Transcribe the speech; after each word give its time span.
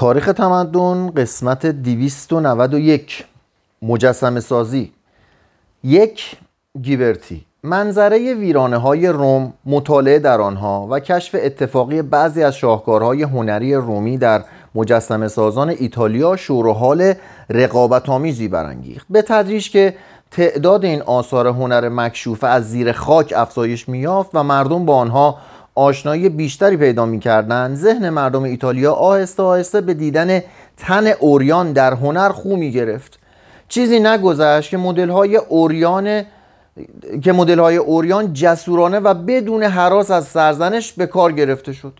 تاریخ 0.00 0.26
تمدن 0.26 1.10
قسمت 1.10 1.66
291 1.66 3.24
مجسم 3.82 4.40
سازی. 4.40 4.92
یک 5.84 6.36
گیبرتی. 6.82 7.44
منظره 7.62 8.34
ویرانه 8.34 8.76
های 8.76 9.08
روم 9.08 9.52
مطالعه 9.66 10.18
در 10.18 10.40
آنها 10.40 10.86
و 10.90 11.00
کشف 11.00 11.36
اتفاقی 11.42 12.02
بعضی 12.02 12.42
از 12.42 12.56
شاهکارهای 12.56 13.22
هنری 13.22 13.74
رومی 13.74 14.18
در 14.18 14.44
مجسم 14.74 15.28
سازان 15.28 15.68
ایتالیا 15.68 16.36
شور 16.36 16.66
و 16.66 16.72
حال 16.72 17.14
رقابت 17.50 18.08
آمیزی 18.08 18.48
برانگیخت. 18.48 19.06
به 19.10 19.22
تدریج 19.22 19.70
که 19.70 19.94
تعداد 20.30 20.84
این 20.84 21.02
آثار 21.02 21.46
هنر 21.46 21.88
مکشوفه 21.88 22.46
از 22.46 22.70
زیر 22.70 22.92
خاک 22.92 23.34
افزایش 23.36 23.88
میافت 23.88 24.30
و 24.34 24.42
مردم 24.42 24.84
با 24.84 24.96
آنها 24.96 25.38
آشنایی 25.80 26.28
بیشتری 26.28 26.76
پیدا 26.76 27.06
می‌کردند 27.06 27.76
ذهن 27.76 28.10
مردم 28.10 28.42
ایتالیا 28.42 28.92
آهسته 28.92 29.42
آهسته 29.42 29.80
به 29.80 29.94
دیدن 29.94 30.42
تن 30.76 31.06
اوریان 31.06 31.72
در 31.72 31.92
هنر 31.92 32.28
خو 32.28 32.56
می 32.56 32.72
گرفت 32.72 33.18
چیزی 33.68 34.00
نگذشت 34.00 34.70
که 34.70 34.76
مدل 34.76 35.08
های 35.08 35.36
اوریان 35.36 36.22
که 37.22 37.32
مدل 37.32 37.58
های 37.58 37.76
اوریان 37.76 38.32
جسورانه 38.32 38.98
و 38.98 39.14
بدون 39.14 39.62
حراس 39.62 40.10
از 40.10 40.24
سرزنش 40.24 40.92
به 40.92 41.06
کار 41.06 41.32
گرفته 41.32 41.72
شد. 41.72 41.92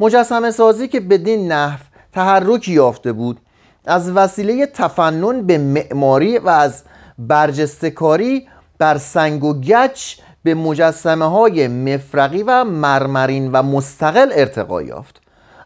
مجسم 0.00 0.50
سازی 0.50 0.88
که 0.88 1.00
بدین 1.00 1.52
نحو 1.52 1.78
تحرکی 2.12 2.72
یافته 2.72 3.12
بود 3.12 3.40
از 3.86 4.10
وسیله 4.10 4.66
تفنن 4.66 5.42
به 5.42 5.58
معماری 5.58 6.38
و 6.38 6.48
از 6.48 6.82
برجستکاری 7.18 8.48
بر 8.78 8.98
سنگ 8.98 9.44
و 9.44 9.60
گچ 9.60 10.14
به 10.48 10.54
مجسمه 10.54 11.24
های 11.24 11.68
مفرقی 11.68 12.42
و 12.42 12.64
مرمرین 12.64 13.52
و 13.52 13.62
مستقل 13.62 14.28
ارتقا 14.32 14.82
یافت. 14.82 15.20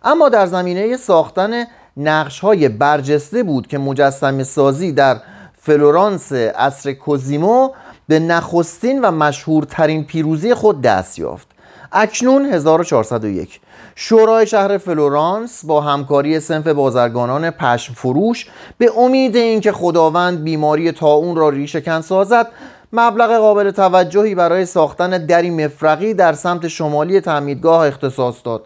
اما 0.05 0.29
در 0.29 0.47
زمینه 0.47 0.97
ساختن 0.97 1.65
نقش 1.97 2.41
های 2.41 2.69
برجسته 2.69 3.43
بود 3.43 3.67
که 3.67 3.79
مجسمه 3.79 4.43
سازی 4.43 4.93
در 4.93 5.17
فلورانس 5.59 6.33
عصر 6.33 6.93
کوزیمو 6.93 7.71
به 8.09 8.19
نخستین 8.19 9.01
و 9.01 9.11
مشهورترین 9.11 10.05
پیروزی 10.05 10.55
خود 10.55 10.81
دست 10.83 11.19
یافت. 11.19 11.49
اکنون 11.93 12.47
1401 12.47 13.61
شورای 13.95 14.47
شهر 14.47 14.79
فلورانس 14.79 15.65
با 15.65 15.81
همکاری 15.81 16.41
سنف 16.41 16.67
بازرگانان 16.67 17.51
پشم 17.51 17.95
فروش 17.95 18.47
به 18.79 18.91
امید 18.99 19.37
اینکه 19.37 19.73
خداوند 19.73 20.45
بیماری 20.45 20.93
تاون 20.93 21.37
را 21.37 21.49
ریشهکن 21.49 22.01
سازد 22.01 22.47
مبلغ 22.95 23.39
قابل 23.39 23.71
توجهی 23.71 24.35
برای 24.35 24.67
ساختن 24.67 25.27
دری 25.27 25.51
مفرقی 25.51 26.15
در 26.15 26.33
سمت 26.33 26.69
شمالی 26.69 27.21
تعمیدگاه 27.21 27.87
اختصاص 27.87 28.37
داد. 28.45 28.65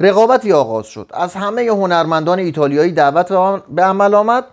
رقابتی 0.00 0.52
آغاز 0.52 0.86
شد. 0.86 1.10
از 1.14 1.34
همه 1.34 1.62
هنرمندان 1.62 2.38
ایتالیایی 2.38 2.92
دعوت 2.92 3.28
به 3.68 3.82
عمل 3.82 4.14
آمد 4.14 4.44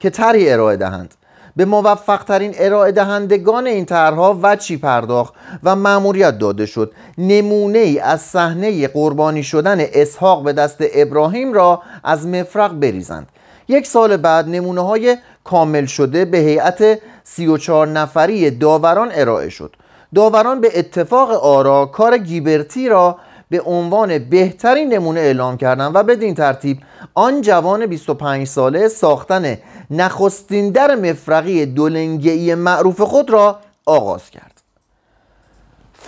که 0.00 0.10
طرحی 0.10 0.50
ارائه 0.50 0.76
دهند. 0.76 1.14
به 1.56 1.64
موفق 1.64 2.24
ترین 2.24 2.54
ارائه 2.58 2.92
دهندگان 2.92 3.66
این 3.66 3.84
طرحها 3.84 4.38
وچی 4.42 4.76
پرداخت 4.76 5.34
و 5.62 5.76
مأموریت 5.76 6.38
داده 6.38 6.66
شد. 6.66 6.92
نمونه 7.18 7.78
ای 7.78 7.98
از 7.98 8.20
صحنه 8.20 8.88
قربانی 8.88 9.42
شدن 9.42 9.78
اسحاق 9.80 10.44
به 10.44 10.52
دست 10.52 10.76
ابراهیم 10.94 11.52
را 11.52 11.82
از 12.04 12.26
مفرق 12.26 12.72
بریزند. 12.72 13.28
یک 13.68 13.86
سال 13.86 14.16
بعد 14.16 14.48
نمونه 14.48 14.80
های 14.80 15.16
کامل 15.44 15.86
شده 15.86 16.24
به 16.24 16.38
هیئت 16.38 16.98
34 17.24 17.88
نفری 17.88 18.50
داوران 18.50 19.10
ارائه 19.14 19.48
شد. 19.48 19.76
داوران 20.14 20.60
به 20.60 20.78
اتفاق 20.78 21.30
آرا 21.30 21.86
کار 21.86 22.18
گیبرتی 22.18 22.88
را 22.88 23.18
به 23.50 23.60
عنوان 23.60 24.18
بهترین 24.18 24.92
نمونه 24.92 25.20
اعلام 25.20 25.56
کردند 25.56 25.96
و 25.96 26.02
بدین 26.02 26.34
ترتیب 26.34 26.78
آن 27.14 27.40
جوان 27.40 27.86
25 27.86 28.46
ساله 28.46 28.88
ساختن 28.88 29.58
نخستین 29.90 30.70
در 30.70 30.94
مفرقی 30.94 31.66
دولنگهی 31.66 32.54
معروف 32.54 33.00
خود 33.00 33.30
را 33.30 33.58
آغاز 33.86 34.30
کرد. 34.30 34.51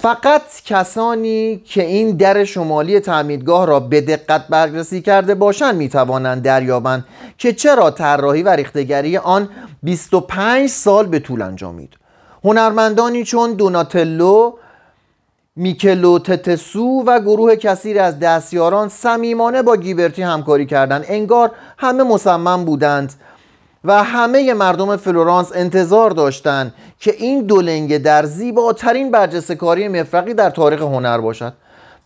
فقط 0.02 0.42
کسانی 0.64 1.62
که 1.64 1.82
این 1.84 2.16
در 2.16 2.44
شمالی 2.44 3.00
تعمیدگاه 3.00 3.66
را 3.66 3.80
به 3.80 4.00
دقت 4.00 4.48
بررسی 4.48 5.02
کرده 5.02 5.34
باشند 5.34 5.74
می‌توانند 5.74 6.42
دریابند 6.42 7.04
که 7.38 7.52
چرا 7.52 7.90
طراحی 7.90 8.42
و 8.42 8.48
ریختگری 8.48 9.16
آن 9.16 9.48
25 9.82 10.68
سال 10.68 11.06
به 11.06 11.18
طول 11.18 11.42
انجامید. 11.42 11.94
هنرمندانی 12.44 13.24
چون 13.24 13.52
دوناتلو 13.52 14.52
میکلو 15.56 16.18
تتسو 16.18 17.02
و 17.06 17.20
گروه 17.20 17.56
کثیر 17.56 18.00
از 18.00 18.18
دستیاران 18.18 18.88
صمیمانه 18.88 19.62
با 19.62 19.76
گیبرتی 19.76 20.22
همکاری 20.22 20.66
کردند. 20.66 21.04
انگار 21.08 21.50
همه 21.78 22.02
مصمم 22.02 22.64
بودند 22.64 23.12
و 23.84 24.04
همه 24.04 24.54
مردم 24.54 24.96
فلورانس 24.96 25.52
انتظار 25.54 26.10
داشتند 26.10 26.74
که 27.00 27.14
این 27.18 27.42
دولنگه 27.42 27.98
در 27.98 28.24
زیباترین 28.24 29.10
برجسته 29.10 29.54
کاری 29.54 29.88
مفرقی 29.88 30.34
در 30.34 30.50
تاریخ 30.50 30.80
هنر 30.80 31.18
باشد. 31.18 31.52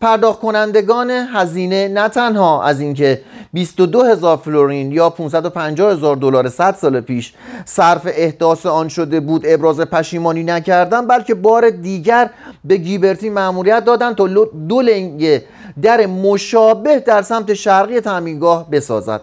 پرداخت 0.00 0.40
کنندگان 0.40 1.10
هزینه 1.10 1.88
نه 1.88 2.08
تنها 2.08 2.62
از 2.62 2.80
اینکه 2.80 3.20
22 3.52 4.02
هزار 4.02 4.36
فلورین 4.36 4.92
یا 4.92 5.10
550 5.10 5.92
هزار 5.92 6.16
دلار 6.16 6.48
100 6.48 6.74
سال 6.74 7.00
پیش 7.00 7.34
صرف 7.64 8.02
احداث 8.06 8.66
آن 8.66 8.88
شده 8.88 9.20
بود 9.20 9.42
ابراز 9.46 9.80
پشیمانی 9.80 10.44
نکردن 10.44 11.06
بلکه 11.06 11.34
بار 11.34 11.70
دیگر 11.70 12.30
به 12.64 12.76
گیبرتی 12.76 13.30
مأموریت 13.30 13.84
دادند 13.84 14.16
تا 14.16 14.26
دو 14.68 14.80
لنگ 14.80 15.42
در 15.82 16.06
مشابه 16.06 17.00
در 17.00 17.22
سمت 17.22 17.54
شرقی 17.54 18.00
تعمیرگاه 18.00 18.70
بسازد. 18.70 19.20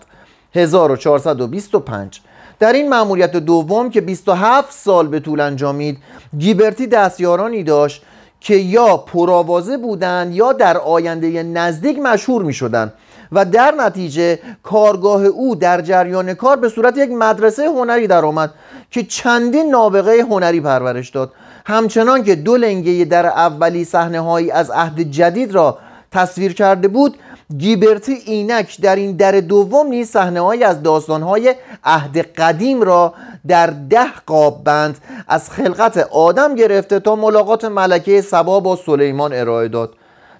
1425 0.53 2.21
در 2.59 2.73
این 2.73 2.89
مأموریت 2.89 3.31
دوم 3.31 3.89
که 3.89 4.01
27 4.01 4.71
سال 4.71 5.07
به 5.07 5.19
طول 5.19 5.39
انجامید 5.39 5.97
گیبرتی 6.37 6.87
دستیارانی 6.87 7.63
داشت 7.63 8.03
که 8.39 8.55
یا 8.55 8.97
پرآوازه 8.97 9.77
بودند 9.77 10.35
یا 10.35 10.53
در 10.53 10.77
آینده 10.77 11.43
نزدیک 11.43 11.99
مشهور 11.99 12.43
می 12.43 12.53
شدند 12.53 12.93
و 13.31 13.45
در 13.45 13.71
نتیجه 13.71 14.39
کارگاه 14.63 15.25
او 15.25 15.55
در 15.55 15.81
جریان 15.81 16.33
کار 16.33 16.57
به 16.57 16.69
صورت 16.69 16.97
یک 16.97 17.11
مدرسه 17.11 17.65
هنری 17.69 18.07
درآمد 18.07 18.53
که 18.91 19.03
چندین 19.03 19.69
نابغه 19.69 20.21
هنری 20.21 20.61
پرورش 20.61 21.09
داد. 21.09 21.31
همچنان 21.65 22.23
که 22.23 22.35
دو 22.35 22.57
لنگه 22.57 23.05
در 23.05 23.25
اولی 23.25 23.85
صحنه 23.85 24.19
هایی 24.19 24.51
از 24.51 24.71
عهد 24.71 24.99
جدید 24.99 25.51
را 25.51 25.77
تصویر 26.11 26.53
کرده 26.53 26.87
بود 26.87 27.17
گیبرتی 27.57 28.13
اینک 28.13 28.81
در 28.81 28.95
این 28.95 29.15
در 29.15 29.31
دوم 29.31 29.87
نیز 29.87 30.09
صحنه 30.09 30.65
از 30.65 30.83
داستان 30.83 31.21
های 31.21 31.55
عهد 31.83 32.17
قدیم 32.17 32.81
را 32.81 33.13
در 33.47 33.67
ده 33.67 34.11
قاب 34.25 34.63
بند 34.63 34.97
از 35.27 35.49
خلقت 35.49 35.97
آدم 35.97 36.55
گرفته 36.55 36.99
تا 36.99 37.15
ملاقات 37.15 37.65
ملکه 37.65 38.21
سبا 38.21 38.59
با 38.59 38.75
سلیمان 38.75 39.33
ارائه 39.33 39.67
داد. 39.67 39.93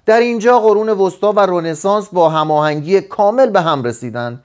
در 0.06 0.20
اینجا 0.20 0.58
قرون 0.58 0.88
وسطا 0.88 1.32
و 1.32 1.40
رنسانس 1.40 2.08
با 2.08 2.28
هماهنگی 2.28 3.00
کامل 3.00 3.50
به 3.50 3.60
هم 3.60 3.82
رسیدند. 3.82 4.42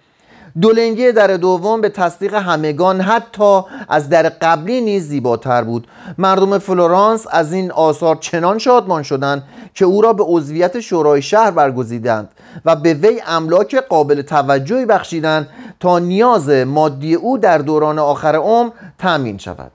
دولنگی 0.61 1.11
در 1.11 1.27
دوم 1.27 1.81
به 1.81 1.89
تصدیق 1.89 2.33
همگان 2.33 3.01
حتی 3.01 3.61
از 3.89 4.09
در 4.09 4.29
قبلی 4.29 4.81
نیز 4.81 5.07
زیباتر 5.07 5.63
بود. 5.63 5.87
مردم 6.17 6.57
فلورانس 6.57 7.25
از 7.31 7.53
این 7.53 7.71
آثار 7.71 8.15
چنان 8.15 8.57
شادمان 8.57 9.03
شدند 9.03 9.43
که 9.73 9.85
او 9.85 10.01
را 10.01 10.13
به 10.13 10.23
عضویت 10.23 10.79
شورای 10.79 11.21
شهر 11.21 11.51
برگزیدند 11.51 12.29
و 12.65 12.75
به 12.75 12.93
وی 12.93 13.21
املاک 13.27 13.75
قابل 13.75 14.21
توجهی 14.21 14.85
بخشیدند 14.85 15.47
تا 15.79 15.99
نیاز 15.99 16.49
مادی 16.49 17.15
او 17.15 17.37
در 17.37 17.57
دوران 17.57 17.99
آخر 17.99 18.35
عمر 18.35 18.71
تأمین 18.99 19.37
شود. 19.37 19.71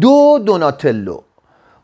دو 0.00 0.38
دوناتلو. 0.44 1.18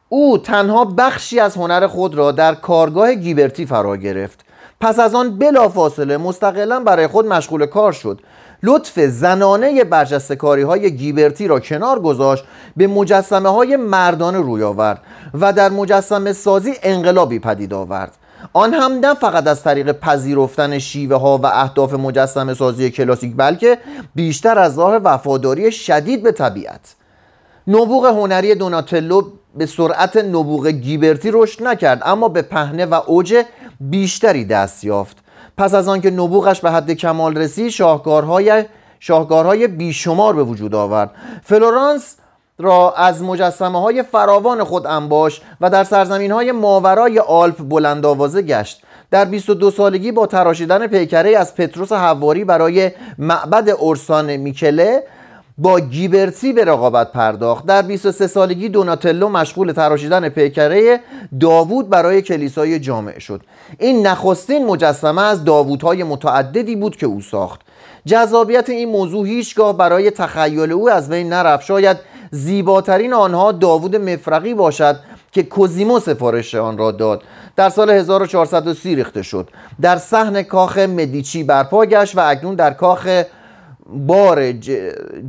او 0.08 0.38
تنها 0.38 0.84
بخشی 0.84 1.40
از 1.40 1.56
هنر 1.56 1.86
خود 1.86 2.14
را 2.14 2.32
در 2.32 2.54
کارگاه 2.54 3.14
گیبرتی 3.14 3.66
فرا 3.66 3.96
گرفت. 3.96 4.44
پس 4.80 4.98
از 4.98 5.14
آن 5.14 5.38
بلافاصله 5.38 6.16
مستقلا 6.16 6.80
برای 6.80 7.06
خود 7.06 7.26
مشغول 7.26 7.66
کار 7.66 7.92
شد. 7.92 8.20
لطف 8.62 9.00
زنانه 9.00 9.84
برجسته 9.84 10.36
کاری 10.36 10.62
های 10.62 10.96
گیبرتی 10.96 11.48
را 11.48 11.60
کنار 11.60 12.00
گذاشت 12.00 12.44
به 12.76 12.86
مجسمه 12.86 13.48
های 13.48 13.76
مردان 13.76 14.34
روی 14.34 14.62
آورد 14.62 15.02
و 15.40 15.52
در 15.52 15.68
مجسمه 15.68 16.32
سازی 16.32 16.74
انقلابی 16.82 17.38
پدید 17.38 17.74
آورد. 17.74 18.16
آن 18.52 18.74
هم 18.74 18.92
نه 18.92 19.14
فقط 19.14 19.46
از 19.46 19.62
طریق 19.62 19.92
پذیرفتن 19.92 20.78
شیوه 20.78 21.16
ها 21.16 21.38
و 21.38 21.46
اهداف 21.46 21.94
مجسم 21.94 22.54
سازی 22.54 22.90
کلاسیک 22.90 23.36
بلکه 23.36 23.78
بیشتر 24.14 24.58
از 24.58 24.78
راه 24.78 24.96
وفاداری 24.96 25.72
شدید 25.72 26.22
به 26.22 26.32
طبیعت. 26.32 26.94
نبوغ 27.66 28.06
هنری 28.06 28.54
دوناتلو 28.54 29.22
به 29.54 29.66
سرعت 29.66 30.16
نبوغ 30.16 30.66
گیبرتی 30.66 31.30
رشد 31.32 31.62
نکرد 31.62 32.02
اما 32.04 32.28
به 32.28 32.42
پهنه 32.42 32.86
و 32.86 32.94
اوج 33.06 33.44
بیشتری 33.80 34.44
دست 34.44 34.84
یافت. 34.84 35.16
پس 35.56 35.74
از 35.74 35.88
آنکه 35.88 36.10
نبوغش 36.10 36.60
به 36.60 36.70
حد 36.70 36.90
کمال 36.92 37.36
رسید 37.36 37.68
شاهکارهای 37.68 38.64
شاهکارهای 39.00 39.66
بیشمار 39.66 40.36
به 40.36 40.42
وجود 40.42 40.74
آورد. 40.74 41.10
فلورانس 41.42 42.16
را 42.58 42.92
از 42.92 43.22
مجسمه 43.22 43.80
های 43.80 44.02
فراوان 44.02 44.64
خود 44.64 44.86
انباش 44.86 45.40
و 45.60 45.70
در 45.70 45.84
سرزمین 45.84 46.32
های 46.32 46.52
ماورای 46.52 47.18
آلپ 47.18 47.68
بلند 47.68 48.06
آوازه 48.06 48.42
گشت. 48.42 48.82
در 49.10 49.24
22 49.24 49.70
سالگی 49.70 50.12
با 50.12 50.26
تراشیدن 50.26 50.86
پیکره 50.86 51.38
از 51.38 51.54
پتروس 51.54 51.92
حواری 51.92 52.44
برای 52.44 52.90
معبد 53.18 53.68
اورسان 53.68 54.36
میکله 54.36 55.02
با 55.58 55.80
گیبرتی 55.80 56.52
به 56.52 56.64
رقابت 56.64 57.12
پرداخت. 57.12 57.66
در 57.66 57.82
23 57.82 58.26
سالگی 58.26 58.68
دوناتلو 58.68 59.28
مشغول 59.28 59.72
تراشیدن 59.72 60.28
پیکره 60.28 61.00
داوود 61.40 61.88
برای 61.88 62.22
کلیسای 62.22 62.78
جامع 62.78 63.18
شد. 63.18 63.40
این 63.78 64.06
نخستین 64.06 64.66
مجسمه 64.66 65.22
از 65.22 65.44
داوودهای 65.44 66.04
متعددی 66.04 66.76
بود 66.76 66.96
که 66.96 67.06
او 67.06 67.20
ساخت. 67.20 67.60
جذابیت 68.06 68.70
این 68.70 68.88
موضوع 68.88 69.26
هیچگاه 69.26 69.76
برای 69.76 70.10
تخیل 70.10 70.72
او 70.72 70.90
از 70.90 71.08
بین 71.08 71.28
نرفت. 71.28 71.64
شاید 71.64 71.96
زیباترین 72.30 73.12
آنها 73.12 73.52
داوود 73.52 73.96
مفرقی 73.96 74.54
باشد 74.54 74.96
که 75.32 75.42
کوزیمو 75.42 76.00
سفارش 76.00 76.54
آن 76.54 76.78
را 76.78 76.90
داد. 76.90 77.22
در 77.56 77.68
سال 77.68 77.90
1430 77.90 78.94
ریخته 78.94 79.22
شد. 79.22 79.48
در 79.80 79.96
صحن 79.96 80.42
کاخ 80.42 80.78
مدیچی 80.78 81.44
برپا 81.44 81.86
گشت 81.86 82.18
و 82.18 82.20
اکنون 82.20 82.54
در 82.54 82.70
کاخ 82.70 83.22
بار 83.92 84.52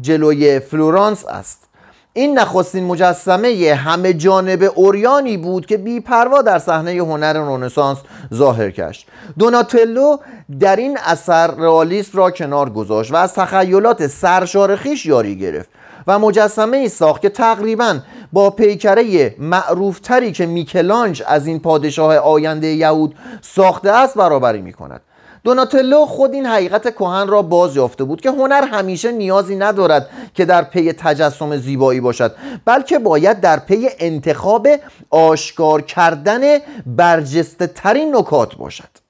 جلوی 0.02 0.60
فلورانس 0.60 1.25
است. 1.25 1.72
این 2.13 2.40
نخستین 2.40 2.84
مجسمه 2.84 3.74
همه 3.75 4.13
جانب 4.13 4.72
اوریانی 4.75 5.38
بود 5.38 5.66
که 5.66 5.78
بیپروا 5.78 6.42
در 6.42 6.60
صحنه 6.60 6.92
هنر 6.92 7.34
رنسانس 7.34 7.98
ظاهر 8.34 8.72
کشت 8.72 9.08
دوناتلو 9.40 10.18
در 10.60 10.75
این 10.75 10.98
اثر 11.06 11.48
رئالیسم 11.48 12.18
را 12.18 12.31
کنار 12.31 12.69
گذاشت 12.69 13.12
و 13.12 13.16
از 13.16 13.34
تخیلات 13.34 14.08
سرشار 14.08 14.75
خیش 14.75 15.06
یاری 15.06 15.38
گرفت 15.38 15.69
و 16.08 16.19
مجسمه 16.19 16.78
ای 16.78 16.90
ساخت 16.90 17.22
که 17.22 17.30
تقریبا 17.30 18.00
با 18.34 18.50
پیکره 18.50 19.36
معروفتری 19.40 20.31
که 20.31 20.46
میکلانج 20.46 21.24
از 21.28 21.48
این 21.48 21.60
پادشاه 21.60 22.16
آینده 22.16 22.68
یهود 22.68 23.16
ساخته 23.42 23.92
است 23.92 24.18
برابری 24.18 24.62
می 24.62 24.74
کند 24.74 25.02
دوناتلو 25.44 26.06
خود 26.06 26.34
این 26.34 26.46
حقیقت 26.46 26.96
کهن 26.96 27.28
را 27.28 27.42
باز 27.42 27.76
یافته 27.76 28.04
بود 28.04 28.22
که 28.22 28.30
هنر 28.30 28.64
همیشه 28.64 29.12
نیازی 29.12 29.56
ندارد 29.56 30.10
که 30.34 30.46
در 30.46 30.64
پی 30.64 30.94
تجسم 30.94 31.58
زیبایی 31.58 32.00
باشد 32.00 32.36
بلکه 32.66 33.00
باید 33.00 33.40
در 33.40 33.60
پی 33.60 33.90
انتخاب 34.00 34.68
آشکار 35.10 35.82
کردن 35.82 36.42
برجسته 36.86 37.68
ترین 37.68 38.16
نکات 38.16 38.56
باشد. 38.56 39.00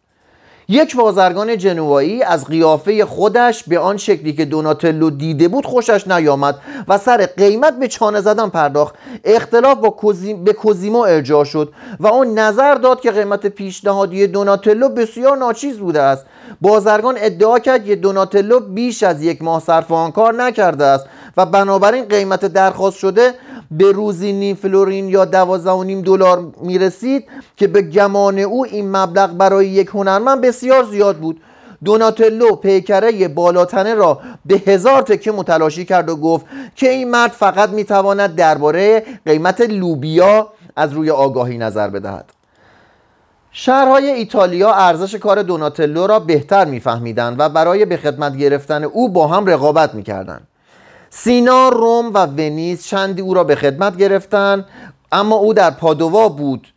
یک 0.71 0.95
بازرگان 0.95 1.57
جنوایی 1.57 2.23
از 2.23 2.45
قیافه 2.45 3.05
خودش 3.05 3.63
به 3.63 3.79
آن 3.79 3.97
شکلی 3.97 4.33
که 4.33 4.45
دوناتلو 4.45 5.09
دیده 5.09 5.47
بود 5.47 5.65
خوشش 5.65 6.07
نیامد 6.07 6.55
و 6.87 6.97
سر 6.97 7.25
قیمت 7.25 7.79
به 7.79 7.87
چانه 7.87 8.21
زدن 8.21 8.49
پرداخت. 8.49 8.95
اختلاف 9.23 9.77
با 9.77 9.89
کوزیم 9.89 10.43
به 10.43 10.53
کوزیمو 10.53 10.99
ارجاع 10.99 11.43
شد 11.43 11.73
و 11.99 12.07
آن 12.07 12.39
نظر 12.39 12.75
داد 12.75 13.01
که 13.01 13.11
قیمت 13.11 13.47
پیشنهادی 13.47 14.27
دوناتلو 14.27 14.89
بسیار 14.89 15.37
ناچیز 15.37 15.77
بوده 15.77 16.01
است. 16.01 16.25
بازرگان 16.61 17.15
ادعا 17.17 17.59
کرد 17.59 17.85
که 17.85 17.95
دوناتلو 17.95 18.59
بیش 18.59 19.03
از 19.03 19.23
یک 19.23 19.41
ماه 19.41 19.61
صرف 19.61 19.91
آن 19.91 20.11
کار 20.11 20.33
نکرده 20.33 20.85
است. 20.85 21.05
و 21.37 21.45
بنابراین 21.45 22.05
قیمت 22.05 22.45
درخواست 22.45 22.97
شده 22.97 23.33
به 23.71 23.91
روزی 23.91 24.33
نیم 24.33 24.55
فلورین 24.55 25.09
یا 25.09 25.25
دوازده 25.25 25.71
و 25.71 25.83
نیم 25.83 26.01
دلار 26.01 26.51
می‌رسید 26.61 27.27
که 27.57 27.67
به 27.67 27.81
گمان 27.81 28.39
او 28.39 28.65
این 28.65 28.91
مبلغ 28.97 29.29
برای 29.31 29.67
یک 29.67 29.87
هنرمند 29.87 30.41
بسیار 30.41 30.83
زیاد 30.83 31.17
بود. 31.17 31.41
دوناتلو 31.83 32.55
پیکره 32.55 33.27
بالاتنه 33.27 33.93
را 33.93 34.19
به 34.45 34.55
هزار 34.55 35.01
تکه 35.01 35.31
متلاشی 35.31 35.85
کرد 35.85 36.09
و 36.09 36.15
گفت 36.15 36.45
که 36.75 36.89
این 36.89 37.11
مرد 37.11 37.31
فقط 37.31 37.69
می‌تواند 37.69 38.35
درباره 38.35 39.03
قیمت 39.25 39.61
لوبیا 39.61 40.47
از 40.75 40.93
روی 40.93 41.09
آگاهی 41.09 41.57
نظر 41.57 41.87
بدهد. 41.87 42.25
شهرهای 43.51 44.11
ایتالیا 44.11 44.73
ارزش 44.73 45.15
کار 45.15 45.43
دوناتلو 45.43 46.07
را 46.07 46.19
بهتر 46.19 46.65
میفهمیدند 46.65 47.39
و 47.39 47.49
برای 47.49 47.85
به 47.85 47.97
خدمت 47.97 48.37
گرفتن 48.37 48.83
او 48.83 49.09
با 49.09 49.27
هم 49.27 49.45
رقابت 49.45 49.95
می‌کردند. 49.95 50.47
سینا 51.13 51.69
روم 51.69 52.13
و 52.13 52.25
ونیز 52.25 52.85
چندی 52.85 53.21
او 53.21 53.33
را 53.33 53.43
به 53.43 53.55
خدمت 53.55 53.97
گرفتند 53.97 54.65
اما 55.11 55.35
او 55.35 55.53
در 55.53 55.71
پادوا 55.71 56.29
بود. 56.29 56.67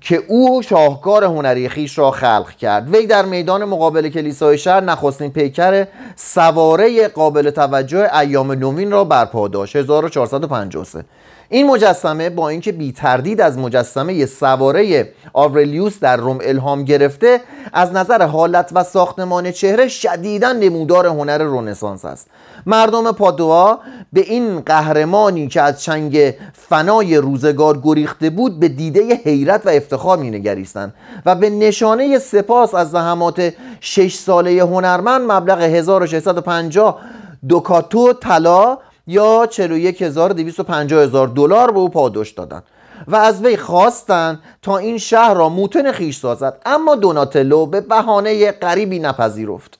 که 0.00 0.22
او 0.28 0.62
شاهکار 0.62 1.24
هنری 1.24 1.68
خیش 1.68 1.98
را 1.98 2.10
خلق 2.10 2.50
کرد. 2.50 2.94
وی 2.94 3.06
در 3.06 3.24
میدان 3.24 3.64
مقابل 3.64 4.08
کلیسای 4.08 4.58
شهر 4.58 4.80
نخستین 4.80 5.30
پیکر 5.30 5.86
سواره 6.16 7.08
قابل 7.08 7.50
توجه 7.50 8.16
ایام 8.16 8.52
نوین 8.52 8.90
را 8.90 9.04
برپا 9.04 9.48
داشت 9.48 9.76
1453 9.76 11.04
این 11.52 11.66
مجسمه 11.66 12.30
با 12.30 12.48
اینکه 12.48 12.72
بی 12.72 12.92
تردید 12.92 13.40
از 13.40 13.58
مجسمه 13.58 14.26
سواره 14.26 15.12
آورلیوس 15.32 16.00
در 16.00 16.16
روم 16.16 16.38
الهام 16.42 16.84
گرفته 16.84 17.40
از 17.72 17.92
نظر 17.92 18.22
حالت 18.22 18.70
و 18.74 18.84
ساختمان 18.84 19.50
چهره 19.50 19.88
شدیدا 19.88 20.52
نمودار 20.52 21.06
هنر 21.06 21.38
رنسانس 21.38 22.04
است. 22.04 22.26
مردم 22.66 23.12
پادوا 23.12 23.78
به 24.12 24.20
این 24.20 24.60
قهرمانی 24.60 25.48
که 25.48 25.62
از 25.62 25.82
چنگ 25.82 26.34
فنای 26.52 27.16
روزگار 27.16 27.80
گریخته 27.82 28.30
بود 28.30 28.60
به 28.60 28.68
دیده 28.68 29.14
حیرت 29.24 29.62
و 29.64 29.68
افتخار 29.80 30.18
مینگریستند 30.18 30.94
و 31.26 31.34
به 31.34 31.50
نشانه 31.50 32.18
سپاس 32.18 32.74
از 32.74 32.90
زحمات 32.90 33.52
شش 33.80 34.14
ساله 34.14 34.62
هنرمند 34.62 35.32
مبلغ 35.32 35.60
1650 35.60 37.00
دوکاتو 37.48 38.12
طلا 38.12 38.78
یا 39.06 39.46
41250 39.46 41.02
هزار 41.02 41.28
دلار 41.28 41.70
به 41.70 41.78
او 41.78 41.88
پاداش 41.88 42.30
دادند 42.30 42.62
و 43.08 43.16
از 43.16 43.44
وی 43.44 43.56
خواستند 43.56 44.40
تا 44.62 44.78
این 44.78 44.98
شهر 44.98 45.34
را 45.34 45.48
موتن 45.48 45.92
خیش 45.92 46.16
سازد. 46.18 46.60
اما 46.66 46.94
دوناتلو 46.94 47.66
به 47.66 47.80
بهانه 47.80 48.52
غریبی 48.52 48.98
نپذیرفت. 48.98 49.78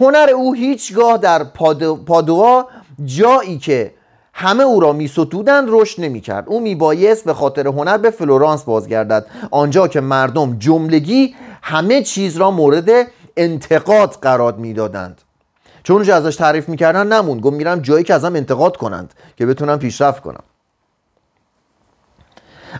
هنر 0.00 0.30
او 0.34 0.54
هیچگاه 0.54 1.18
در 1.18 1.44
پادوا 2.06 2.66
جایی 3.04 3.58
که 3.58 3.94
همه 4.36 4.62
او 4.62 4.80
را 4.80 4.92
می 4.92 5.08
ستودند 5.08 5.66
رشد 5.70 6.00
نمی 6.02 6.20
کرد 6.20 6.48
او 6.48 6.60
می 6.60 6.74
بایست 6.74 7.24
به 7.24 7.34
خاطر 7.34 7.66
هنر 7.66 7.98
به 7.98 8.10
فلورانس 8.10 8.62
بازگردد. 8.62 9.26
آنجا 9.50 9.88
که 9.88 10.00
مردم 10.00 10.58
جملگی 10.58 11.34
همه 11.62 12.02
چیز 12.02 12.36
را 12.36 12.50
مورد 12.50 12.90
انتقاد 13.36 14.18
قرار 14.22 14.52
می‌دادند. 14.52 15.22
چون 15.82 15.96
اونجا 15.96 16.16
ازش 16.16 16.36
تعریف 16.36 16.68
می‌کردن 16.68 17.12
نمون 17.12 17.40
گفت 17.40 17.56
میرم 17.56 17.80
جایی 17.80 18.04
که 18.04 18.14
ازم 18.14 18.36
انتقاد 18.36 18.76
کنند 18.76 19.14
که 19.36 19.46
بتونم 19.46 19.78
پیشرفت 19.78 20.22
کنم. 20.22 20.42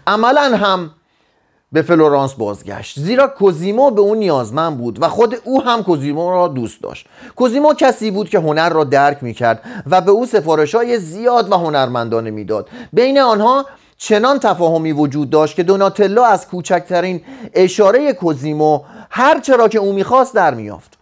عملا 0.06 0.56
هم 0.56 0.90
به 1.74 1.82
فلورانس 1.82 2.34
بازگشت. 2.34 3.00
زیرا 3.00 3.28
کوزیمو 3.28 3.90
به 3.90 4.00
اون 4.00 4.18
نیازمند 4.18 4.78
بود 4.78 5.02
و 5.02 5.08
خود 5.08 5.34
او 5.44 5.62
هم 5.62 5.82
کوزیمو 5.82 6.30
را 6.30 6.48
دوست 6.48 6.82
داشت. 6.82 7.06
کوزیمو 7.36 7.74
کسی 7.74 8.10
بود 8.10 8.28
که 8.28 8.38
هنر 8.38 8.68
را 8.68 8.84
درک 8.84 9.22
می‌کرد 9.22 9.62
و 9.90 10.00
به 10.00 10.10
او 10.10 10.26
سفارش 10.26 10.74
های 10.74 10.98
زیاد 10.98 11.52
و 11.52 11.54
هنرمندانه 11.54 12.30
می‌داد. 12.30 12.68
بین 12.92 13.18
آنها 13.18 13.66
چنان 13.98 14.38
تفاهمی 14.38 14.92
وجود 14.92 15.30
داشت 15.30 15.56
که 15.56 15.62
دوناتلو 15.62 16.22
از 16.22 16.48
کوچکترین 16.48 17.20
اشاره 17.54 18.12
کوزیمو 18.12 18.80
هر 19.10 19.40
چرا 19.40 19.68
که 19.68 19.78
او 19.78 19.92
می‌خواست 19.92 20.34
در 20.34 20.54
میافت 20.54 20.98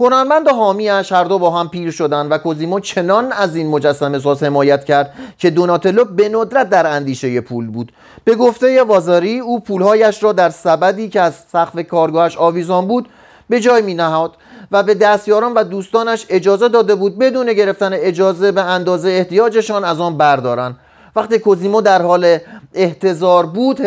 هنرمند 0.00 0.46
و 0.46 0.50
حامیش 0.50 1.12
هر 1.12 1.24
دو 1.24 1.38
با 1.38 1.50
هم 1.50 1.68
پیر 1.68 1.90
شدند 1.90 2.32
و 2.32 2.38
کوزیمو 2.38 2.80
چنان 2.80 3.32
از 3.32 3.56
این 3.56 3.68
مجسمه 3.68 4.18
ساز 4.18 4.42
حمایت 4.42 4.84
کرد 4.84 5.14
که 5.38 5.50
دوناتلو 5.50 6.04
به 6.04 6.28
ندرت 6.28 6.70
در 6.70 6.86
اندیشه 6.86 7.40
پول 7.40 7.66
بود. 7.66 7.92
به 8.24 8.34
گفته 8.34 8.82
وازاری 8.82 9.38
او 9.38 9.60
پولهایش 9.60 10.22
را 10.22 10.32
در 10.32 10.50
سبدی 10.50 11.08
که 11.08 11.20
از 11.20 11.34
سقف 11.52 11.86
کارگاهش 11.86 12.36
آویزان 12.36 12.86
بود 12.86 13.08
به 13.48 13.60
جای 13.60 13.82
می 13.82 13.94
نهاد 13.94 14.34
و 14.72 14.82
به 14.82 14.94
دستیاران 14.94 15.54
و 15.54 15.64
دوستانش 15.64 16.26
اجازه 16.28 16.68
داده 16.68 16.94
بود 16.94 17.18
بدون 17.18 17.52
گرفتن 17.52 17.92
اجازه 17.92 18.52
به 18.52 18.62
اندازه 18.62 19.08
احتیاجشان 19.08 19.84
از 19.84 20.00
آن 20.00 20.16
بردارند. 20.16 20.76
وقتی 21.16 21.38
کوزیمو 21.38 21.80
در 21.80 22.02
حال 22.02 22.38
احتضار 22.74 23.46
بود 23.46 23.80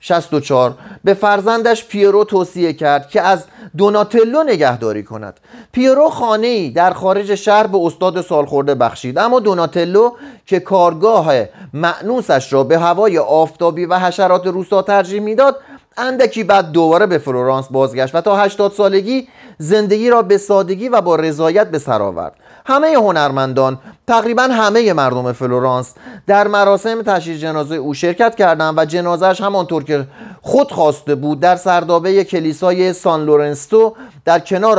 1464 0.00 0.74
به 1.04 1.14
فرزندش 1.14 1.84
پیرو 1.84 2.24
توصیه 2.24 2.72
کرد 2.72 3.08
که 3.08 3.22
از 3.22 3.44
دوناتلو 3.76 4.42
نگهداری 4.42 5.02
کند. 5.02 5.40
پیرو 5.72 6.08
خانه 6.08 6.70
در 6.70 6.90
خارج 6.90 7.34
شهر 7.34 7.66
به 7.66 7.78
استاد 7.78 8.20
سالخورده 8.20 8.74
بخشید. 8.74 9.18
اما 9.18 9.40
دوناتلو 9.40 10.10
که 10.46 10.60
کارگاه 10.60 11.32
معنوسش 11.72 12.52
را 12.52 12.64
به 12.64 12.78
هوای 12.78 13.18
آفتابی 13.18 13.86
و 13.86 13.98
حشرات 13.98 14.46
روستا 14.46 14.82
ترجیح 14.82 15.20
می‌داد 15.20 15.56
اندکی 15.96 16.44
بعد 16.44 16.72
دوباره 16.72 17.06
به 17.06 17.18
فلورانس 17.18 17.68
بازگشت 17.70 18.14
و 18.14 18.20
تا 18.20 18.36
80 18.36 18.72
سالگی 18.72 19.28
زندگی 19.58 20.10
را 20.10 20.22
به 20.22 20.38
سادگی 20.38 20.88
و 20.88 21.00
با 21.00 21.16
رضایت 21.16 21.70
به 21.70 21.78
سر 21.78 22.02
آورد. 22.02 22.34
همه 22.68 22.88
هنرمندان 22.88 23.78
تقریبا 24.06 24.42
همه 24.42 24.92
مردم 24.92 25.32
فلورانس 25.32 25.94
در 26.26 26.48
مراسم 26.48 27.02
تشییع 27.02 27.36
جنازه 27.36 27.74
او 27.74 27.94
شرکت 27.94 28.34
کردند 28.34 28.78
و 28.78 28.84
جنازهش 28.84 29.40
همانطور 29.40 29.84
که 29.84 30.06
خود 30.42 30.72
خواسته 30.72 31.14
بود 31.14 31.40
در 31.40 31.56
سردابه 31.56 32.24
کلیسای 32.24 32.92
سان 32.92 33.24
لورنتسو 33.24 33.94
در 34.24 34.38
کنار 34.38 34.78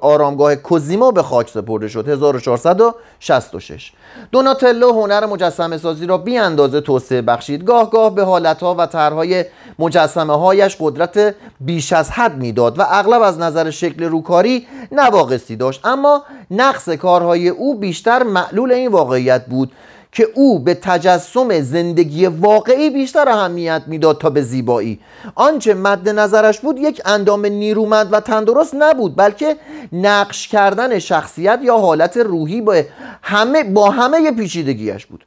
آرامگاه 0.00 0.56
کوزیمو 0.56 1.12
به 1.12 1.22
خاک 1.22 1.48
سپرده 1.48 1.88
شد 1.88 2.08
1466 2.08 3.92
دوناتلو 4.32 4.92
هنر 4.92 5.26
مجسمه 5.26 5.78
سازی 5.78 6.06
را 6.06 6.18
بی 6.18 6.38
اندازه 6.38 6.80
توسعه 6.80 7.22
بخشید. 7.22 7.64
گاه 7.64 7.90
گاه 7.90 8.14
به 8.14 8.24
حالتها 8.24 8.74
و 8.74 8.86
طرحهای 8.86 9.44
مجسمه 9.78 10.38
هایش 10.38 10.76
قدرت 10.80 11.34
بیش 11.60 11.92
از 11.92 12.10
حد 12.10 12.36
می‌داد 12.36 12.78
و 12.78 12.82
اغلب 12.88 13.22
از 13.22 13.38
نظر 13.38 13.70
شکل 13.70 14.04
روکاری 14.04 14.66
نواقصی 14.92 15.56
داشت. 15.56 15.86
اما 15.86 16.22
نقص 16.50 16.88
کارهای 17.30 17.48
او 17.48 17.74
بیشتر 17.74 18.22
معلول 18.22 18.72
این 18.72 18.88
واقعیت 18.88 19.46
بود 19.46 19.72
که 20.12 20.28
او 20.34 20.58
به 20.58 20.74
تجسم 20.74 21.60
زندگی 21.60 22.26
واقعی 22.26 22.90
بیشتر 22.90 23.28
اهمیت 23.28 23.82
می‌داد 23.86 24.18
تا 24.18 24.30
به 24.30 24.42
زیبایی. 24.42 24.98
آنچه 25.34 25.74
مد 25.74 26.08
نظرش 26.08 26.60
بود 26.60 26.78
یک 26.78 27.02
اندام 27.04 27.46
نیرومند 27.46 28.12
و 28.12 28.20
تندرست 28.20 28.74
نبود 28.74 29.16
بلکه 29.16 29.56
نقش 29.92 30.48
کردن 30.48 30.98
شخصیت 30.98 31.60
یا 31.62 31.78
حالت 31.78 32.16
روحی 32.16 32.60
با 32.60 32.82
همه 33.22 33.64
با 33.64 33.90
همه 33.90 34.30
پیچیدگیش 34.30 35.06
بود. 35.06 35.24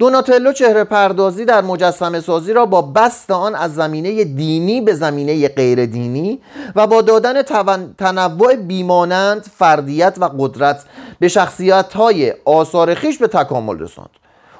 دوناتلو 0.00 0.52
چهره 0.52 0.84
پردازی 0.84 1.44
در 1.44 1.60
مجسمه 1.60 2.20
سازی 2.20 2.52
را 2.52 2.66
با 2.66 2.82
بست 2.82 3.30
آن 3.30 3.54
از 3.54 3.74
زمینه 3.74 4.24
دینی 4.24 4.80
به 4.80 4.94
زمینه 4.94 5.48
غیر 5.48 5.86
دینی 5.86 6.40
و 6.76 6.86
با 6.86 7.02
دادن 7.02 7.42
تنوع 7.98 8.56
بیمانند 8.56 9.50
فردیت 9.56 10.16
و 10.20 10.30
قدرت 10.38 10.84
به 11.18 11.28
شخصیت 11.28 11.92
های 11.92 12.34
آثار 12.44 12.94
خیش 12.94 13.18
به 13.18 13.26
تکامل 13.26 13.78
رساند. 13.78 14.10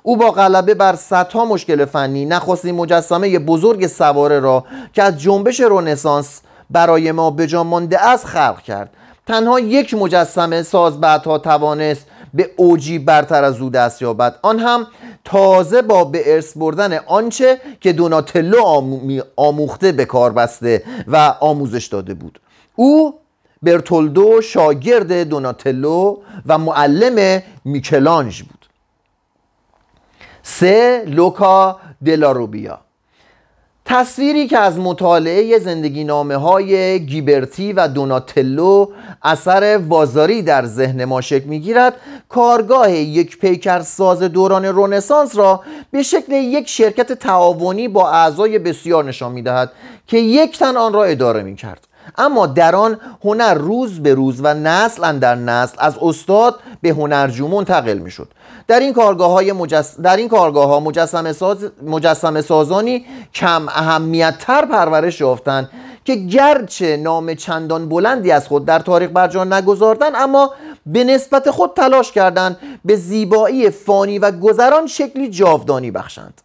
او 0.02 0.16
با 0.16 0.30
غلبه 0.30 0.75
بر 0.75 0.97
صدها 0.97 1.44
مشکل 1.44 1.85
فنی 1.85 2.26
نخستین 2.26 2.75
مجسمه 2.75 3.38
بزرگ 3.38 3.87
سواره 3.87 4.40
را 4.40 4.64
که 4.92 5.02
از 5.02 5.20
جنبش 5.20 5.61
رونسانس 5.61 6.40
برای 6.70 7.12
ما 7.12 7.30
به 7.30 7.62
مانده 7.62 8.09
از 8.09 8.26
خلق 8.26 8.62
کرد. 8.62 8.90
تنها 9.26 9.61
یک 9.61 9.94
مجسمه 9.94 10.62
ساز 10.62 11.00
بعدها 11.00 11.38
توانست 11.38 12.06
به 12.35 12.50
اوجی 12.56 12.99
برتر 12.99 13.44
از 13.44 13.61
او 13.61 13.70
دست 13.70 14.02
یابد. 14.02 14.38
آن 14.42 14.59
هم 14.59 14.87
تازه 15.25 15.83
با 15.83 16.05
به 16.05 16.35
ارث 16.35 16.57
بردن 16.57 16.99
آنچه 16.99 17.61
که 17.81 17.93
دوناتلو 17.93 18.62
آموخته 19.37 19.93
به 19.93 20.05
کار 20.05 20.33
بسته 20.33 20.85
و 21.07 21.35
آموزش 21.41 21.87
داده 21.87 22.15
بود. 22.15 22.41
او 22.77 23.15
برتولدو 23.62 24.41
شاگرد 24.41 25.12
دوناتلو 25.12 26.17
و 26.47 26.59
معلم 26.59 27.43
میکلانج 27.65 28.43
بود. 28.43 28.67
سه 30.43 31.05
لوکا 31.07 31.81
دلاروبیا. 32.05 32.89
تصویری 33.92 34.47
که 34.47 34.59
از 34.59 34.78
مطالعه 34.78 35.59
زندگی 35.59 36.04
نامه 36.04 36.37
های 36.37 37.00
گیبرتی 37.06 37.73
و 37.73 37.88
دوناتلو 37.88 38.87
اثر 39.23 39.80
وازاری 39.88 40.42
در 40.42 40.66
ذهن 40.66 41.04
ما 41.04 41.20
شکل 41.20 41.44
می‌گیرد 41.44 41.94
کارگاه 42.28 42.92
یک 42.92 43.38
پیکر 43.38 43.80
ساز 43.80 44.23
دوران 44.23 44.64
رونسانس 44.64 45.37
را 45.37 45.61
به 45.90 46.02
شکل 46.02 46.32
یک 46.32 46.68
شرکت 46.68 47.12
تعاونی 47.12 47.88
با 47.88 48.11
اعضای 48.11 48.59
بسیار 48.59 49.04
نشان 49.04 49.32
می‌دهد 49.32 49.73
که 50.06 50.18
یک 50.18 50.59
تن 50.59 50.76
آن 50.76 50.92
را 50.92 51.04
اداره 51.04 51.42
می 51.42 51.56
کرد 51.56 51.87
اما 52.19 52.47
در 52.47 52.76
آن 52.76 53.00
هنر 53.25 53.54
روز 53.54 54.02
به 54.02 54.14
روز 54.14 54.40
و 54.42 54.54
نسل 54.54 55.19
در 55.19 55.35
نسل 55.35 55.76
از 55.78 55.99
استاد 56.02 56.61
به 56.83 56.88
هنرجو 56.88 57.49
منتقل 57.49 57.99
می 57.99 58.11
شد 58.11 58.28
در 58.69 58.80
این 58.80 58.92
کارگاه 58.92 59.30
های 59.30 59.52
مجس... 59.52 60.00
در 60.00 60.16
این 60.16 60.28
کارگاه 60.28 60.69
ها 60.69 60.80
مجسم, 60.80 61.33
ساز... 61.33 61.71
مجسم 61.83 62.40
سازانی 62.40 63.07
کم 63.35 63.69
اهمیت 63.69 64.35
تر 64.38 64.64
پرورش 64.64 65.21
یافتند 65.21 65.71
که 66.04 66.14
گرچه 66.14 66.97
نام 66.97 67.35
چندان 67.35 67.88
بلندی 67.88 68.30
از 68.30 68.49
خود 68.49 68.64
در 68.64 68.78
تاریخ 68.78 69.11
برجا 69.11 69.45
نگذاردن 69.45 70.16
اما 70.16 70.50
به 70.87 71.04
نسبت 71.04 71.50
خود 71.50 71.75
تلاش 71.76 72.12
کردند 72.12 72.57
به 72.85 72.97
زیبایی 72.97 73.71
فانی 73.71 74.19
و 74.19 74.30
گذران 74.30 74.87
شکلی 74.87 75.30
جاودانی 75.30 75.90
بخشند. 75.90 76.40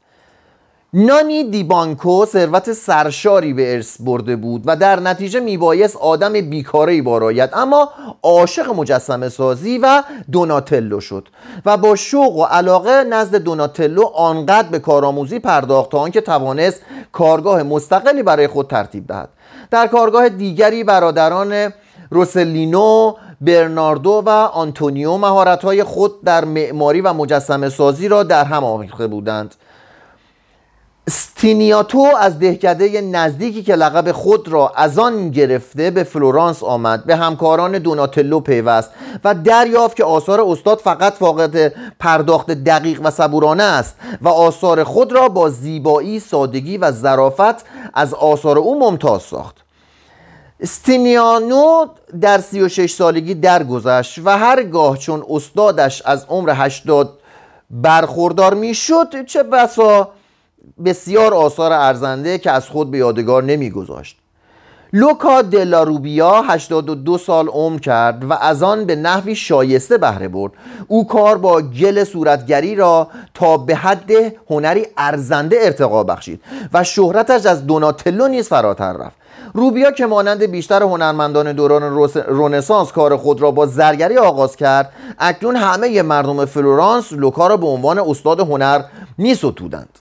نانی 0.98 1.44
دیبانکو 1.44 2.26
ثروت 2.26 2.74
سرشاری 2.74 3.54
به 3.54 3.74
ارث 3.74 3.98
برده 4.02 4.36
بود 4.36 4.64
و 4.66 4.76
در 4.76 5.00
نتیجه 5.00 5.40
میبایست 5.40 5.98
آدم 5.98 6.34
بیکاره 6.34 7.02
بارایت 7.02 7.50
اما 7.54 7.90
عاشق 8.24 8.70
مجسمه 8.70 9.30
سازی 9.30 9.78
و 9.78 10.04
دوناتلو 10.32 11.00
شد 11.00 11.28
و 11.66 11.78
با 11.78 11.96
شوق 11.96 12.36
و 12.36 12.44
علاقه 12.44 13.04
نزد 13.04 13.36
دوناتلو 13.36 14.06
آنقدر 14.06 14.70
به 14.70 14.80
کارآموزی 14.80 15.40
پرداخت 15.40 15.92
تا 15.92 15.98
آنکه 15.98 16.22
توانست 16.22 16.82
کارگاه 17.12 17.64
مستقلی 17.64 18.24
برای 18.24 18.48
خود 18.48 18.68
ترتیب 18.68 19.08
دهد. 19.08 19.30
در 19.72 19.88
کارگاه 19.88 20.30
دیگری 20.30 20.84
برادران 20.84 21.74
روسلینو 22.10 23.14
برناردو 23.42 24.24
و 24.26 24.30
آنتونیو 24.30 25.18
مهارت‌های 25.18 25.84
خود 25.84 26.24
در 26.24 26.46
معماری 26.46 27.02
و 27.02 27.14
مجسمه 27.14 27.70
سازی 27.70 28.08
را 28.08 28.24
در 28.24 28.46
هم 28.46 28.64
آمیخته 28.64 29.08
بودند. 29.08 29.56
ستینیانو 31.10 32.08
از 32.20 32.40
دهکده 32.40 33.02
نزدیکی 33.02 33.64
که 33.64 33.76
لقب 33.76 34.12
خود 34.12 34.48
را 34.48 34.72
از 34.76 35.00
آن 35.00 35.30
گرفته 35.30 35.92
به 35.92 36.04
فلورانس 36.04 36.64
آمد. 36.64 37.06
به 37.06 37.16
همکاران 37.16 37.72
دوناتلو 37.72 38.40
پیوست 38.40 38.90
و 39.24 39.34
دریافت 39.34 39.96
که 39.96 40.04
آثار 40.04 40.42
استاد 40.42 40.78
فقط 40.78 41.14
فاقد 41.14 41.74
پرداخت 42.00 42.52
دقیق 42.52 43.02
و 43.04 43.12
صبورانه 43.12 43.64
است 43.64 43.96
و 44.22 44.28
آثار 44.30 44.84
خود 44.84 45.12
را 45.12 45.30
با 45.30 45.50
زیبایی، 45.50 46.20
سادگی 46.20 46.78
و 46.78 46.92
ظرافت 46.92 47.66
از 47.94 48.14
آثار 48.14 48.58
او 48.58 48.80
ممتاز 48.80 49.22
ساخت. 49.22 49.56
استینیانو 50.60 51.86
در 52.22 52.38
36 52.38 52.94
سالگی 52.94 53.34
درگذشت 53.34 54.20
و 54.26 54.38
هرگاه 54.38 54.98
چون 54.98 55.24
استادش 55.30 56.02
از 56.06 56.26
عمر 56.30 56.52
80 56.56 57.20
برخوردار 57.70 58.54
می‌شد 58.54 59.26
چه 59.26 59.44
بسا 59.44 60.10
بسیار 60.86 61.34
آثار 61.34 61.74
ارزنده 61.74 62.38
که 62.38 62.52
از 62.52 62.70
خود 62.70 62.92
به 62.92 62.98
یادگار 62.98 63.44
نمیگذاشت. 63.44 64.18
لوکا 64.94 65.42
دلاروبیا 65.42 66.42
82 66.42 67.18
سال 67.18 67.48
عمر 67.48 67.80
کرد 67.80 68.26
و 68.26 68.34
از 68.34 68.64
آن 68.64 68.86
به 68.86 68.96
نحوی 68.96 69.36
شایسته 69.36 69.98
بهره 69.98 70.28
برد. 70.28 70.52
او 70.88 71.08
کار 71.08 71.38
با 71.38 71.62
گل 71.62 72.04
صورتگری 72.04 72.76
را 72.76 73.08
تا 73.34 73.58
به 73.58 73.76
حد 73.76 74.12
هنری 74.50 74.88
ارزنده 74.98 75.58
ارتقا 75.62 76.04
بخشید 76.04 76.42
و 76.74 76.84
شهرتش 76.84 77.46
از 77.46 77.68
دوناتلو 77.68 78.28
نیز 78.28 78.48
فراتر 78.48 78.94
رفت. 78.94 79.16
روبیا 79.54 79.92
که 79.92 80.06
مانند 80.06 80.44
بیشتر 80.44 80.84
هنرمندان 80.84 81.54
دوران 81.54 82.10
رونسانس 82.28 82.92
کار 82.92 83.18
خود 83.18 83.42
را 83.42 83.52
با 83.52 83.66
زرگری 83.66 84.18
آغاز 84.18 84.56
کرد 84.56 84.92
اکنون 85.20 85.56
همه 85.56 86.02
مردم 86.02 86.46
فلورانس 86.46 87.14
لوکا 87.14 87.48
را 87.48 87.58
به 87.58 87.68
عنوان 87.68 88.00
استاد 88.00 88.40
هنر 88.40 88.82
می 89.18 89.36
ستودند 89.36 90.00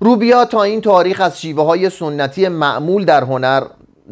روبیا 0.00 0.44
تا 0.44 0.62
این 0.62 0.80
تاریخ 0.80 1.20
از 1.20 1.40
شیوه 1.40 1.64
های 1.64 1.90
سنتی 1.90 2.48
معمول 2.48 3.04
در 3.04 3.24
هنر 3.24 3.62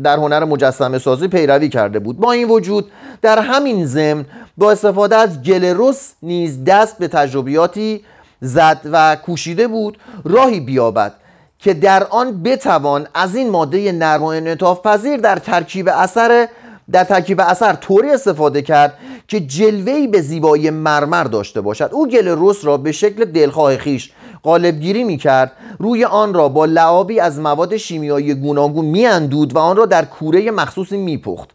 در 0.02 0.16
هنر 0.16 0.44
مجسمه 0.44 0.98
سازی 0.98 1.28
پیروی 1.28 1.68
کرده 1.68 1.98
بود. 1.98 2.16
با 2.16 2.32
این 2.32 2.48
وجود 2.48 2.90
در 3.22 3.38
همین 3.38 3.86
ضمن 3.86 4.24
با 4.58 4.70
استفاده 4.70 5.16
از 5.16 5.42
گلروس 5.42 6.12
نیز 6.22 6.64
دست 6.64 6.98
به 6.98 7.08
تجربیاتی 7.08 8.04
زد 8.40 8.80
و 8.92 9.16
کوشیده 9.16 9.68
بود 9.68 9.98
راهی 10.24 10.60
بیابد 10.60 11.12
که 11.58 11.74
در 11.74 12.04
آن 12.04 12.42
بتوان 12.42 13.06
از 13.14 13.36
این 13.36 13.50
ماده 13.50 13.92
نرم 13.92 14.22
و 14.22 14.26
انعطاف 14.26 14.86
پذیر 14.86 15.16
در 15.16 15.36
ترکیب 15.36 15.88
اثر 15.88 16.48
در 16.90 17.04
ترکیب 17.04 17.40
اثر 17.40 17.72
طوری 17.72 18.10
استفاده 18.10 18.62
کرد 18.62 18.94
که 19.28 19.40
جلوهی 19.40 20.06
به 20.06 20.20
زیبایی 20.20 20.70
مرمر 20.70 21.24
داشته 21.24 21.60
باشد. 21.60 21.88
او 21.92 22.08
گل 22.08 22.34
رس 22.38 22.64
را 22.64 22.76
به 22.76 22.92
شکل 22.92 23.24
دلخواه 23.24 23.76
خیش 23.76 24.12
قالبگیری 24.44 25.04
می 25.04 25.16
کرد 25.16 25.52
روی 25.78 26.04
آن 26.04 26.34
را 26.34 26.48
با 26.48 26.64
لعابی 26.64 27.20
از 27.20 27.40
مواد 27.40 27.76
شیمیایی 27.76 28.34
گوناگون 28.34 28.84
میاندود 28.84 29.56
و 29.56 29.58
آن 29.58 29.76
را 29.76 29.86
در 29.86 30.04
کوره 30.04 30.50
مخصوصی 30.50 30.96
میپخت. 30.96 31.50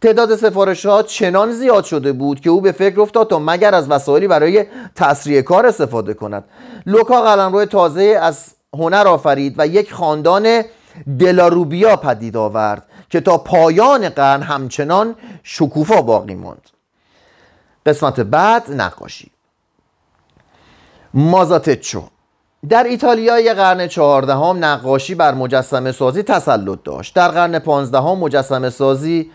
تعداد 0.00 0.36
سفارشات 0.36 1.06
چنان 1.06 1.52
زیاد 1.52 1.84
شده 1.84 2.12
بود 2.12 2.40
که 2.40 2.50
او 2.50 2.60
به 2.60 2.72
فکر 2.72 3.00
افتاد 3.00 3.30
تا 3.30 3.38
مگر 3.38 3.74
از 3.74 3.90
وسایلی 3.90 4.28
برای 4.28 4.64
تسریع 4.94 5.42
کار 5.42 5.66
استفاده 5.66 6.14
کند. 6.14 6.44
لوکا 6.86 7.22
قلمرو 7.22 7.64
تازه 7.64 8.18
از 8.22 8.54
هنر 8.74 9.08
آفرید 9.08 9.54
و 9.58 9.66
یک 9.66 9.92
خاندان 9.92 10.62
دلاروبیا 11.18 11.96
پدید 11.96 12.36
آورد 12.36 12.86
که 13.10 13.20
تا 13.20 13.38
پایان 13.38 14.08
قرن 14.08 14.42
همچنان 14.42 15.14
شکوفا 15.42 16.02
باقی 16.02 16.34
ماند. 16.34 16.70
قسمت 17.86 18.20
بعد 18.20 18.72
نقاشی. 18.72 19.30
مازاتچو. 21.14 22.02
در 22.68 22.84
ایتالیای 22.84 23.54
قرن 23.54 23.86
چهاردهم 23.86 24.64
نقاشی 24.64 25.14
بر 25.14 25.34
مجسمه 25.34 25.92
سازی 25.92 26.22
تسلط 26.22 26.78
داشت. 26.84 27.14
در 27.14 27.28
قرن 27.28 27.58
پانزدهم 27.58 28.18
مجسمه 28.18 28.70
سازی 28.70 29.30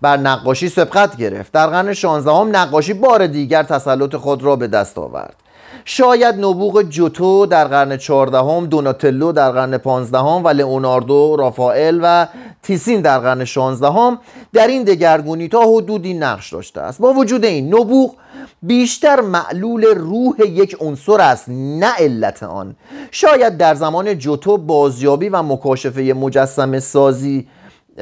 بر 0.00 0.16
نقاشی 0.16 0.68
سبقت 0.68 1.16
گرفت. 1.16 1.52
در 1.52 1.66
قرن 1.66 1.92
16 1.92 2.32
هم 2.32 2.56
نقاشی 2.56 2.92
بار 2.92 3.26
دیگر 3.26 3.62
تسلط 3.62 4.16
خود 4.16 4.42
را 4.42 4.56
به 4.56 4.66
دست 4.66 4.98
آورد. 4.98 5.36
شاید 5.84 6.34
نبوغ 6.34 6.82
جوتو 6.82 7.46
در 7.46 7.64
قرن 7.64 7.96
14 7.96 8.38
هم 8.38 8.66
دوناتلو 8.66 9.32
در 9.32 9.50
قرن 9.50 9.78
15 9.78 10.18
هم 10.18 10.44
و 10.44 10.48
لئوناردو 10.48 11.36
رافائل 11.36 12.00
و 12.02 12.26
تیسین 12.62 13.00
در 13.00 13.18
قرن 13.18 13.44
16 13.44 13.88
هم 13.88 14.18
در 14.52 14.66
این 14.66 14.84
دگرگونی 14.84 15.48
تا 15.48 15.60
حدودی 15.60 16.14
نقش 16.14 16.52
داشته 16.52 16.80
است. 16.80 17.00
با 17.00 17.12
وجود 17.12 17.44
این 17.44 17.74
نبوغ 17.74 18.14
بیشتر 18.62 19.20
معلول 19.20 19.84
روح 19.84 20.34
یک 20.46 20.76
عنصر 20.80 21.20
است 21.20 21.44
نه 21.48 21.92
علت 21.98 22.42
آن. 22.42 22.76
شاید 23.10 23.56
در 23.56 23.74
زمان 23.74 24.18
جوتو 24.18 24.58
بازیابی 24.58 25.28
و 25.28 25.42
مکاشفه 25.42 26.02
مجسم 26.02 26.78
سازی 26.78 27.46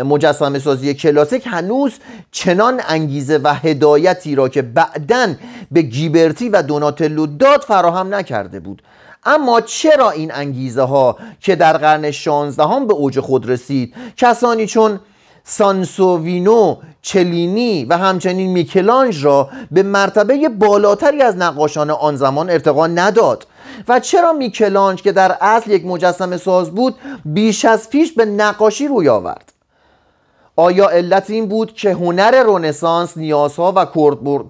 مجسمه 0.04 0.58
سازی 0.58 0.94
کلاسیک 0.94 1.46
هنوز 1.46 1.92
چنان 2.30 2.80
انگیزه 2.88 3.38
و 3.38 3.54
هدایتی 3.54 4.34
را 4.34 4.48
که 4.48 4.62
بعدا 4.62 5.34
به 5.70 5.82
گیبرتی 5.82 6.48
و 6.48 6.62
دوناتلو 6.62 7.26
داد 7.26 7.60
فراهم 7.60 8.14
نکرده 8.14 8.60
بود. 8.60 8.82
اما 9.28 9.60
چرا 9.60 10.10
این 10.10 10.32
انگیزه 10.34 10.82
ها 10.82 11.16
که 11.40 11.56
در 11.56 11.76
قرن 11.76 12.10
16 12.10 12.64
هم 12.64 12.86
به 12.86 12.94
اوج 12.94 13.20
خود 13.20 13.50
رسید؟ 13.50 13.94
کسانی 14.16 14.66
چون 14.66 15.00
سانسووینو 15.44 16.76
چلینی 17.02 17.84
و 17.84 17.98
همچنین 17.98 18.50
میکلانج 18.50 19.24
را 19.24 19.48
به 19.70 19.82
مرتبه 19.82 20.48
بالاتری 20.48 21.22
از 21.22 21.36
نقاشان 21.36 21.90
آن 21.90 22.16
زمان 22.16 22.50
ارتقا 22.50 22.86
نداد. 22.86 23.46
و 23.88 24.00
چرا 24.00 24.32
میکلانج 24.32 25.02
که 25.02 25.12
در 25.12 25.36
اصل 25.40 25.70
یک 25.70 25.86
مجسم 25.86 26.36
ساز 26.36 26.70
بود 26.70 26.94
بیش 27.24 27.64
از 27.64 27.90
پیش 27.90 28.12
به 28.12 28.24
نقاشی 28.24 28.88
روی 28.88 29.08
آورد؟ 29.08 29.52
آیا 30.60 30.88
علت 30.88 31.30
این 31.30 31.46
بود 31.46 31.74
که 31.74 31.90
هنر 31.90 32.42
رونسانس 32.42 33.16
نیازها 33.16 33.72
و 33.76 33.84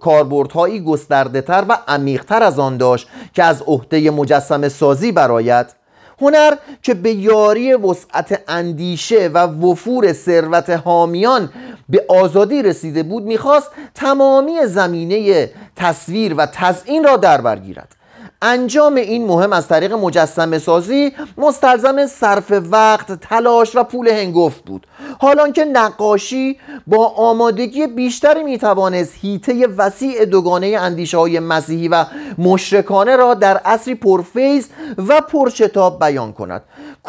کاربردهایی 0.00 0.80
گسترده 0.80 1.40
تر 1.40 1.64
و 1.68 1.78
عمیقتر 1.88 2.42
از 2.42 2.58
آن 2.58 2.76
داشت 2.76 3.08
که 3.34 3.44
از 3.44 3.62
عهده 3.62 4.10
مجسم 4.10 4.68
سازی 4.68 5.12
برایت 5.12 5.72
هنر 6.20 6.54
که 6.82 6.94
به 6.94 7.12
یاری 7.12 7.74
وسعت 7.74 8.42
اندیشه 8.48 9.28
و 9.28 9.38
وفور 9.38 10.12
ثروت 10.12 10.70
حامیان 10.70 11.50
به 11.88 12.04
آزادی 12.08 12.62
رسیده 12.62 13.02
بود 13.02 13.22
می‌خواست 13.22 13.70
تمامی 13.94 14.66
زمینه 14.66 15.50
تصویر 15.76 16.34
و 16.34 16.46
تزئین 16.46 17.04
را 17.04 17.16
در 17.16 17.40
بر 17.40 17.58
گیرد. 17.58 17.97
انجام 18.42 18.94
این 18.94 19.26
مهم 19.26 19.52
از 19.52 19.68
طریق 19.68 19.92
مجسم 19.92 20.58
سازی 20.58 21.12
مستلزم 21.38 22.06
صرف 22.06 22.52
وقت، 22.70 23.12
تلاش 23.12 23.76
و 23.76 23.84
پول 23.84 24.08
هنگفت 24.08 24.64
بود. 24.64 24.86
حالان 25.20 25.52
که 25.52 25.64
نقاشی 25.64 26.58
با 26.86 27.06
آمادگی 27.06 27.86
بیشتری 27.86 28.42
می‌توانست 28.42 29.14
هیته 29.22 29.66
وسیع 29.66 30.24
دوگانه 30.24 30.66
اندیشه 30.66 31.18
های 31.18 31.40
مسیحی 31.40 31.88
و 31.88 32.04
مشرکانه 32.38 33.16
را 33.16 33.34
در 33.34 33.56
عصری 33.56 33.94
پرفیز 33.94 34.68
و 35.08 35.20
پرشتاب 35.20 35.98
بیان 35.98 36.32
کند. 36.32 36.62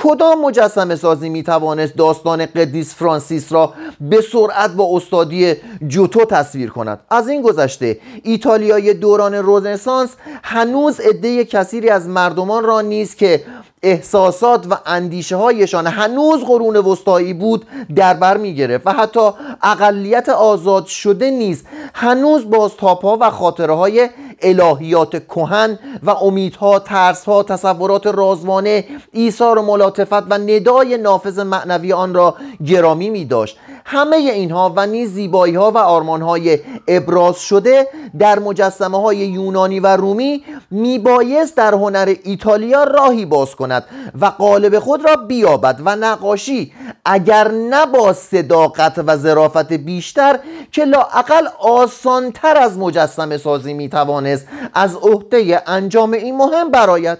کدام 0.03 0.41
مجسم 0.41 0.95
سازی 0.95 1.29
می‌توانست 1.29 1.95
داستان 1.95 2.45
قدیس 2.45 2.95
فرانسیس 2.95 3.51
را 3.51 3.73
به 4.01 4.21
سرعت 4.21 4.71
با 4.71 4.97
استادی 4.97 5.55
جوتو 5.87 6.25
تصویر 6.25 6.69
کند؟ 6.69 6.99
از 7.09 7.29
این 7.29 7.41
گذشته 7.41 7.99
ایتالیای 8.23 8.93
دوران 8.93 9.33
رنسانس 9.33 10.09
هنوز 10.43 10.99
عده 10.99 11.45
کثیری 11.45 11.89
از 11.89 12.07
مردمان 12.07 12.63
را 12.63 12.81
نیست 12.81 13.17
که 13.17 13.43
احساسات 13.83 14.65
و 14.69 14.75
اندیشه 14.85 15.35
هایشان 15.35 15.87
هنوز 15.87 16.43
قرون 16.43 16.77
وسطایی 16.77 17.33
بود 17.33 17.67
در 17.95 18.13
بر 18.13 18.37
می 18.37 18.65
و 18.85 18.93
حتی 18.93 19.29
اقلیت 19.63 20.29
آزاد 20.29 20.85
شده 20.85 21.31
نیست 21.31 21.65
هنوز 21.93 22.49
بازتاب 22.49 23.01
ها 23.01 23.17
و 23.21 23.29
خاطره 23.29 23.73
های 23.73 24.09
الهیات 24.41 25.27
کهن 25.27 25.79
و 26.03 26.09
امیدها 26.09 26.79
ترسها 26.79 27.43
تصورات 27.43 28.07
رازوانه 28.07 28.85
ایثار 29.11 29.57
و 29.57 29.61
ملاطفت 29.61 30.23
و 30.29 30.33
ندای 30.37 30.97
نافذ 30.97 31.39
معنوی 31.39 31.93
آن 31.93 32.13
را 32.13 32.35
گرامی 32.65 33.09
می 33.09 33.25
داشت 33.25 33.57
همه 33.91 34.15
اینها 34.15 34.73
و 34.75 34.85
نیز 34.85 35.13
زیبایی 35.13 35.55
ها 35.55 35.71
و 35.71 35.77
آرمان 35.77 36.21
های 36.21 36.59
ابراز 36.87 37.39
شده 37.39 37.87
در 38.19 38.39
مجسمه 38.39 39.01
های 39.01 39.17
یونانی 39.17 39.79
و 39.79 39.87
رومی 39.87 40.43
میبایست 40.71 41.57
در 41.57 41.73
هنر 41.73 42.15
ایتالیا 42.23 42.83
راهی 42.83 43.25
باز 43.25 43.55
کند 43.55 43.85
و 44.21 44.25
قالب 44.25 44.79
خود 44.79 45.05
را 45.05 45.15
بیابد 45.15 45.81
و 45.85 45.95
نقاشی 45.95 46.73
اگر 47.05 47.51
نه 47.51 47.85
با 47.85 48.13
صداقت 48.13 48.93
و 49.07 49.17
ظرافت 49.17 49.73
بیشتر 49.73 50.39
که 50.71 50.85
لااقل 50.85 51.47
آسانتر 51.59 52.57
از 52.57 52.77
مجسمه 52.77 53.37
سازی 53.37 53.73
می‌توانست 53.73 54.47
از 54.73 54.95
عهده 54.95 55.63
انجام 55.67 56.11
این 56.11 56.37
مهم 56.37 56.71
برایت 56.71 57.19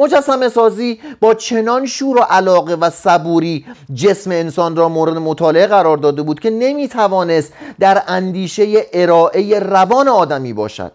مجسمه 0.00 0.48
سازی 0.48 1.00
با 1.20 1.34
چنان 1.34 1.86
شور 1.86 2.16
و 2.16 2.20
علاقه 2.20 2.74
و 2.74 2.90
صبوری 2.90 3.64
جسم 3.94 4.30
انسان 4.30 4.76
را 4.76 4.88
مورد 4.88 5.16
مطالعه 5.16 5.66
قرار 5.66 5.96
داده 5.96 6.22
بود 6.22 6.40
که 6.40 6.50
نمی‌توانست 6.50 7.52
در 7.80 8.02
اندیشه 8.08 8.86
ارائه 8.92 9.58
روان 9.58 10.08
آدمی 10.08 10.52
باشد. 10.52 10.92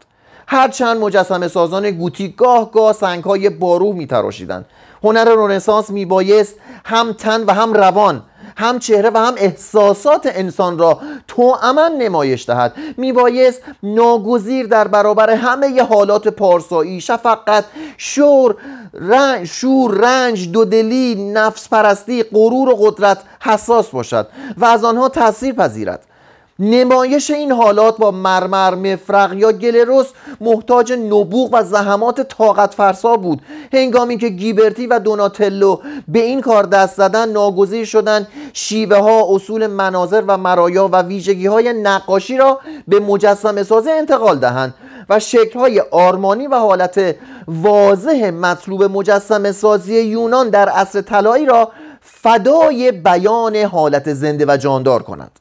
هرچند 0.48 0.98
مجسمه 0.98 1.48
سازان 1.48 1.92
گوتی 1.92 2.34
گاه 2.38 2.72
گاه 2.72 2.94
سنگ 2.94 3.24
های 3.24 3.50
باروح 3.50 3.96
میتراشیدند. 3.96 4.66
هنر 5.04 5.26
رنسانس 5.26 5.90
میبایست 5.90 6.56
هم 6.86 7.14
تن 7.14 7.44
و 7.44 7.54
هم 7.54 7.74
روان 7.74 8.24
هم 8.58 8.80
چهره 8.80 9.10
و 9.10 9.18
هم 9.18 9.34
احساسات 9.38 10.30
انسان 10.34 10.78
را 10.78 11.00
تواما 11.28 11.88
نمایش 11.88 12.50
دهد. 12.50 12.74
میبایست 12.98 13.62
ناگزیر 13.84 14.68
در 14.68 14.88
برابر 14.88 15.30
همه 15.30 15.84
حالات 15.84 16.28
پارسایی 16.28 17.02
شفقت 17.02 17.66
شور 17.98 18.56
رنج 18.94 19.48
شور 19.48 19.98
رنج 19.98 20.52
دودلی 20.52 21.32
نفس 21.34 21.70
پرستی 21.70 22.24
غرور 22.24 22.70
و 22.70 22.76
قدرت 22.76 23.18
حساس 23.42 23.90
باشد 23.90 24.28
و 24.58 24.66
از 24.66 24.84
آنها 24.84 25.10
تاثیر 25.10 25.54
پذیرد. 25.54 26.06
نمایش 26.60 27.32
این 27.32 27.52
حالات 27.52 27.98
با 27.98 28.12
مرمر 28.12 28.76
مفرق 28.76 29.34
یا 29.34 29.52
گلروس 29.52 30.08
محتاج 30.42 30.92
نبوغ 30.92 31.50
و 31.54 31.64
زحمات 31.64 32.22
طاقت 32.22 32.74
فرسا 32.74 33.16
بود. 33.16 33.42
هنگامی 33.74 34.18
که 34.18 34.30
گیبرتی 34.30 34.88
و 34.88 35.00
دوناتلو 35.00 35.78
به 36.08 36.20
این 36.20 36.42
کار 36.42 36.64
دست 36.64 36.96
زدن 36.96 37.30
ناگزیر 37.30 37.86
شدن 37.86 38.28
شیوه 38.54 38.98
ها 38.98 39.26
اصول 39.30 39.68
مناظر 39.68 40.24
و 40.28 40.38
مرایا 40.38 40.90
و 40.92 41.02
ویژگی 41.02 41.48
های 41.48 41.74
نقاشی 41.74 42.38
را 42.38 42.60
به 42.88 43.00
مجسم 43.00 43.64
سازه 43.64 43.92
انتقال 43.92 44.40
دهند 44.40 44.74
و 45.10 45.20
شکل 45.20 45.60
های 45.60 45.80
آرمانی 45.92 46.48
و 46.48 46.56
حالت 46.56 47.16
واضح 47.48 48.30
مطلوب 48.30 48.84
مجسم 48.84 49.52
سازی 49.52 50.02
یونان 50.02 50.50
در 50.50 50.70
عصر 50.70 51.02
طلایی 51.02 51.46
را 51.46 51.72
فدای 52.02 52.92
بیان 52.92 53.56
حالت 53.56 54.14
زنده 54.14 54.46
و 54.48 54.58
جاندار 54.58 55.04
کنند 55.04 55.40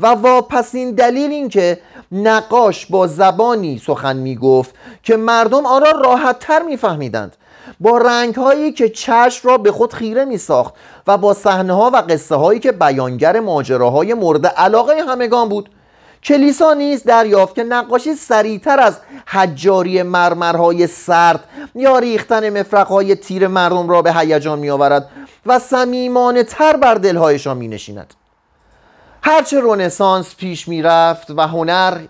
و 0.00 0.06
واپسین 0.06 0.90
دلیل 0.90 1.30
این 1.30 1.48
که 1.48 1.78
نقاش 2.12 2.86
با 2.86 3.06
زبانی 3.06 3.78
سخن 3.78 4.16
می 4.16 4.36
گفت 4.36 4.74
که 5.02 5.16
مردم 5.16 5.66
آن 5.66 5.82
را 5.82 5.90
راحت 5.90 6.38
تر 6.38 6.62
می 6.62 6.76
فهمیدند 6.76 7.36
با 7.80 7.98
رنگ 7.98 8.34
هایی 8.34 8.72
که 8.72 8.88
چشم 8.88 9.48
را 9.48 9.58
به 9.58 9.72
خود 9.72 9.92
خیره 9.92 10.24
می 10.24 10.38
ساخت 10.38 10.74
و 11.06 11.18
با 11.18 11.34
صحنه 11.34 11.72
ها 11.72 11.90
و 11.94 11.96
قصه 11.96 12.34
هایی 12.34 12.60
که 12.60 12.72
بیانگر 12.72 13.40
ماجراهای 13.40 14.14
مورد 14.14 14.46
علاقه 14.46 15.02
همگان 15.08 15.48
بود. 15.48 15.70
کلیسا 16.24 16.74
نیز 16.74 17.04
دریافت 17.04 17.54
که 17.54 17.64
نقاشی 17.64 18.14
سریعتر 18.14 18.80
از 18.80 18.96
حجاری 19.26 20.02
مرمرهای 20.02 20.86
سرد 20.86 21.44
یا 21.74 21.98
ریختن 21.98 22.60
مفرقهای 22.60 23.14
تیر 23.14 23.48
مردم 23.48 23.88
را 23.88 24.02
به 24.02 24.12
هیجان 24.12 24.58
می 24.58 24.70
آورد 24.70 25.10
و 25.46 25.58
صمیمانه 25.58 26.42
تر 26.42 26.76
بر 26.76 26.94
دلهایشان 26.94 27.56
می 27.56 27.68
نشیند 27.68 28.14
هرچه 29.26 29.60
رونسانس 29.60 30.36
پیش 30.36 30.68
می‌رفت 30.68 31.30
و 31.30 31.40
هنر 31.40 32.00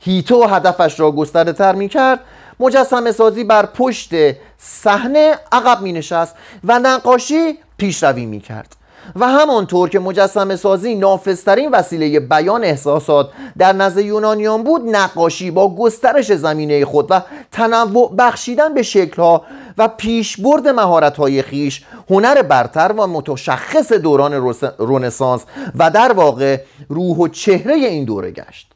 هیتو 0.00 0.44
هدفش 0.44 1.00
را 1.00 1.12
گسترده 1.12 1.52
تر 1.52 1.74
می 1.74 1.88
کرد 1.88 2.20
مجسم 2.60 3.12
سازی 3.12 3.44
بر 3.44 3.66
پشت 3.66 4.10
صحنه 4.58 5.38
عقب 5.52 5.80
می 5.80 5.92
نشست 5.92 6.36
و 6.64 6.78
نقاشی 6.78 7.58
پیشروی 7.76 8.26
می 8.26 8.40
کرد 8.40 8.76
و 9.16 9.26
همانطور 9.28 9.88
که 9.88 9.98
مجسم 9.98 10.56
سازی 10.56 10.94
نافذترین 10.94 11.70
وسیله 11.70 12.20
بیان 12.20 12.64
احساسات 12.64 13.30
در 13.58 13.72
نزد 13.72 13.98
یونانیان 13.98 14.62
بود 14.62 14.82
نقاشی 14.84 15.50
با 15.50 15.74
گسترش 15.74 16.32
زمینه 16.32 16.84
خود 16.84 17.06
و 17.10 17.22
تنوع 17.52 18.14
بخشیدن 18.18 18.74
به 18.74 18.82
شکلها 18.82 19.42
و 19.78 19.88
پیشبرد 19.88 20.68
مهارت‌های 20.68 21.42
خیش 21.42 21.84
هنر 22.10 22.42
برتر 22.42 22.94
و 22.98 23.06
متشخص 23.06 23.92
دوران 23.92 24.54
رونسانس 24.78 25.44
و 25.78 25.90
در 25.90 26.12
واقع 26.12 26.60
روح 26.88 27.16
و 27.16 27.28
چهره 27.28 27.74
این 27.74 28.04
دوره 28.04 28.30
گشت. 28.30 28.75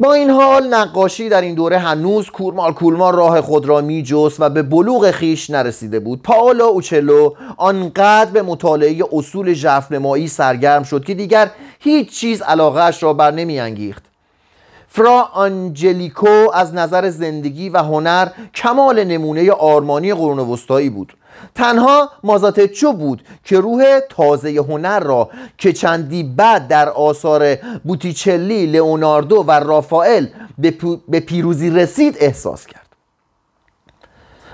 با 0.00 0.12
این 0.12 0.30
حال 0.30 0.74
نقاشی 0.74 1.28
در 1.28 1.40
این 1.40 1.54
دوره 1.54 1.78
هنوز 1.78 2.30
کورمال 2.30 2.72
کولمال 2.72 3.14
راه 3.14 3.40
خود 3.40 3.66
را 3.66 3.80
می 3.80 4.04
و 4.38 4.50
به 4.50 4.62
بلوغ 4.62 5.10
خیش 5.10 5.50
نرسیده 5.50 6.00
بود. 6.00 6.22
پاولو 6.22 6.64
اوچلو 6.64 7.34
آنقدر 7.56 8.30
به 8.30 8.42
مطالعه 8.42 9.02
اصول 9.12 9.52
ژرفنمایی 9.52 10.28
سرگرم 10.28 10.82
شد 10.82 11.04
که 11.04 11.14
دیگر 11.14 11.50
هیچ 11.78 12.10
چیز 12.10 12.42
علاقهش 12.42 13.02
را 13.02 13.12
بر 13.12 13.30
نمی 13.30 13.60
انگیخت 13.60 14.02
فرا 14.88 15.22
آنجلیکو 15.22 16.50
از 16.54 16.74
نظر 16.74 17.10
زندگی 17.10 17.68
و 17.68 17.78
هنر 17.78 18.28
کمال 18.54 19.04
نمونه 19.04 19.52
آرمانی 19.52 20.14
قرون 20.14 20.38
وسطایی 20.38 20.90
بود. 20.90 21.12
تنها 21.54 22.10
مازاتچو 22.22 22.92
بود 22.92 23.22
که 23.44 23.60
روح 23.60 24.00
تازه 24.10 24.50
هنر 24.50 25.00
را 25.00 25.30
که 25.58 25.72
چندی 25.72 26.22
بعد 26.22 26.68
در 26.68 26.88
آثار 26.88 27.54
بوتیچلی، 27.84 28.66
لئوناردو 28.66 29.36
و 29.36 29.50
رافائل 29.50 30.26
به 31.08 31.20
پیروزی 31.20 31.70
رسید 31.70 32.16
احساس 32.20 32.66
کرد. 32.66 32.88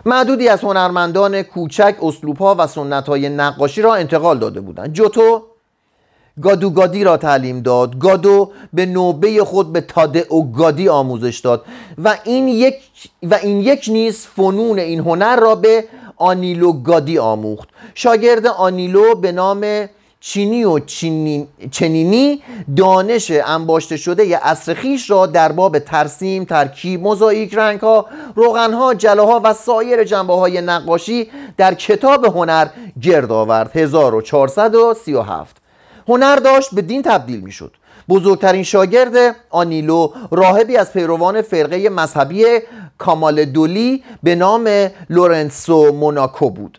معدودی 0.07 0.49
از 0.49 0.61
هنرمندان 0.61 1.43
کوچک 1.43 1.97
اسلوبها 2.03 2.55
و 2.59 2.67
سنتهای 2.67 3.29
نقاشی 3.29 3.83
را 3.83 3.95
انتقال 3.95 4.39
داده 4.39 4.61
بودند. 4.61 4.93
جوتو 4.93 5.43
گادوگادی 6.43 7.05
را 7.05 7.17
تعلیم 7.17 7.61
داد. 7.61 7.99
گادو 7.99 8.51
به 8.73 8.87
نوبه 8.87 9.45
خود 9.45 9.73
به 9.73 9.81
تاده 9.81 10.27
و 10.31 10.53
گادی 10.53 10.89
آموزش 10.89 11.39
داد 11.39 11.65
و 12.05 12.17
این 12.25 12.49
یک 12.49 12.75
و 13.23 13.35
این 13.35 13.61
یک 13.61 13.89
نیز 13.93 14.27
فنون 14.27 14.79
این 14.79 15.01
هنر 15.01 15.37
را 15.37 15.55
به 15.55 15.85
آنیلو 16.17 16.73
گادی 16.73 17.19
آموخت. 17.19 17.69
شاگرد 17.95 18.47
آنیلو 18.47 19.15
به 19.15 19.33
نام 19.33 19.89
چینی 20.21 20.65
و 20.65 20.79
چنینی 21.71 22.43
دانش 22.77 23.31
انباشته 23.31 23.97
شده 23.97 24.27
ی 24.27 24.35
اصر 24.35 24.75
خیش 24.75 25.11
را 25.11 25.27
در 25.27 25.53
باب 25.53 25.79
ترسیم، 25.79 26.45
ترکیب، 26.45 27.03
موزاییک 27.03 27.55
روغن 28.35 28.73
ها، 28.73 28.95
جلاها 28.95 29.41
و 29.45 29.55
سایر 29.55 30.05
جنبه 30.05 30.35
های 30.35 30.61
نقاشی 30.61 31.31
در 31.57 31.75
کتاب 31.75 32.25
هنر 32.25 32.67
گرد 33.03 33.33
آورد. 33.33 33.71
1437 33.77 35.57
هنر 36.09 36.37
داشت 36.37 36.75
به 36.75 36.83
دین 36.83 37.03
تبدیل 37.03 37.41
می 37.41 37.53
شد 37.53 37.73
بزرگترین 38.09 38.63
شاگرد 38.63 39.37
آنیلو 39.51 40.09
راهبی 40.31 40.77
از 40.77 40.93
پیروان 40.93 41.43
فرقه 41.43 41.89
مذهبی 41.89 42.45
کامال 42.99 43.45
دولی 43.45 44.05
به 44.23 44.35
نام 44.35 44.91
لورنسو 45.11 45.93
موناکو 45.93 46.51
بود. 46.51 46.79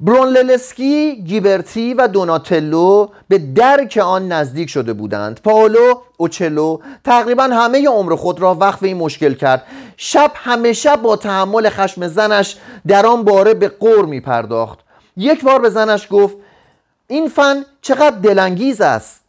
برونللسکی، 0.00 1.22
گیبرتی 1.22 1.94
و 1.94 2.08
دوناتلو 2.08 3.08
به 3.28 3.38
درک 3.38 4.00
آن 4.04 4.32
نزدیک 4.32 4.70
شده 4.70 4.92
بودند. 4.92 5.40
پاولو 5.44 5.94
اوچلو 6.16 6.78
تقریبا 7.04 7.42
همه 7.42 7.88
عمر 7.88 8.16
خود 8.16 8.40
را 8.40 8.54
وقف 8.54 8.82
این 8.82 8.96
مشکل 8.96 9.34
کرد. 9.34 9.62
شب 9.96 10.30
همه 10.34 10.72
شب 10.72 11.02
با 11.02 11.16
تحمل 11.16 11.68
خشم 11.68 12.08
زنش 12.08 12.56
در 12.86 13.06
آن 13.06 13.24
باره 13.24 13.54
به 13.54 13.68
قور 13.68 14.04
می 14.04 14.20
پرداخت 14.20 14.78
یک 15.16 15.44
بار 15.44 15.58
به 15.60 15.70
زنش 15.70 16.06
گفت 16.10 16.36
این 17.06 17.28
فن 17.28 17.64
چقدر 17.82 18.16
دلانگیز 18.16 18.80
است. 18.80 19.27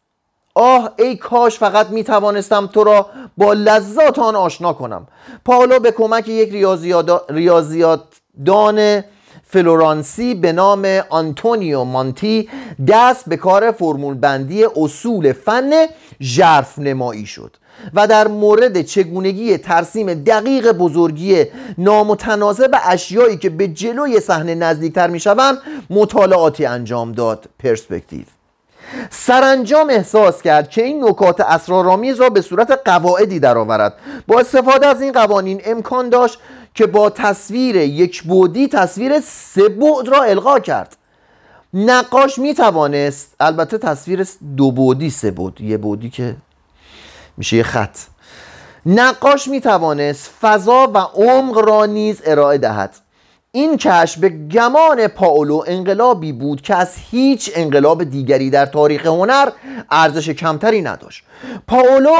آه 0.59 0.91
ای 0.97 1.15
کاش 1.15 1.57
فقط 1.57 1.89
می 1.89 2.03
توانستم 2.03 2.67
تو 2.67 2.83
را 2.83 3.09
با 3.37 3.53
لذات 3.53 4.19
آن 4.19 4.35
آشنا 4.35 4.73
کنم. 4.73 5.07
پاولو 5.45 5.79
به 5.79 5.91
کمک 5.91 6.27
یک 6.27 6.51
ریاضیات 7.29 8.01
دان 8.45 9.03
فلورانسی 9.43 10.35
به 10.35 10.51
نام 10.51 10.85
آنتونیو 11.09 11.83
مانتی 11.83 12.49
دست 12.87 13.29
به 13.29 13.37
کار 13.37 13.71
فرمول 13.71 14.13
بندی 14.13 14.65
اصول 14.65 15.33
فن 15.33 15.71
ژرف 16.21 16.79
نمایی 16.79 17.25
شد 17.25 17.57
و 17.93 18.07
در 18.07 18.27
مورد 18.27 18.81
چگونگی 18.81 19.57
ترسیم 19.57 20.13
دقیق 20.13 20.71
بزرگی 20.71 21.45
نامتناسب 21.77 22.79
اشیایی 22.83 23.37
که 23.37 23.49
به 23.49 23.67
جلوی 23.67 24.19
صحنه 24.19 24.55
نزدیکتر 24.55 25.07
می‌شوند 25.07 25.57
مطالعاتی 25.89 26.65
انجام 26.65 27.11
داد. 27.11 27.45
پرسپکتیو 27.59 28.25
سرانجام 29.09 29.89
احساس 29.89 30.41
کرد 30.41 30.69
که 30.69 30.83
این 30.83 31.03
نکات 31.03 31.41
اسرارآمیز 31.41 32.19
را 32.19 32.29
به 32.29 32.41
صورت 32.41 32.79
قواعدی 32.85 33.39
درآورد. 33.39 33.93
با 34.27 34.39
استفاده 34.39 34.87
از 34.87 35.01
این 35.01 35.11
قوانین 35.11 35.61
امکان 35.65 36.09
داشت 36.09 36.39
که 36.73 36.87
با 36.87 37.09
تصویر 37.09 37.75
یک 37.75 38.23
بودی 38.23 38.67
تصویر 38.67 39.19
سه 39.19 39.69
بعد 39.69 40.07
را 40.07 40.23
القا 40.23 40.59
کرد. 40.59 40.95
نقاش 41.73 42.39
می 42.39 42.53
توانست 42.53 43.35
البته 43.39 43.77
تصویر 43.77 44.27
دو 44.57 44.71
بودی 44.71 45.09
سه 45.09 45.31
بود 45.31 45.61
یه 45.61 45.77
بودی 45.77 46.09
که 46.09 46.35
میشه 47.37 47.57
یه 47.57 47.63
خط. 47.63 47.97
نقاش 48.85 49.47
می 49.47 49.61
توانست 49.61 50.31
فضا 50.41 50.91
و 50.93 50.97
عمق 50.97 51.57
را 51.57 51.85
نیز 51.85 52.21
ارائه 52.25 52.57
دهد. 52.57 52.95
این 53.51 53.77
کشف 53.77 54.17
به 54.17 54.29
گمان 54.29 55.07
پاولو 55.07 55.63
انقلابی 55.67 56.31
بود 56.31 56.61
که 56.61 56.75
از 56.75 56.95
هیچ 57.11 57.51
انقلاب 57.55 58.03
دیگری 58.03 58.49
در 58.49 58.65
تاریخ 58.65 59.05
هنر 59.05 59.49
ارزش 59.91 60.29
کمتری 60.29 60.81
نداشت. 60.81 61.23
پاولو 61.67 62.15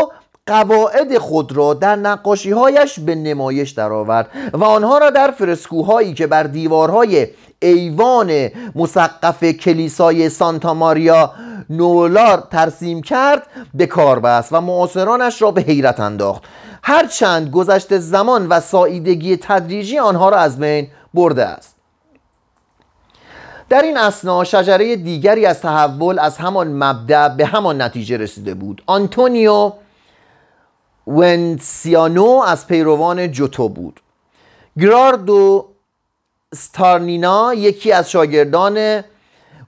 قواعد 0.48 1.18
خود 1.18 1.52
را 1.52 1.74
در 1.74 1.96
نقاشیهایش 1.96 3.00
به 3.00 3.16
نمایش 3.16 3.70
درآورد 3.72 4.30
و 4.54 4.64
آنها 4.64 4.98
را 4.98 5.10
در 5.10 5.32
فرسکوهایی 5.32 6.14
که 6.14 6.28
بر 6.28 6.44
دیوارهای 6.44 7.28
ایوان 7.62 8.50
مسقف 8.76 9.44
کلیسای 9.44 10.30
سانتا 10.30 10.74
ماریا 10.74 11.32
نولار 11.70 12.48
ترسیم 12.52 13.02
کرد 13.02 13.48
به 13.74 13.86
کار 13.86 14.20
بست 14.20 14.54
و 14.54 14.62
معاصرانش 14.62 15.42
را 15.42 15.52
به 15.52 15.62
حیرت 15.62 16.00
انداخت. 16.00 16.44
هرچند 16.84 17.50
گذشت 17.52 17.98
زمان 17.98 18.48
و 18.48 18.60
ساییدگی 18.60 19.38
تدریجی 19.38 20.00
آنها 20.00 20.30
را 20.30 20.38
از 20.38 20.60
بین 20.60 20.88
برده 21.14 21.46
است. 21.46 21.76
در 23.70 23.82
این 23.82 23.98
اسنا 23.98 24.44
شجره 24.44 24.96
دیگری 24.96 25.46
از 25.46 25.62
تحول 25.62 26.20
از 26.20 26.38
همان 26.38 26.84
مبدع 26.84 27.30
به 27.30 27.46
همان 27.46 27.82
نتیجه 27.82 28.18
رسیده 28.18 28.54
بود. 28.54 28.84
آنتونیو 28.86 29.72
ونسیانو 31.08 32.44
از 32.48 32.68
پیروان 32.68 33.32
جوتو 33.32 33.70
بود. 33.70 34.00
گراردو 34.80 35.66
ستارنینا 36.56 37.54
یکی 37.54 37.92
از 37.92 38.12
شاگردان 38.12 39.04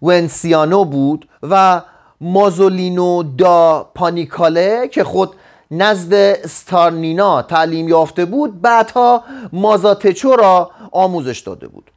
ونسیانو 0.02 0.86
بود 0.86 1.30
و 1.44 1.82
مازولینو 2.22 3.24
دا 3.24 3.92
پانیکاله 3.96 4.88
که 4.88 5.04
خود 5.04 5.36
نزد 5.72 6.46
ستارنینا 6.48 7.42
تعلیم 7.42 7.88
یافته 7.88 8.26
بود 8.26 8.62
بعدها 8.62 9.24
مازاتچو 9.54 10.36
را 10.36 10.72
آموزش 10.92 11.40
داده 11.40 11.68
بود. 11.68 11.92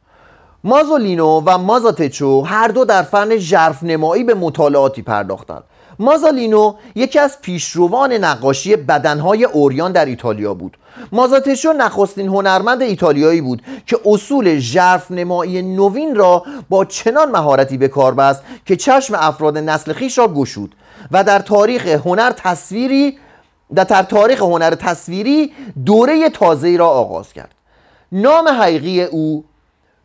مازولینو 0.65 1.43
و 1.47 1.59
مازاتچو 1.59 2.41
هر 2.41 2.69
دو 2.69 2.85
در 2.85 3.03
فن 3.03 3.37
ژرف 3.37 3.83
نمایی 3.83 4.25
به 4.25 4.35
مطالعاتی 4.35 5.03
پرداختند. 5.03 5.63
مازالینو 5.99 6.75
یکی 6.95 7.19
از 7.19 7.41
پیشروان 7.41 8.13
نقاشی 8.13 8.77
بدنهای 8.77 9.45
اوریان 9.45 9.93
در 9.93 10.05
ایتالیا 10.05 10.55
بود. 10.55 10.77
مازاتشو 11.13 11.73
نخستین 11.73 12.29
هنرمند 12.29 12.83
ایتالیایی 12.83 13.41
بود 13.41 13.63
که 13.87 13.99
اصول 14.05 14.59
ژرف 14.59 15.11
نمایی 15.11 15.63
نوین 15.63 16.15
را 16.15 16.43
با 16.69 16.85
چنان 16.85 17.31
مهارتی 17.31 17.79
به 17.79 17.89
کار 17.89 18.15
بست 18.15 18.43
که 18.67 18.77
چشم 18.77 19.15
افراد 19.15 19.59
نسل 19.59 19.93
خیش 19.93 20.19
را 20.19 20.29
گشود 20.29 20.75
و 21.11 21.25
در 21.25 21.39
تاریخ 21.39 21.87
هنر 21.87 22.33
تصویری 22.33 23.19
در 23.75 24.03
تاریخ 24.03 24.43
هنر 24.43 24.75
تصویری 24.75 25.53
دوره 25.85 26.31
تازه‌ای 26.31 26.77
را 26.77 26.89
آغاز 26.89 27.33
کرد. 27.33 27.55
نام 28.13 28.49
حقیقی 28.49 29.03
او 29.03 29.45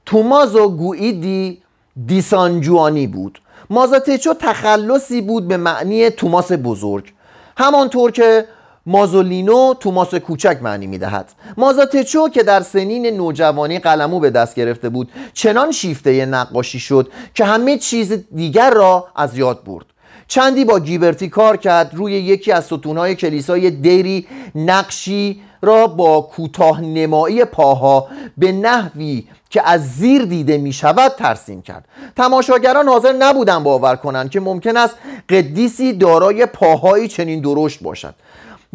تومازو 0.05 0.69
گویدی 0.69 1.61
دیسانجوانی 2.05 3.07
بود. 3.07 3.41
مازاتچو 3.69 4.33
تخلصی 4.33 5.21
بود 5.21 5.47
به 5.47 5.57
معنی 5.57 6.09
توماس 6.09 6.51
بزرگ. 6.51 7.13
همانطور 7.57 8.11
که 8.11 8.45
مازولینو 8.85 9.73
توماس 9.73 10.15
کوچک 10.15 10.59
معنی 10.61 10.87
می‌دهد. 10.87 11.31
مازاتچو 11.57 12.29
که 12.29 12.43
در 12.43 12.61
سنین 12.61 13.05
نوجوانی 13.05 13.79
قلمو 13.79 14.19
به 14.19 14.29
دست 14.29 14.55
گرفته 14.55 14.89
بود 14.89 15.11
چنان 15.33 15.71
شیفته 15.71 16.25
نقاشی 16.25 16.79
شد 16.79 17.11
که 17.33 17.45
همه 17.45 17.77
چیز 17.77 18.13
دیگر 18.35 18.69
را 18.69 19.07
از 19.15 19.37
یاد 19.37 19.63
برد. 19.63 19.85
چندی 20.29 20.65
با 20.65 20.79
گیبرتی 20.79 21.29
کار 21.29 21.57
کرد 21.57 21.95
روی 21.95 22.13
یکی 22.13 22.51
از 22.51 22.65
ستونهای 22.65 23.15
کلیسای 23.15 23.71
دیری 23.71 24.27
نقشی 24.55 25.41
را 25.61 25.87
با 25.87 26.21
کوتاه 26.21 26.81
نمایی 26.81 27.45
پاها 27.45 28.07
به 28.37 28.51
نحوی 28.51 29.27
که 29.49 29.69
از 29.69 29.89
زیر 29.95 30.25
دیده 30.25 30.57
می 30.57 30.73
شود 30.73 31.11
ترسیم 31.17 31.61
کرد. 31.61 31.85
تماشاگران 32.15 32.87
حاضر 32.87 33.13
نبودن 33.13 33.63
باور 33.63 33.95
کنند 33.95 34.29
که 34.29 34.39
ممکن 34.39 34.77
است 34.77 34.95
قدیسی 35.29 35.93
دارای 35.93 36.45
پاهایی 36.45 37.07
چنین 37.07 37.41
درشت 37.41 37.83
باشد. 37.83 38.15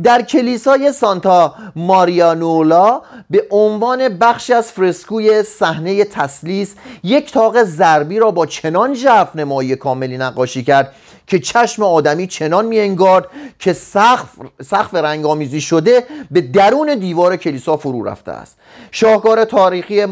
در 0.02 0.22
کلیسای 0.22 0.92
سانتا 0.92 1.54
ماریانولا 1.76 3.02
به 3.30 3.46
عنوان 3.50 4.08
بخشی 4.08 4.52
از 4.52 4.72
فرسکوی 4.72 5.42
صحنه 5.42 6.04
تسلیس 6.04 6.74
یک 7.04 7.32
تاق 7.32 7.62
ضربی 7.62 8.18
را 8.18 8.30
با 8.30 8.46
چنان 8.46 8.94
ژرف 8.94 9.36
نمایی 9.36 9.76
کاملی 9.76 10.18
نقاشی 10.18 10.64
کرد 10.64 10.92
که 11.26 11.38
چشم 11.38 11.82
آدمی 11.82 12.26
چنان 12.26 12.66
میانگارد 12.66 13.26
که 13.58 13.72
سقف 13.72 14.28
سقف 14.62 14.94
رنگامیزی 14.94 15.60
شده 15.60 16.04
به 16.30 16.40
درون 16.40 16.94
دیوار 16.94 17.36
کلیسا 17.36 17.76
فرو 17.76 18.04
رفته 18.04 18.32
است. 18.32 18.56
شاهکار 18.90 19.44
تاریخی 19.44 20.04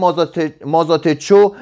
مازاتچو 0.64 1.53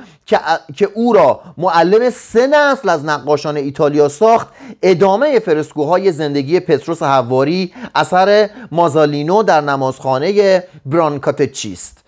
که 0.77 0.89
او 0.95 1.13
را 1.13 1.41
معلم 1.59 2.11
سه 2.11 2.47
نسل 2.47 2.89
از 2.89 3.05
نقاشان 3.05 3.57
ایتالیا 3.57 4.09
ساخت 4.09 4.49
ادامه 4.83 5.39
فرسکوهای 5.39 6.13
زندگی 6.13 6.61
پتروس 6.61 7.03
حواری 7.03 7.73
اثر 7.95 8.51
مازالینو 8.73 9.43
در 9.43 9.61
نمازخانه 9.61 10.65
برانکاتچی 10.87 11.73
است. 11.73 11.99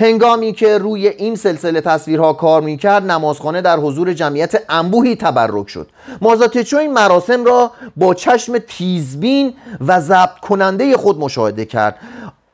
هنگامی 0.00 0.52
که 0.52 0.78
روی 0.78 1.08
این 1.08 1.36
سلسله 1.36 1.80
تصویرها 1.80 2.32
کار 2.32 2.62
می‌کرد 2.62 3.10
نمازخانه 3.10 3.60
در 3.60 3.76
حضور 3.76 4.12
جمعیت 4.12 4.62
انبوهی 4.68 5.16
تبرک 5.16 5.68
شد. 5.68 5.88
مازاتچو 6.20 6.76
این 6.76 6.92
مراسم 6.92 7.44
را 7.44 7.70
با 7.96 8.14
چشم 8.14 8.58
تیزبین 8.58 9.54
و 9.80 10.00
ضبط 10.00 10.38
کننده 10.42 10.96
خود 10.96 11.18
مشاهده 11.18 11.64
کرد. 11.64 11.96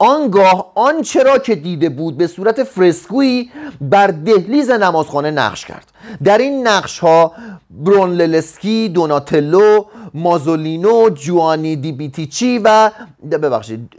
آنگاه 0.02 0.72
آنچه 0.74 1.22
را 1.22 1.38
که 1.38 1.54
دیده 1.54 1.88
بود 1.88 2.16
به 2.16 2.26
صورت 2.26 2.62
فرسکویی 2.62 3.50
بر 3.80 4.06
دهلیز 4.06 4.70
نمازخانه 4.70 5.30
نقش 5.30 5.64
کرد. 5.64 5.92
در 6.24 6.38
این 6.38 6.66
نقش 6.68 6.98
ها 6.98 7.32
برونللسکی، 7.70 8.88
دوناتلو، 8.88 9.84
مازولینو، 10.14 11.10
جوانی 11.10 11.76
دی 11.76 11.92
بیتیچی 11.92 12.60
و 12.64 12.90
ببخشید 13.30 13.90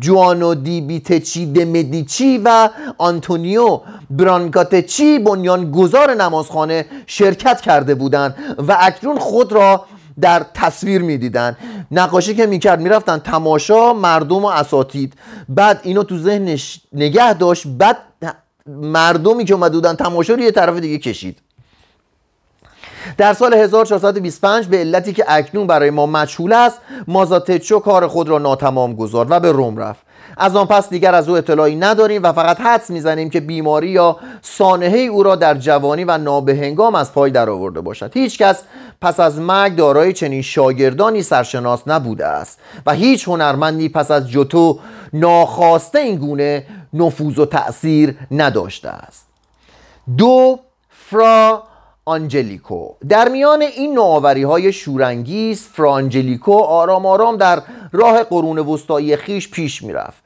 جوانو 0.00 0.54
دی 0.54 0.80
بیتیچی 0.80 1.52
دمدیچی 1.52 2.40
و 2.44 2.68
آنتونیو 2.98 3.80
برانکاتچی 4.10 5.24
گذار 5.72 6.14
نمازخانه 6.14 6.86
شرکت 7.06 7.60
کرده 7.60 7.94
بودند 7.94 8.34
و 8.68 8.76
اکنون 8.80 9.18
خود 9.18 9.52
را 9.52 9.84
در 10.20 10.46
تصویر 10.54 11.02
می‌دیدن. 11.02 11.56
نقاشی 11.90 12.34
که 12.34 12.46
می‌کرد 12.46 12.80
می‌رفتن 12.80 13.18
تماشا 13.18 13.92
مردم 13.92 14.44
و 14.44 14.46
اساتید. 14.46 15.14
بعد 15.48 15.80
اینو 15.82 16.02
تو 16.02 16.18
ذهنش 16.18 16.80
نگه 16.92 17.34
داشت. 17.34 17.66
بعد 17.66 17.96
مردمی 18.66 19.44
که 19.44 19.54
اومده 19.54 19.74
بودن 19.74 19.94
تماشا 19.94 20.34
رو 20.34 20.40
یه 20.40 20.50
طرف 20.50 20.76
دیگه 20.76 20.98
کشید. 20.98 21.38
در 23.16 23.32
سال 23.32 23.54
1425 23.54 24.66
به 24.66 24.76
علتی 24.76 25.12
که 25.12 25.24
اکنون 25.28 25.66
برای 25.66 25.90
ما 25.90 26.06
مجهول 26.06 26.52
است 26.52 26.78
مازاتچو 27.06 27.78
کار 27.78 28.06
خود 28.06 28.28
را 28.28 28.38
ناتمام 28.38 28.94
گذارد 28.94 29.30
و 29.30 29.40
به 29.40 29.52
روم 29.52 29.76
رفت. 29.76 30.07
از 30.36 30.56
آن 30.56 30.66
پس 30.66 30.88
دیگر 30.88 31.14
از 31.14 31.28
او 31.28 31.36
اطلاعی 31.36 31.76
نداریم 31.76 32.22
و 32.22 32.32
فقط 32.32 32.60
حدس 32.60 32.90
می‌زنیم 32.90 33.30
که 33.30 33.40
بیماری 33.40 33.88
یا 33.88 34.16
سانحه 34.42 34.98
او 34.98 35.22
را 35.22 35.36
در 35.36 35.54
جوانی 35.54 36.04
و 36.04 36.18
نابهنگام 36.18 36.94
از 36.94 37.12
پای 37.12 37.30
درآورده 37.30 37.80
باشد. 37.80 38.16
هیچ 38.16 38.38
کس 38.38 38.62
پس 39.00 39.20
از 39.20 39.40
مرگ 39.40 39.76
دارای 39.76 40.12
چنین 40.12 40.42
شاگردانی 40.42 41.22
سرشناس 41.22 41.82
نبوده 41.86 42.26
است 42.26 42.60
و 42.86 42.94
هیچ 42.94 43.28
هنرمندی 43.28 43.88
پس 43.88 44.10
از 44.10 44.28
جوتو 44.28 44.78
ناخواسته 45.12 45.98
این 45.98 46.16
گونه 46.16 46.66
نفوذ 46.92 47.38
و 47.38 47.46
تأثیر 47.46 48.14
نداشته 48.30 48.88
است. 48.88 49.26
دو 50.16 50.58
فرا 50.90 51.62
آنجلیکو. 52.08 52.88
در 53.08 53.28
میان 53.28 53.62
این 53.62 53.94
نوآوری 53.94 54.42
های 54.42 54.72
شورانگیز 54.72 55.62
فرا 55.62 55.80
آنجلیکو 55.80 56.52
آرام 56.52 57.06
آرام 57.06 57.36
در 57.36 57.62
راه 57.92 58.22
قرون 58.22 58.58
وسطایی 58.58 59.16
خویش 59.16 59.50
پیش 59.50 59.82
می‌رفت. 59.82 60.22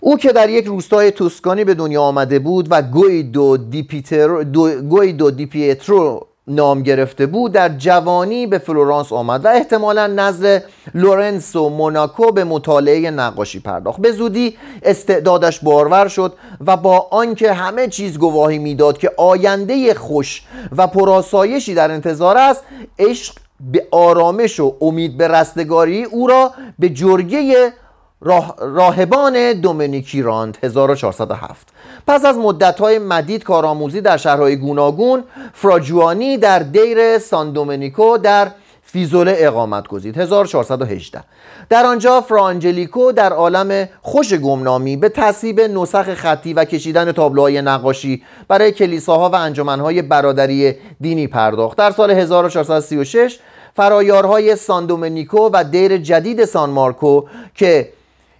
او 0.00 0.16
که 0.16 0.32
در 0.32 0.50
یک 0.50 0.64
روستای 0.64 1.10
توسکانی 1.10 1.64
به 1.64 1.74
دنیا 1.74 2.02
آمده 2.02 2.38
بود 2.38 2.66
و 2.70 2.82
گویدو 2.82 3.56
دو 3.56 5.30
دی 5.30 5.57
پیترو 5.57 6.26
نام 6.48 6.82
گرفته 6.82 7.26
بود 7.26 7.52
در 7.52 7.68
جوانی 7.68 8.46
به 8.46 8.58
فلورانس 8.58 9.12
آمد 9.12 9.44
و 9.44 9.48
احتمالا 9.48 10.06
نزد 10.06 10.64
لورنسو 10.94 11.68
موناکو 11.68 12.32
به 12.32 12.44
مطالعه 12.44 13.10
نقاشی 13.10 13.60
پرداخت. 13.60 14.00
به 14.00 14.12
زودی 14.12 14.58
استعدادش 14.82 15.60
بارور 15.60 16.08
شد 16.08 16.32
و 16.66 16.76
با 16.76 17.08
آنکه 17.10 17.52
همه 17.52 17.88
چیز 17.88 18.18
گواهی 18.18 18.58
می‌داد 18.58 18.98
که 18.98 19.10
آینده 19.16 19.94
خوش 19.94 20.42
و 20.76 20.86
پراسایشی 20.86 21.74
در 21.74 21.90
انتظار 21.90 22.38
است 22.38 22.64
عشق 22.98 23.34
به 23.72 23.86
آرامش 23.90 24.60
و 24.60 24.76
امید 24.80 25.16
به 25.16 25.28
رستگاری 25.28 26.04
او 26.04 26.26
را 26.26 26.52
به 26.78 26.88
جرگه 26.88 27.72
راهبان 28.20 29.52
دومینیکی 29.52 30.22
راند 30.22 30.58
1407 30.62 31.68
پس 32.06 32.24
از 32.24 32.36
مدتهای 32.36 32.98
مدید 32.98 33.44
کارآموزی 33.44 34.00
در 34.00 34.16
شهرهای 34.16 34.56
گوناگون 34.56 35.24
فراجوانی 35.52 36.38
در 36.38 36.58
دیر 36.58 37.18
سان 37.18 37.52
دومینیکو 37.52 38.18
در 38.18 38.50
فیزوله 38.82 39.36
اقامت 39.38 39.88
گزید 39.88 40.18
1418 40.18 41.24
در 41.68 41.86
آنجا 41.86 42.20
فرانجلیکو 42.20 43.12
در 43.12 43.32
عالم 43.32 43.88
خوش 44.02 44.34
گمنامی 44.34 44.96
به 44.96 45.08
تصیب 45.08 45.60
نسخ 45.60 46.14
خطی 46.14 46.54
و 46.54 46.64
کشیدن 46.64 47.12
تابلوهای 47.12 47.62
نقاشی 47.62 48.22
برای 48.48 48.72
کلیساها 48.72 49.30
و 49.30 49.34
انجمنهای 49.34 50.02
برادری 50.02 50.74
دینی 51.00 51.26
پرداخت. 51.26 51.78
در 51.78 51.90
سال 51.90 52.10
1436 52.10 53.38
فرایارهای 53.76 54.56
سان 54.56 54.86
دومینیکو 54.86 55.50
و 55.52 55.64
دیر 55.64 55.96
جدید 55.96 56.44
سان 56.44 56.70
مارکو 56.70 57.24
که 57.54 57.92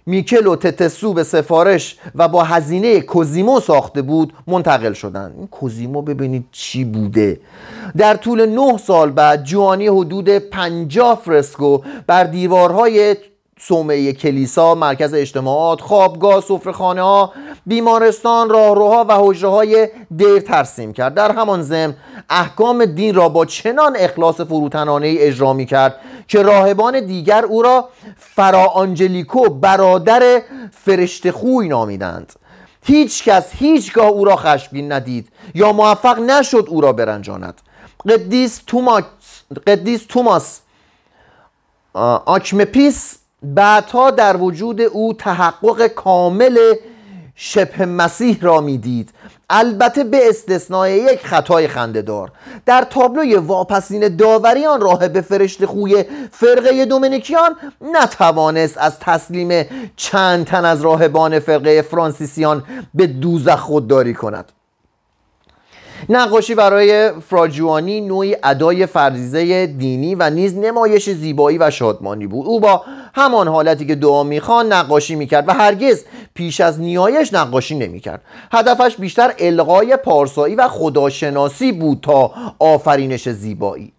میکل 0.07 0.47
و 0.47 0.55
تتسو 0.55 1.13
به 1.13 1.23
سفارش 1.23 1.97
و 2.15 2.27
با 2.27 2.43
هزینه 2.43 3.01
کوزیمو 3.01 3.59
ساخته 3.59 4.01
بود 4.01 4.33
منتقل 4.47 4.93
شدند. 4.93 5.35
این 5.37 5.47
کوزیمو 5.47 6.01
ببینید 6.01 6.45
چی 6.51 6.83
بوده. 6.83 7.39
در 7.97 8.13
طول 8.13 8.45
نه 8.45 8.77
سال 8.77 9.11
بعد 9.11 9.43
جوانی 9.43 9.87
حدود 9.87 10.29
پنجاه 10.29 11.21
فرسکو 11.25 11.81
بر 12.07 12.23
دیوارهای 12.23 13.15
صومعه 13.59 14.13
کلیسا 14.13 14.75
مرکز 14.75 15.13
اجتماعات 15.13 15.81
خوابگاه 15.81 16.41
سفرهخانه 16.41 17.01
ها 17.01 17.33
بیمارستان 17.65 18.49
راهروها 18.49 19.05
و 19.09 19.17
حجره 19.17 19.49
های 19.49 19.89
دیر 20.15 20.39
ترسیم 20.39 20.93
کرد. 20.93 21.13
در 21.13 21.31
همان 21.31 21.61
ضمن 21.61 21.95
احکام 22.29 22.85
دین 22.85 23.15
را 23.15 23.29
با 23.29 23.45
چنان 23.45 23.95
اخلاص 23.99 24.41
فروتنانه 24.41 25.15
اجرا 25.19 25.53
می 25.53 25.65
کرد 25.65 25.95
که 26.27 26.41
راهبان 26.41 27.05
دیگر 27.05 27.45
او 27.45 27.61
را 27.61 27.89
فرا 28.17 28.65
آنجلیکو 28.65 29.49
برادر 29.49 30.41
فرشته 30.71 31.31
خوی 31.31 31.67
نامیدند. 31.67 32.33
هیچ 32.83 33.23
کس 33.23 33.51
هیچگاه 33.51 34.07
او 34.07 34.25
را 34.25 34.35
خشمگین 34.35 34.91
ندید 34.91 35.29
یا 35.55 35.71
موفق 35.71 36.19
نشد 36.19 36.65
او 36.69 36.81
را 36.81 36.93
برنجاند. 36.93 37.61
قدیس 38.09 38.61
توماس 38.67 39.03
قدیس 39.67 40.05
توماس 40.09 40.59
آ 42.25 42.38
کمپیس 42.38 43.17
بعدها 43.43 44.11
در 44.11 44.37
وجود 44.37 44.81
او 44.81 45.13
تحقق 45.13 45.87
کامل 45.87 46.73
شبه 47.35 47.85
مسیح 47.85 48.37
را 48.41 48.61
می‌دید. 48.61 49.13
البته 49.49 50.03
به 50.03 50.29
استثنای 50.29 50.93
یک 50.97 51.25
خطای 51.25 51.67
خندهدار. 51.67 52.31
در 52.65 52.87
تابلوی 52.89 53.35
واپسین 53.35 54.15
داوریان 54.15 54.81
راهب 54.81 55.21
فرشت 55.21 55.65
خوی 55.65 56.03
فرقه 56.31 56.85
دومینیکیان 56.85 57.55
نتوانست 57.81 58.77
از 58.77 58.99
تسلیم 58.99 59.65
چند 59.95 60.45
تن 60.45 60.65
از 60.65 60.81
راهبان 60.81 61.39
فرقه 61.39 61.81
فرانسیسیان 61.81 62.63
به 62.93 63.07
دوزخ 63.07 63.59
خودداری 63.59 64.13
کند. 64.13 64.51
نقاشی 66.09 66.55
برای 66.55 67.11
فراجوانی 67.11 68.01
نوعی 68.01 68.35
ادای 68.43 68.85
فرزیزه 68.85 69.67
دینی 69.67 70.15
و 70.15 70.29
نیز 70.29 70.57
نمایش 70.57 71.09
زیبایی 71.09 71.57
و 71.57 71.69
شادمانی 71.69 72.27
بود. 72.27 72.47
او 72.47 72.59
با 72.59 72.81
همان 73.15 73.47
حالتی 73.47 73.85
که 73.85 73.95
دعا 73.95 74.23
می‌خوان 74.23 74.73
نقاشی 74.73 75.15
می‌کرد 75.15 75.47
و 75.47 75.53
هرگز 75.53 76.03
پیش 76.33 76.61
از 76.61 76.79
نیایش 76.79 77.33
نقاشی 77.33 77.75
نمی‌کرد. 77.75 78.21
هدفش 78.51 78.95
بیشتر 78.95 79.33
القای 79.39 79.97
پارسایی 79.97 80.55
و 80.55 80.67
خداشناسی 80.67 81.71
بود 81.71 81.99
تا 82.01 82.31
آفرینش 82.59 83.29
زیبایی. 83.29 83.93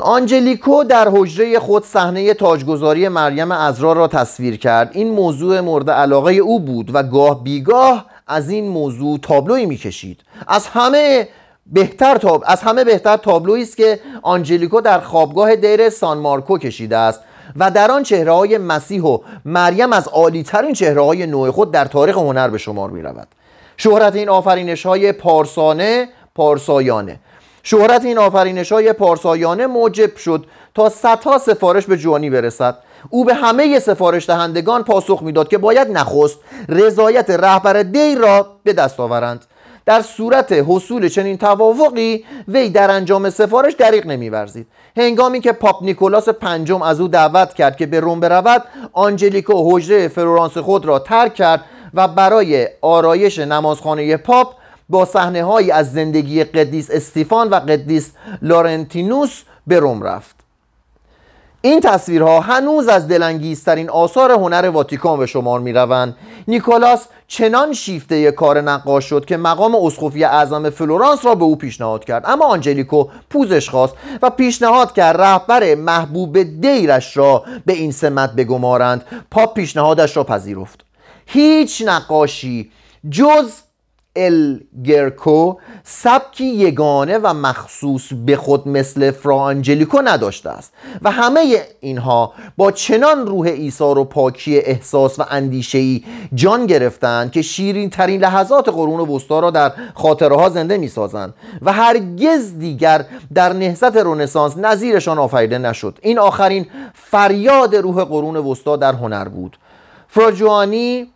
آنجلیکو 0.00 0.84
در 0.84 1.08
حجره 1.12 1.58
خود 1.58 1.84
صحنه 1.84 2.34
تاجگذاری 2.34 3.08
مریم 3.08 3.52
ازرا 3.52 3.92
را 3.92 4.08
تصویر 4.08 4.56
کرد. 4.56 4.90
این 4.92 5.10
موضوع 5.10 5.60
مورد 5.60 5.90
علاقه 5.90 6.32
او 6.32 6.60
بود 6.60 6.90
و 6.94 7.02
گاه 7.02 7.44
بیگاه 7.44 8.06
از 8.26 8.50
این 8.50 8.68
موضوع 8.68 9.18
تابلوی 9.22 9.66
می‌کشید. 9.66 10.20
از 10.48 10.66
همه 10.66 11.28
بهتر 11.66 12.18
تاب... 12.18 12.44
از 12.46 12.60
همه 12.60 12.84
بهتر 12.84 13.16
تابلویی 13.16 13.62
است 13.62 13.76
که 13.76 14.00
آنجلیکو 14.22 14.80
در 14.80 15.00
خوابگاه 15.00 15.56
دیر 15.56 15.90
سان 15.90 16.18
مارکو 16.18 16.58
کشیده 16.58 16.96
است 16.96 17.20
و 17.56 17.70
در 17.70 17.90
آن 17.90 18.02
چهره 18.02 18.32
های 18.32 18.58
مسیح 18.58 19.02
و 19.02 19.18
مریم 19.44 19.92
از 19.92 20.08
عالی 20.08 20.42
ترین 20.42 20.72
چهره 20.72 21.02
های 21.02 21.26
نوع 21.26 21.50
خود 21.50 21.70
در 21.70 21.84
تاریخ 21.84 22.16
هنر 22.16 22.48
به 22.48 22.58
شمار 22.58 22.90
می 22.90 23.02
رود 23.02 23.28
شهرت 23.76 24.16
این 24.16 24.28
آفرینش 24.28 24.86
های 24.86 25.12
پارسانه 25.12 26.08
پارسایانه. 26.34 27.20
شهرت 27.62 28.04
این 28.04 28.18
آفرینش 28.18 28.72
های 28.72 28.92
پارسایانه 28.92 29.66
موجب 29.66 30.16
شد 30.16 30.46
تا 30.74 30.88
صدها 30.88 31.38
سفارش 31.38 31.86
به 31.86 31.96
جوانی 31.96 32.30
برسد. 32.30 32.78
او 33.10 33.24
به 33.24 33.34
همه 33.34 33.78
سفارش 33.78 34.26
دهندگان 34.26 34.84
پاسخ 34.84 35.22
می‌داد 35.22 35.48
که 35.48 35.58
باید 35.58 35.90
نخست 35.90 36.38
رضایت 36.68 37.30
رهبر 37.30 37.82
دیر 37.82 38.18
را 38.18 38.46
به 38.64 38.72
دست 38.72 39.00
آورند. 39.00 39.44
در 39.86 40.02
صورت 40.02 40.52
حصول 40.52 41.08
چنین 41.08 41.38
توافقی 41.38 42.24
وی 42.48 42.68
در 42.68 42.90
انجام 42.90 43.30
سفارش 43.30 43.72
دریغ 43.72 44.06
نمی‌ورزید. 44.06 44.66
هنگامی 44.96 45.40
که 45.40 45.52
پاپ 45.52 45.82
نیکولاس 45.82 46.28
پنجم 46.28 46.82
از 46.82 47.00
او 47.00 47.08
دعوت 47.08 47.54
کرد 47.54 47.76
که 47.76 47.86
به 47.86 48.00
روم 48.00 48.20
برود 48.20 48.64
آنجلیکو 48.92 49.76
حجره 49.76 50.08
فلورانس 50.08 50.58
خود 50.58 50.86
را 50.86 50.98
ترک 50.98 51.34
کرد 51.34 51.64
و 51.94 52.08
برای 52.08 52.68
آرایش 52.80 53.38
نمازخانه 53.38 54.16
پاپ 54.16 54.54
با 54.88 55.04
صحنه 55.04 55.72
از 55.72 55.92
زندگی 55.92 56.44
قدیس 56.44 56.90
استیفان 56.90 57.48
و 57.50 57.54
قدیس 57.54 58.12
لارنتینوس 58.42 59.42
به 59.66 59.78
روم 59.78 60.02
رفت. 60.02 60.41
این 61.64 61.80
تصویرها 61.80 62.40
هنوز 62.40 62.88
از 62.88 63.08
دلانگیزترین 63.08 63.90
آثار 63.90 64.32
هنر 64.32 64.68
واتیکان 64.68 65.18
به 65.18 65.26
شمار 65.26 65.60
می 65.60 65.72
روند 65.72 66.16
نیکولاس 66.48 67.06
چنان 67.28 67.72
شیفته 67.72 68.30
کار 68.30 68.60
نقاش 68.60 69.04
شد 69.04 69.24
که 69.24 69.36
مقام 69.36 69.74
اسقفی 69.74 70.24
اعظم 70.24 70.70
فلورانس 70.70 71.24
را 71.24 71.34
به 71.34 71.44
او 71.44 71.56
پیشنهاد 71.56 72.04
کرد. 72.04 72.24
اما 72.26 72.46
آنجلیکو 72.46 73.04
پوزش 73.30 73.70
خواست 73.70 73.94
و 74.22 74.30
پیشنهاد 74.30 74.92
کرد 74.92 75.20
رهبر 75.20 75.74
محبوب 75.74 76.42
دیرش 76.42 77.16
را 77.16 77.44
به 77.66 77.72
این 77.72 77.92
سمت 77.92 78.32
بگمارند. 78.32 79.04
پاپ 79.30 79.54
پیشنهادش 79.54 80.16
را 80.16 80.24
پذیرفت. 80.24 80.80
هیچ 81.26 81.82
نقاشی 81.86 82.70
جز 83.10 83.52
گرکو 84.84 85.54
سبکی 85.84 86.44
یگانه 86.44 87.18
و 87.18 87.34
مخصوص 87.34 88.12
به 88.26 88.36
خود 88.36 88.68
مثل 88.68 89.10
فرا 89.10 89.28
آنجلیکو 89.28 89.98
نداشته 90.04 90.50
است 90.50 90.72
و 91.02 91.10
همه 91.10 91.56
اینها 91.80 92.32
با 92.56 92.70
چنان 92.70 93.26
روح 93.26 93.46
ایثار 93.46 93.98
و 93.98 94.04
پاکی 94.04 94.58
احساس 94.58 95.18
و 95.18 95.24
اندیشهی 95.30 96.04
جان 96.34 96.66
گرفتند 96.66 97.32
که 97.32 97.42
شیرین 97.42 97.90
ترین 97.90 98.20
لحظات 98.20 98.68
قرون 98.68 99.00
وسطا 99.00 99.40
را 99.40 99.50
در 99.50 99.72
خاطره 99.94 100.36
ها 100.36 100.48
زنده 100.48 100.78
می 100.78 100.88
سازند 100.88 101.34
و 101.62 101.72
هرگز 101.72 102.58
دیگر 102.58 103.04
در 103.34 103.52
نهضت 103.52 103.96
رنسانس 103.96 104.56
نظیرشان 104.56 105.18
آفریده 105.18 105.58
نشد. 105.58 105.98
این 106.02 106.18
آخرین 106.18 106.66
فریاد 106.94 107.76
روح 107.76 108.04
قرون 108.04 108.36
وسطا 108.36 108.76
در 108.76 108.92
هنر 108.92 109.28
بود. 109.28 109.56
فراجوانی 110.08 111.12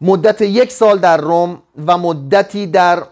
مدت 0.00 0.40
یک 0.40 0.72
سال 0.72 0.98
در 0.98 1.16
روم 1.16 1.62
و 1.86 1.98
مدتی 1.98 2.66
در 2.66 3.02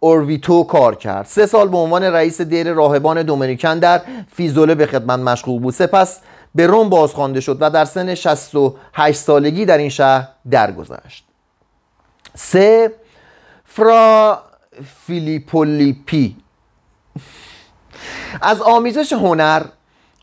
اورویتو 0.00 0.64
کار 0.64 0.94
کرد. 0.94 1.26
سه 1.26 1.46
سال 1.46 1.68
به 1.68 1.76
عنوان 1.76 2.02
رئیس 2.04 2.40
دیر 2.40 2.72
راهبان 2.72 3.22
دومینیکن 3.22 3.78
در 3.78 4.02
فیزوله 4.32 4.74
به 4.74 4.86
خدمت 4.86 5.18
مشغول 5.18 5.62
بود. 5.62 5.74
سپس 5.74 6.20
به 6.54 6.66
روم 6.66 6.88
بازخوانده 6.88 7.40
شد 7.40 7.56
و 7.60 7.70
در 7.70 7.84
سن 7.84 8.14
68 8.14 9.18
سالگی 9.18 9.64
در 9.64 9.78
این 9.78 9.88
شهر 9.88 10.28
درگذشت. 10.50 11.24
سه 12.34 12.92
فرا 13.64 14.42
فیلیپولیپی. 15.06 16.36
از 18.40 18.60
آمیزش 18.60 19.12
هنر 19.12 19.62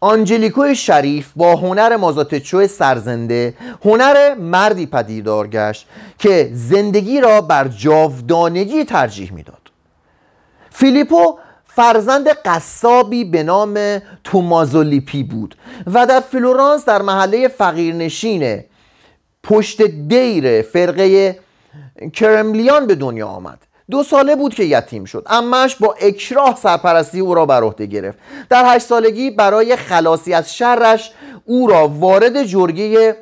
آنجلیکو 0.06 0.74
شریف 0.74 1.32
با 1.36 1.56
هنر 1.56 1.96
مازاتچو 1.96 2.68
سرزنده 2.68 3.54
هنر 3.86 4.36
مردی 4.36 4.86
پدیدار 4.86 5.48
گشت 5.48 5.88
که 6.20 6.50
زندگی 6.54 7.22
را 7.22 7.42
بر 7.42 7.68
جاودانگی 7.68 8.84
ترجیح 8.84 9.34
می‌داد. 9.34 9.72
فیلیپو 10.70 11.38
فرزند 11.66 12.28
قصابی 12.28 13.26
به 13.26 13.44
نام 13.44 14.02
تومازولیپی 14.24 15.24
بود 15.24 15.56
و 15.94 16.06
در 16.06 16.20
فلورانس 16.20 16.86
در 16.86 17.02
محله 17.02 17.48
فقیرنشین 17.48 18.64
پشت 19.44 19.82
دیر 19.82 20.62
فرقه 20.62 21.40
کرملیان 22.14 22.88
به 22.88 22.96
دنیا 22.96 23.28
آمد. 23.28 23.60
دو 23.92 24.04
ساله 24.04 24.36
بود 24.36 24.54
که 24.54 24.64
یتیم 24.64 25.06
شد. 25.06 25.28
امش 25.30 25.76
با 25.76 25.96
اکراه 26.02 26.56
سرپرستی 26.56 27.20
او 27.20 27.36
را 27.36 27.46
بر 27.46 27.64
عهده 27.64 27.86
گرفت. 27.86 28.18
در 28.50 28.76
هشت 28.76 28.86
سالگی 28.86 29.32
برای 29.32 29.76
خلاصی 29.76 30.34
از 30.34 30.56
شرش 30.56 31.12
او 31.46 31.68
را 31.68 31.88
وارد 31.88 32.44
جرگه 32.44 33.16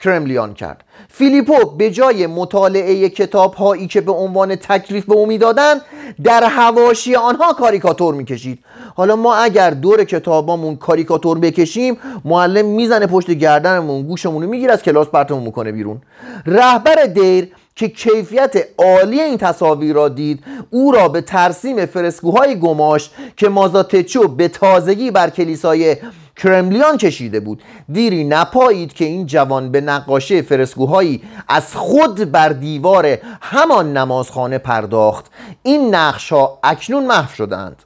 کرملیان 0.00 0.54
کرد. 0.54 0.84
فیلیپو 1.08 1.70
به 1.76 1.90
جای 1.90 2.26
مطالعه 2.26 3.08
کتاب 3.08 3.54
هایی 3.54 3.86
که 3.86 4.00
به 4.00 4.12
عنوان 4.12 4.56
تکلیف 4.56 5.04
به 5.04 5.14
او 5.14 5.26
می‌دادند 5.26 5.80
در 6.24 6.44
هواشی 6.44 7.14
آنها 7.16 7.52
کاریکاتور 7.52 8.14
می‌کشید. 8.14 8.64
حالا 8.96 9.16
ما 9.16 9.34
اگر 9.34 9.70
دور 9.70 10.04
کتابامون 10.04 10.76
کاریکاتور 10.76 11.38
بکشیم 11.38 11.98
معلم 12.24 12.66
می‌زنه 12.66 13.06
پشت 13.06 13.30
گردنمون 13.30 14.02
گوشمون 14.02 14.42
رو 14.42 14.48
می‌گیره 14.48 14.72
از 14.72 14.82
کلاس 14.82 15.06
پرتمون 15.06 15.42
می‌کنه 15.42 15.72
بیرون. 15.72 16.02
رهبر 16.46 17.04
دیر 17.04 17.48
که 17.78 17.88
کیفیت 17.88 18.54
عالی 18.78 19.20
این 19.20 19.38
تصاویر 19.38 19.94
را 19.94 20.08
دید 20.08 20.44
او 20.70 20.92
را 20.92 21.08
به 21.08 21.20
ترسیم 21.20 21.86
فرسکوهای 21.86 22.58
گماش 22.58 23.10
که 23.36 23.48
مازاتچو 23.48 24.28
به 24.28 24.48
تازگی 24.48 25.10
بر 25.10 25.30
کلیسای 25.30 25.96
کرملیان 26.36 26.96
کشیده 26.96 27.40
بود 27.40 27.62
دیری 27.92 28.24
نپایید 28.24 28.92
که 28.92 29.04
این 29.04 29.26
جوان 29.26 29.72
به 29.72 29.80
نقاشی 29.80 30.42
فرسکوهایی 30.42 31.22
از 31.48 31.76
خود 31.76 32.32
بر 32.32 32.48
دیوار 32.48 33.18
همان 33.40 33.96
نمازخانه 33.96 34.58
پرداخت. 34.58 35.26
این 35.62 35.94
نقش 35.94 36.32
ها 36.32 36.58
اکنون 36.62 37.06
محو 37.06 37.34
شدند. 37.34 37.82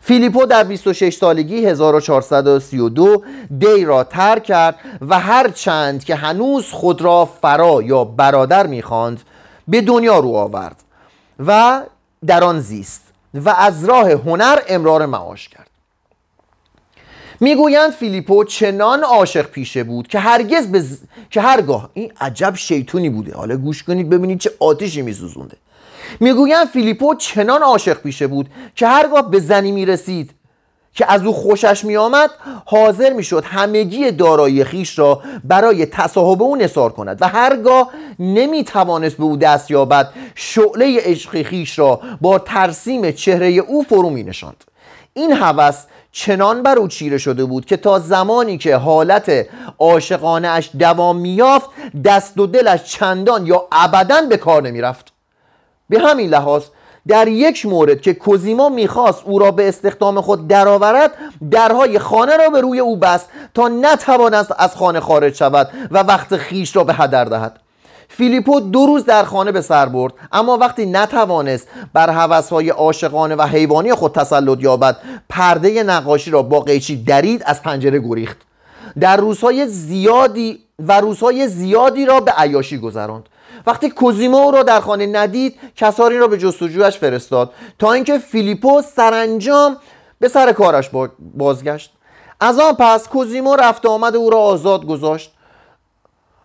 فیلیپو 0.00 0.46
در 0.46 0.64
26 0.64 1.16
سالگی 1.16 1.66
1432 1.66 3.22
دی 3.58 3.84
را 3.84 4.04
ترک 4.04 4.44
کرد 4.44 4.78
و 5.08 5.20
هر 5.20 5.48
چند 5.48 6.04
که 6.04 6.14
هنوز 6.14 6.72
خود 6.72 7.02
را 7.02 7.24
فرا 7.24 7.82
یا 7.82 8.04
برادر 8.04 8.66
می‌خواند 8.66 9.20
به 9.68 9.80
دنیا 9.80 10.18
رو 10.18 10.34
آورد 10.34 10.76
و 11.46 11.82
در 12.26 12.44
آن 12.44 12.60
زیست 12.60 13.02
و 13.34 13.48
از 13.48 13.84
راه 13.84 14.10
هنر 14.10 14.58
امرار 14.68 15.06
معاش 15.06 15.48
کرد. 15.48 15.66
می‌گویند 17.40 17.90
فیلیپو 17.90 18.44
چنان 18.44 19.02
عاشق 19.02 19.46
پیشه 19.46 19.84
بود 19.84 20.08
که 20.08 20.18
هرگز 20.18 20.66
به 20.66 20.84
که 21.30 21.40
هرگاه 21.40 21.90
این 21.94 22.12
عجب 22.20 22.54
شیطونی 22.56 23.10
بوده. 23.10 23.34
حالا 23.34 23.56
گوش 23.56 23.82
کنید 23.82 24.10
ببینید 24.10 24.38
چه 24.38 24.50
آتیشی 24.58 25.02
میسوزونده. 25.02 25.56
می‌گویند 26.20 26.66
فیلیپو 26.66 27.14
چنان 27.14 27.62
عاشق 27.62 28.00
پیشه 28.02 28.26
بود 28.26 28.50
که 28.74 28.86
هرگاه 28.86 29.30
به 29.30 29.40
زنی 29.40 29.72
می‌رسید 29.72 30.30
که 30.94 31.12
از 31.12 31.24
او 31.24 31.32
خوشش 31.32 31.84
میآمد 31.84 32.30
حاضر 32.64 33.12
می‌شد 33.12 33.44
همگی 33.44 34.10
دارایی 34.10 34.64
خیش 34.64 34.98
را 34.98 35.22
برای 35.44 35.86
تصاحب 35.86 36.42
او 36.42 36.56
نثار 36.56 36.92
کند 36.92 37.22
و 37.22 37.28
هرگاه 37.28 37.90
نمی‌توانست 38.18 39.16
به 39.16 39.24
او 39.24 39.36
دست 39.36 39.70
یابد 39.70 40.12
شعله 40.34 41.00
عشق 41.00 41.42
خیش 41.42 41.78
را 41.78 42.00
با 42.20 42.38
ترسیم 42.38 43.10
چهره 43.10 43.46
او 43.46 43.82
فرو 43.82 44.10
می 44.10 44.22
نشاند 44.22 44.64
این 45.14 45.32
هوس 45.32 45.84
چنان 46.12 46.62
بر 46.62 46.78
او 46.78 46.88
چیره 46.88 47.18
شده 47.18 47.44
بود 47.44 47.66
که 47.66 47.76
تا 47.76 47.98
زمانی 47.98 48.58
که 48.58 48.76
حالت 48.76 49.46
عاشقانه 49.78 50.48
اش 50.48 50.70
دوام 50.78 51.16
میافت 51.16 51.70
دست 52.04 52.38
و 52.38 52.46
دلش 52.46 52.84
چندان 52.84 53.46
یا 53.46 53.66
ابدا 53.72 54.22
به 54.22 54.36
کار 54.36 54.62
نمی‌رفت. 54.62 55.15
به 55.88 55.98
همین 55.98 56.30
لحاظ 56.30 56.64
در 57.08 57.28
یک 57.28 57.66
مورد 57.66 58.00
که 58.00 58.14
کوزیما 58.14 58.68
می‌خواست 58.68 59.22
او 59.24 59.38
را 59.38 59.50
به 59.50 59.68
استخدام 59.68 60.20
خود 60.20 60.48
درآورد 60.48 61.10
درهای 61.50 61.98
خانه 61.98 62.36
را 62.36 62.48
به 62.48 62.60
روی 62.60 62.78
او 62.78 62.96
بست 62.96 63.28
تا 63.54 63.68
نتوانست 63.68 64.54
از 64.58 64.76
خانه 64.76 65.00
خارج 65.00 65.34
شود 65.34 65.70
و 65.90 65.98
وقت 65.98 66.36
خیش 66.36 66.76
را 66.76 66.84
به 66.84 66.94
هدر 66.94 67.24
دهد. 67.24 67.60
فیلیپو 68.08 68.60
دو 68.60 68.86
روز 68.86 69.04
در 69.04 69.24
خانه 69.24 69.52
به 69.52 69.60
سر 69.60 69.86
برد 69.86 70.12
اما 70.32 70.56
وقتی 70.56 70.86
نتوانست 70.86 71.68
بر 71.92 72.10
هوسهای 72.10 72.70
عاشقانه 72.70 73.34
و 73.34 73.42
حیوانی 73.42 73.94
خود 73.94 74.12
تسلط 74.12 74.58
یابد 74.60 74.96
پرده 75.28 75.82
نقاشی 75.82 76.30
را 76.30 76.42
با 76.42 76.60
قیچی 76.60 77.04
درید 77.04 77.42
از 77.46 77.62
پنجره 77.62 77.98
گریخت. 77.98 78.36
در 79.00 79.16
روزهای 79.16 79.66
زیادی 79.66 80.58
و 80.78 81.00
روزهای 81.00 81.48
زیادی 81.48 82.06
را 82.06 82.20
به 82.20 82.32
عیاشی 82.32 82.78
گذراند. 82.78 83.28
وقتی 83.66 83.90
کوزیمو 83.90 84.50
را 84.50 84.62
در 84.62 84.80
خانه 84.80 85.06
ندید 85.06 85.58
کساری 85.76 86.18
را 86.18 86.26
به 86.26 86.38
جستجویش 86.38 86.98
فرستاد. 86.98 87.52
تا 87.78 87.92
اینکه 87.92 88.18
فیلیپو 88.18 88.82
سرانجام 88.82 89.76
به 90.20 90.28
سر 90.28 90.52
کارش 90.52 90.90
بازگشت. 91.34 91.92
از 92.40 92.58
آن 92.58 92.72
پس 92.72 93.08
کوزیمو 93.08 93.56
رفت 93.56 93.86
آمد 93.86 94.16
او 94.16 94.30
را 94.30 94.38
آزاد 94.38 94.86
گذاشت. 94.86 95.32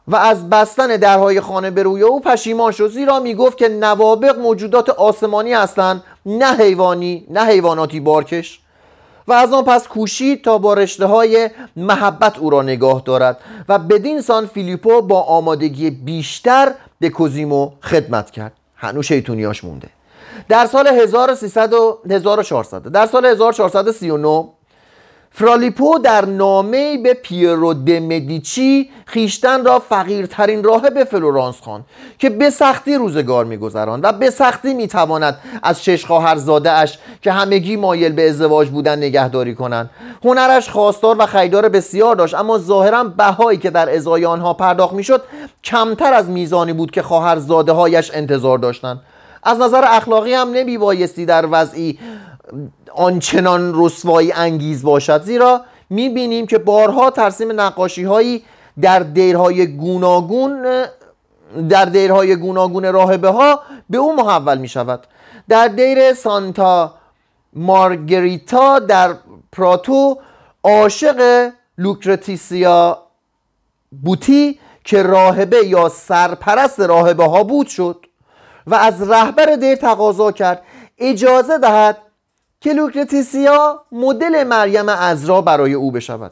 و 0.07 0.15
از 0.15 0.49
بستن 0.49 0.87
درهای 0.87 1.41
خانه 1.41 1.71
به 1.71 1.83
روی 1.83 2.01
او 2.01 2.21
پشیمان 2.21 2.71
شد. 2.71 2.89
زیرا 2.89 3.19
می‌گفت 3.19 3.57
که 3.57 3.69
نوابق 3.69 4.39
موجودات 4.39 4.89
آسمانی 4.89 5.53
هستند 5.53 6.03
نه 6.25 6.55
حیوانی 6.55 7.27
نه 7.29 7.45
حیواناتی 7.45 7.99
بارکش. 7.99 8.60
و 9.31 9.33
از 9.33 9.53
آن 9.53 9.63
پس 9.63 9.87
کوشید 9.87 10.43
تا 10.43 10.57
با 10.57 10.73
رشته 10.73 11.05
های 11.05 11.49
محبت 11.75 12.39
او 12.39 12.49
را 12.49 12.61
نگاه 12.61 13.01
دارد 13.05 13.37
و 13.69 13.79
بدین 13.79 14.21
سان 14.21 14.45
فیلیپو 14.45 15.01
با 15.01 15.21
آمادگی 15.21 15.89
بیشتر 15.89 16.71
به 16.99 17.09
کوزیمو 17.09 17.71
خدمت 17.81 18.31
کرد. 18.31 18.53
هنوز 18.75 19.05
شیطونیاش 19.05 19.63
مونده. 19.63 19.87
در 20.49 20.65
سال 20.65 20.87
1300 20.87 21.73
1400 22.09 22.87
در 22.87 23.05
سال 23.05 23.25
1439 23.25 24.47
فرا 25.33 25.55
لیپو 25.55 25.99
در 25.99 26.25
نامه 26.25 26.97
به 26.97 27.13
پیرو 27.13 27.73
د 27.73 27.90
مدیچی 27.90 28.89
خویشتن 29.05 29.65
را 29.65 29.79
فقیرترین 29.79 30.63
راهب 30.63 31.03
فلورانس 31.03 31.59
خواند 31.59 31.85
که 32.19 32.29
به 32.29 32.49
سختی 32.49 32.95
روزگار 32.95 33.45
میگذراند 33.45 34.05
و 34.05 34.11
به 34.11 34.29
سختی 34.29 34.73
می‌تواند 34.73 35.37
از 35.63 35.83
شش 35.83 36.05
خواهر 36.05 36.35
زاده 36.35 36.71
اش 36.71 36.99
که 37.21 37.31
همگی 37.31 37.75
مایل 37.75 38.11
به 38.11 38.29
ازدواج 38.29 38.69
بودن 38.69 38.97
نگهداری 38.97 39.55
کنند. 39.55 39.89
هنرش 40.23 40.69
خواستار 40.69 41.15
و 41.19 41.25
خریدار 41.25 41.69
بسیار 41.69 42.15
داشت 42.15 42.35
اما 42.35 42.57
ظاهرا 42.57 43.03
بهایی 43.03 43.57
که 43.57 43.69
در 43.69 43.95
ازای 43.95 44.25
آنها 44.25 44.53
پرداخت 44.53 44.93
می‌شد 44.93 45.23
کمتر 45.63 46.13
از 46.13 46.29
میزانی 46.29 46.73
بود 46.73 46.91
که 46.91 47.01
خواهر 47.01 47.39
زاده 47.39 47.71
هایش 47.71 48.11
انتظار 48.13 48.57
داشتند. 48.57 49.01
از 49.43 49.59
نظر 49.59 49.83
اخلاقی 49.87 50.33
هم 50.33 50.51
نمی 50.51 50.77
بایستی 50.77 51.25
در 51.25 51.47
وضعی 51.51 51.99
آنچنان 52.95 53.71
رسوایی 53.75 54.31
انگیز 54.31 54.83
باشد. 54.83 55.23
زیرا 55.23 55.61
می‌بینیم 55.89 56.47
که 56.47 56.57
بارها 56.57 57.09
ترسیم 57.09 57.61
نقاشی 57.61 58.03
هایی 58.03 58.43
در 58.81 58.99
دیرهای 58.99 59.67
گوناگون 59.67 60.85
در 61.69 61.85
دیرهای 61.85 62.35
گوناگون 62.35 62.93
راهبه 62.93 63.29
ها 63.29 63.61
به 63.89 63.97
او 63.97 64.15
محول 64.15 64.57
می 64.57 64.67
شود 64.67 65.07
در 65.49 65.67
دیر 65.67 66.13
سانتا 66.13 66.93
مارگریتا 67.53 68.79
در 68.79 69.15
پراتو 69.51 70.17
عاشق 70.63 71.49
لوکرتسیا 71.77 73.01
بوتی 74.03 74.59
که 74.83 75.03
راهبه 75.03 75.57
یا 75.65 75.89
سرپرست 75.89 76.79
راهبه 76.79 77.23
ها 77.25 77.43
بود 77.43 77.67
شد 77.67 78.05
و 78.67 78.75
از 78.75 79.09
رهبر 79.09 79.55
دیر 79.55 79.75
تقاضا 79.75 80.31
کرد 80.31 80.61
اجازه 80.97 81.57
دهد 81.57 81.97
که 82.61 82.73
لوکرتسیا 82.73 83.81
مدل 83.91 84.43
مریم 84.43 84.89
عذرا 84.89 85.41
برای 85.41 85.73
او 85.73 85.91
بشود. 85.91 86.31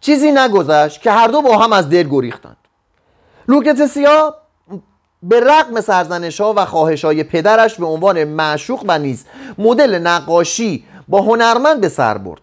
چیزی 0.00 0.32
نگذشت 0.32 1.02
که 1.02 1.10
هر 1.10 1.28
دو 1.28 1.42
با 1.42 1.58
هم 1.58 1.72
از 1.72 1.88
دیر 1.88 2.08
گریختند. 2.08 2.56
لوکرتسیا 3.48 4.34
به 5.22 5.40
رغم 5.40 5.80
سرزنش 5.80 6.40
ها 6.40 6.54
و 6.56 6.64
خواهش 6.64 7.04
های 7.04 7.24
پدرش 7.24 7.74
به 7.74 7.86
عنوان 7.86 8.24
معشوق 8.24 8.84
و 8.88 8.98
نیز 8.98 9.24
مدل 9.58 9.98
نقاشی 9.98 10.84
با 11.08 11.22
هنرمند 11.22 11.80
به 11.80 11.88
سر 11.88 12.18
برد. 12.18 12.40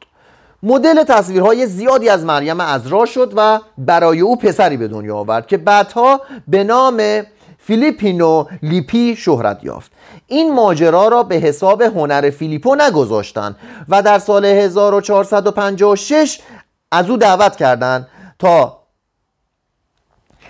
مدل 0.64 1.04
تصویرهای 1.04 1.68
زیادی 1.68 2.10
از 2.10 2.26
مریم 2.26 2.60
عذرا 2.60 3.06
شد 3.06 3.34
و 3.36 3.60
برای 3.78 4.20
او 4.20 4.36
پسری 4.36 4.78
به 4.78 4.88
دنیا 4.88 5.18
آورد 5.18 5.48
که 5.48 5.58
بعدها 5.58 6.22
به 6.48 6.64
نام 6.64 7.02
فیلیپینو 7.68 8.46
لیپی 8.62 9.16
شهرت 9.16 9.64
یافت. 9.64 9.92
این 10.28 10.54
ماجرا 10.54 11.08
را 11.08 11.24
به 11.24 11.36
حساب 11.36 11.82
هنر 11.82 12.30
فیلیپو 12.30 12.76
نگذاشتند 12.76 13.56
و 13.90 14.02
در 14.02 14.20
سال 14.20 14.46
1456 14.46 16.40
از 16.92 17.10
او 17.10 17.18
دعوت 17.18 17.56
کردند 17.56 18.08
تا 18.40 18.78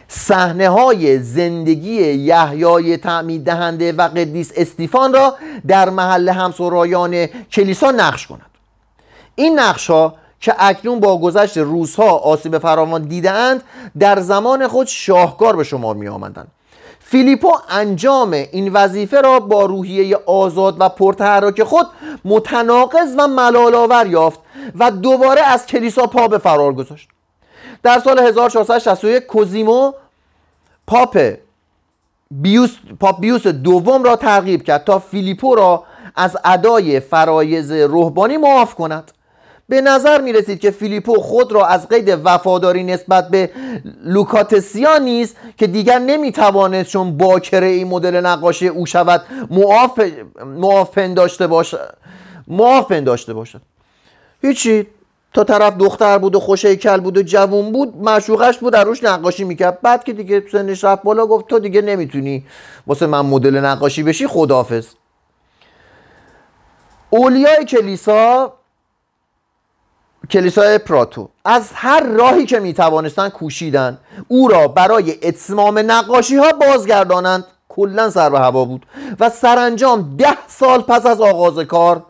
صحنه 0.07 0.70
های 0.70 1.20
زندگی 1.20 2.13
یحیای 2.13 2.97
تعمید 2.97 3.45
دهنده 3.45 3.91
و 3.91 4.01
قدیس 4.01 4.51
استیفان 4.55 5.13
را 5.13 5.36
در 5.68 5.89
محل 5.89 6.30
همسرایان 6.30 7.26
کلیسا 7.26 7.91
نقش 7.91 8.28
کند. 8.28 8.51
این 9.36 9.59
نقش 9.59 9.89
ها 9.89 10.15
که 10.39 10.55
اکنون 10.59 10.99
با 10.99 11.18
گذشت 11.18 11.57
روزها 11.57 12.09
آسیب 12.09 12.57
فراوان 12.57 13.01
دیدهاند 13.01 13.63
در 13.99 14.20
زمان 14.20 14.68
خود 14.68 14.88
شاهکار 14.88 15.55
به 15.55 15.63
شمار 15.63 15.95
می 15.95 16.07
آمدند 16.07 16.51
فیلیپو 17.10 17.51
انجام 17.70 18.32
این 18.32 18.74
وظیفه 18.74 19.22
را 19.22 19.39
با 19.39 19.66
روحیه 19.66 20.18
آزاد 20.26 20.76
و 20.80 20.89
پرتحرک 20.89 21.64
خود 21.64 21.88
متناقض 22.26 23.16
و 23.18 23.28
ملال‌آور 23.28 24.07
یافت 24.08 24.39
و 24.80 24.91
دوباره 24.91 25.41
از 25.41 25.66
کلیسا 25.66 26.08
پا 26.08 26.28
به 26.28 26.38
فرار 26.38 26.74
گذاشت. 26.74 27.10
در 27.84 27.99
سال 27.99 28.20
1461 28.20 29.26
کوزیمو 29.26 29.93
پاپ 30.88 31.34
پیوس, 32.32 32.78
پاپ 32.99 33.20
پیوس 33.19 33.47
دوم 33.47 34.03
را 34.03 34.16
ترغیب 34.16 34.64
کرد 34.64 34.84
تا 34.84 34.99
فیلیپو 34.99 35.55
را 35.55 35.84
از 36.16 36.38
ادای 36.45 36.99
فرایض 36.99 37.71
روحانی 37.72 38.38
معاف 38.38 38.76
کند. 38.76 39.12
به 39.70 39.82
نظر 39.82 40.22
می 40.22 40.34
رسید 40.34 40.59
که 40.59 40.72
فیلیپو 40.72 41.13
خود 41.13 41.51
را 41.51 41.65
از 41.65 41.88
قید 41.88 42.22
وفاداری 42.24 42.84
نسبت 42.84 43.30
به 43.30 43.49
لوکرتسیا 44.03 44.97
نیز 44.97 45.36
که 45.57 45.68
دیگر 45.68 45.99
نمی 45.99 46.32
توانست 46.32 46.89
چون 46.89 47.18
باکره 47.18 47.68
این 47.68 47.88
مدل 47.88 48.26
نقاشی 48.26 48.68
او 48.68 48.86
شود 48.86 49.22
معاف 50.45 50.89
پنداشته 50.89 51.47
باشد 51.47 51.97
معاف 52.47 52.88
پنداشته 52.88 53.34
باشد. 53.34 53.61
هیچی. 54.41 54.88
تا 55.34 55.43
طرف 55.43 55.78
دختر 55.78 56.18
بود 56.18 56.36
و 56.36 56.39
خوش 56.39 56.65
کل 56.65 56.99
بود 56.99 57.18
و 57.18 57.22
جوون 57.22 57.72
بود 57.72 57.97
معشوقش 57.97 58.57
بود 58.57 58.74
در 58.74 58.84
روش 58.84 59.03
نقاشی 59.03 59.43
می‌کرد. 59.43 59.82
بعد 59.82 60.03
که 60.03 60.13
دیگه 60.13 60.43
سنش 60.51 60.84
رفت 60.84 61.03
بالا 61.03 61.26
گفت 61.26 61.47
تو 61.47 61.59
دیگه 61.59 61.82
نمی‌تونی 61.82 62.45
واسه 62.88 63.05
من 63.05 63.22
مدل 63.22 63.57
نقاشی 63.57 64.03
بشی 64.03 64.28
خدافز 64.28 64.88
اولیای 67.09 67.65
کلیسا 67.65 68.57
کلیسای 70.32 70.78
پراتو. 70.78 71.30
از 71.45 71.69
هر 71.73 72.03
راهی 72.03 72.45
که 72.45 72.59
می 72.59 72.73
توانستند 72.73 73.32
کوشیدن 73.32 73.97
او 74.28 74.47
را 74.47 74.67
برای 74.67 75.15
اتمام 75.23 75.80
نقاشی 75.91 76.36
ها 76.36 76.51
بازگردانند. 76.51 77.45
کلا 77.69 78.09
سر 78.09 78.30
به 78.30 78.39
هوا 78.39 78.65
بود. 78.65 78.86
و 79.19 79.30
سرانجام 79.30 80.15
ده 80.17 80.47
سال 80.47 80.82
پس 80.82 81.05
از 81.05 81.21
آغاز 81.21 81.59
کار 81.59 82.03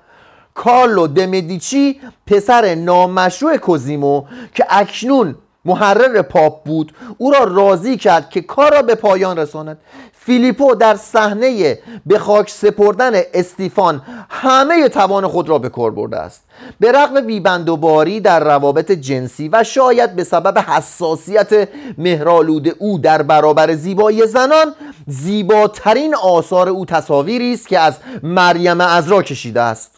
کارلو 0.53 1.07
دمدیچی 1.07 2.01
پسر 2.27 2.75
نامشروع 2.75 3.57
کوزیمو 3.57 4.23
که 4.53 4.65
اکنون 4.69 5.35
محرر 5.67 6.21
پاپ 6.21 6.63
بود. 6.63 6.91
او 7.17 7.31
را 7.31 7.43
راضی 7.43 7.97
کرد 7.97 8.29
که 8.29 8.41
کار 8.41 8.71
را 8.71 8.81
به 8.81 8.95
پایان 8.95 9.37
رساند. 9.37 9.77
فیلیپو 10.13 10.75
در 10.75 10.95
صحنه 10.95 11.79
به 12.05 12.19
خاک 12.19 12.49
سپردن 12.49 13.11
استیفان 13.33 14.01
همه 14.29 14.89
توان 14.89 15.27
خود 15.27 15.49
را 15.49 15.59
به 15.59 15.69
کار 15.69 15.91
برده 15.91 16.17
است. 16.17 16.43
به 16.79 16.91
رغم 16.91 17.21
بیبندوباری 17.21 18.19
در 18.19 18.39
روابط 18.39 18.91
جنسی 18.91 19.49
و 19.49 19.63
شاید 19.63 20.15
به 20.15 20.23
سبب 20.23 20.57
حساسیت 20.59 21.69
مهرالود 21.97 22.75
او 22.79 22.99
در 22.99 23.21
برابر 23.21 23.73
زیبایی 23.73 24.27
زنان 24.27 24.73
زیباترین 25.07 26.15
آثار 26.15 26.69
او 26.69 26.85
تصاویری 26.85 27.53
است 27.53 27.67
که 27.67 27.79
از 27.79 27.97
مریم 28.23 28.81
ازرا 28.81 29.21
کشیده 29.21 29.61
است. 29.61 29.96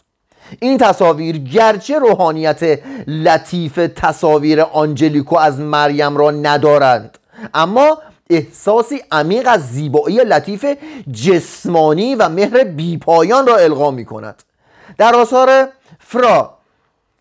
این 0.60 0.78
تصاویر 0.78 1.38
گرچه 1.38 1.98
روحانیت 1.98 2.80
لطیف 3.06 3.88
تصاویر 3.96 4.60
آنجلیکو 4.60 5.36
از 5.36 5.60
مریم 5.60 6.16
را 6.16 6.30
ندارند 6.30 7.18
اما 7.54 7.98
احساسی 8.30 9.02
عمیق 9.12 9.48
از 9.48 9.68
زیبایی 9.68 10.16
لطیف 10.16 10.66
جسمانی 11.12 12.14
و 12.14 12.28
مهر 12.28 12.64
بیپایان 12.64 13.46
را 13.46 13.56
القا 13.56 13.90
می 13.90 14.04
کند 14.04 14.42
در 14.98 15.14
آثار 15.14 15.68
فرا 15.98 16.58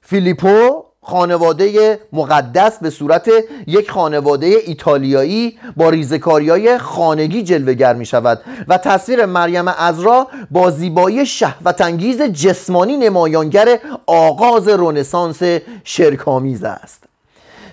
فیلیپو 0.01 0.83
خانواده 1.01 1.99
مقدس 2.13 2.79
به 2.79 2.89
صورت 2.89 3.29
یک 3.67 3.91
خانواده 3.91 4.45
ایتالیایی 4.65 5.59
با 5.77 5.89
ریزکاریای 5.89 6.77
خانگی 6.77 7.43
جلوگر 7.43 7.93
می 7.93 8.05
شود 8.05 8.41
و 8.67 8.77
تصویر 8.77 9.25
مریم 9.25 9.67
ازرا 9.67 10.27
با 10.51 10.71
زیبایی 10.71 11.25
شهوتانگیز 11.25 12.21
جسمانی 12.21 12.97
نمایانگر 12.97 13.79
آغاز 14.05 14.67
رونسانس 14.67 15.39
شرکامیز 15.83 16.63
است. 16.63 17.03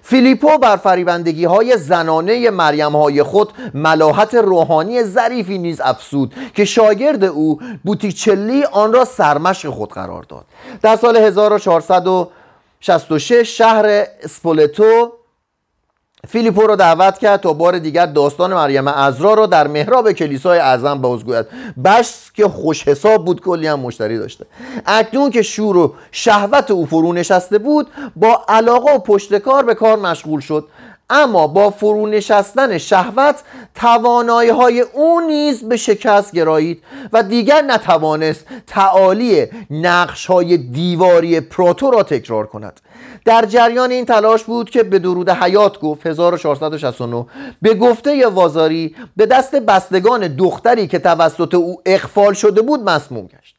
فیلیپو 0.03 0.59
بر 0.59 0.77
فریبندگی 0.77 1.45
های 1.45 1.77
زنانه 1.77 2.51
مریم 2.51 2.97
های 2.97 3.23
خود 3.23 3.53
ملاحت 3.75 4.35
روحانی 4.35 5.03
ظریفی 5.03 5.59
نیز 5.59 5.81
افسود 5.81 6.35
که 6.55 6.65
شاگرد 6.65 7.25
او 7.25 7.61
بوتیچلی 7.85 8.65
آن 8.65 8.93
را 8.93 9.05
سرمشق 9.05 9.71
خود 9.71 9.93
قرار 9.93 10.23
داد. 10.23 10.45
در 10.83 10.97
سال 10.97 11.17
1466 12.89 13.59
شهر 13.59 14.07
اسپولتو 14.23 15.13
فیلیپو 16.29 16.63
رو 16.63 16.77
دعوت 16.77 17.19
کرد 17.19 17.41
تا 17.41 17.53
بار 17.53 17.79
دیگر 17.79 18.07
داستان 18.07 18.55
مریم 18.55 18.89
ازرا 18.89 19.35
را 19.35 19.47
در 19.47 19.67
محراب 19.67 20.13
کلیسای 20.13 20.59
اعظم 20.59 21.01
بازگوید. 21.01 21.47
بس 21.85 22.31
که 22.35 22.49
خوش 22.49 22.89
حساب 22.89 23.25
بود 23.25 23.41
کلی 23.41 23.67
هم 23.67 23.81
مشتری 23.81 24.19
داشته. 24.19 24.47
اکنون 24.87 25.31
که 25.31 25.43
شور 25.43 25.77
و 25.77 25.95
شهوت 26.11 26.71
او 26.71 26.87
فرو 26.87 27.13
نشسته 27.13 27.59
بود 27.59 27.87
با 28.17 28.45
علاقه 28.49 28.95
و 28.95 28.99
پشتکار 28.99 29.65
به 29.65 29.75
کار 29.75 29.99
مشغول 29.99 30.41
شد. 30.41 30.69
اما 31.11 31.47
با 31.47 31.71
فرو 31.71 32.07
نشستن 32.07 32.79
شهوت 32.79 33.37
توانایی 33.75 34.51
های 34.51 34.81
او 34.81 35.21
نیز 35.21 35.69
به 35.69 35.77
شکست 35.77 36.33
گرایید 36.33 36.83
و 37.13 37.23
دیگر 37.23 37.63
نتوانست 37.63 38.47
تعالی 38.67 39.47
نقش 39.71 40.27
های 40.27 40.57
دیواری 40.57 41.41
پروتو 41.41 41.91
را 41.91 42.03
تکرار 42.03 42.47
کند. 42.47 42.81
در 43.25 43.45
جریان 43.45 43.91
این 43.91 44.05
تلاش 44.05 44.45
بود 44.45 44.71
که 44.71 44.83
به 44.83 44.99
درود 44.99 45.31
حیات 45.31 45.81
گفت 45.81 46.07
1469 46.07 47.27
به 47.63 47.75
گفته 47.75 48.27
وازاری 48.27 48.97
به 49.17 49.27
دست 49.27 49.57
بستگان 49.57 50.37
دختری 50.37 50.87
که 50.87 50.99
توسط 50.99 51.55
او 51.55 51.81
اخفال 51.87 52.33
شده 52.33 52.63
بود 52.63 52.81
مسموم 52.81 53.27
گشت. 53.27 53.57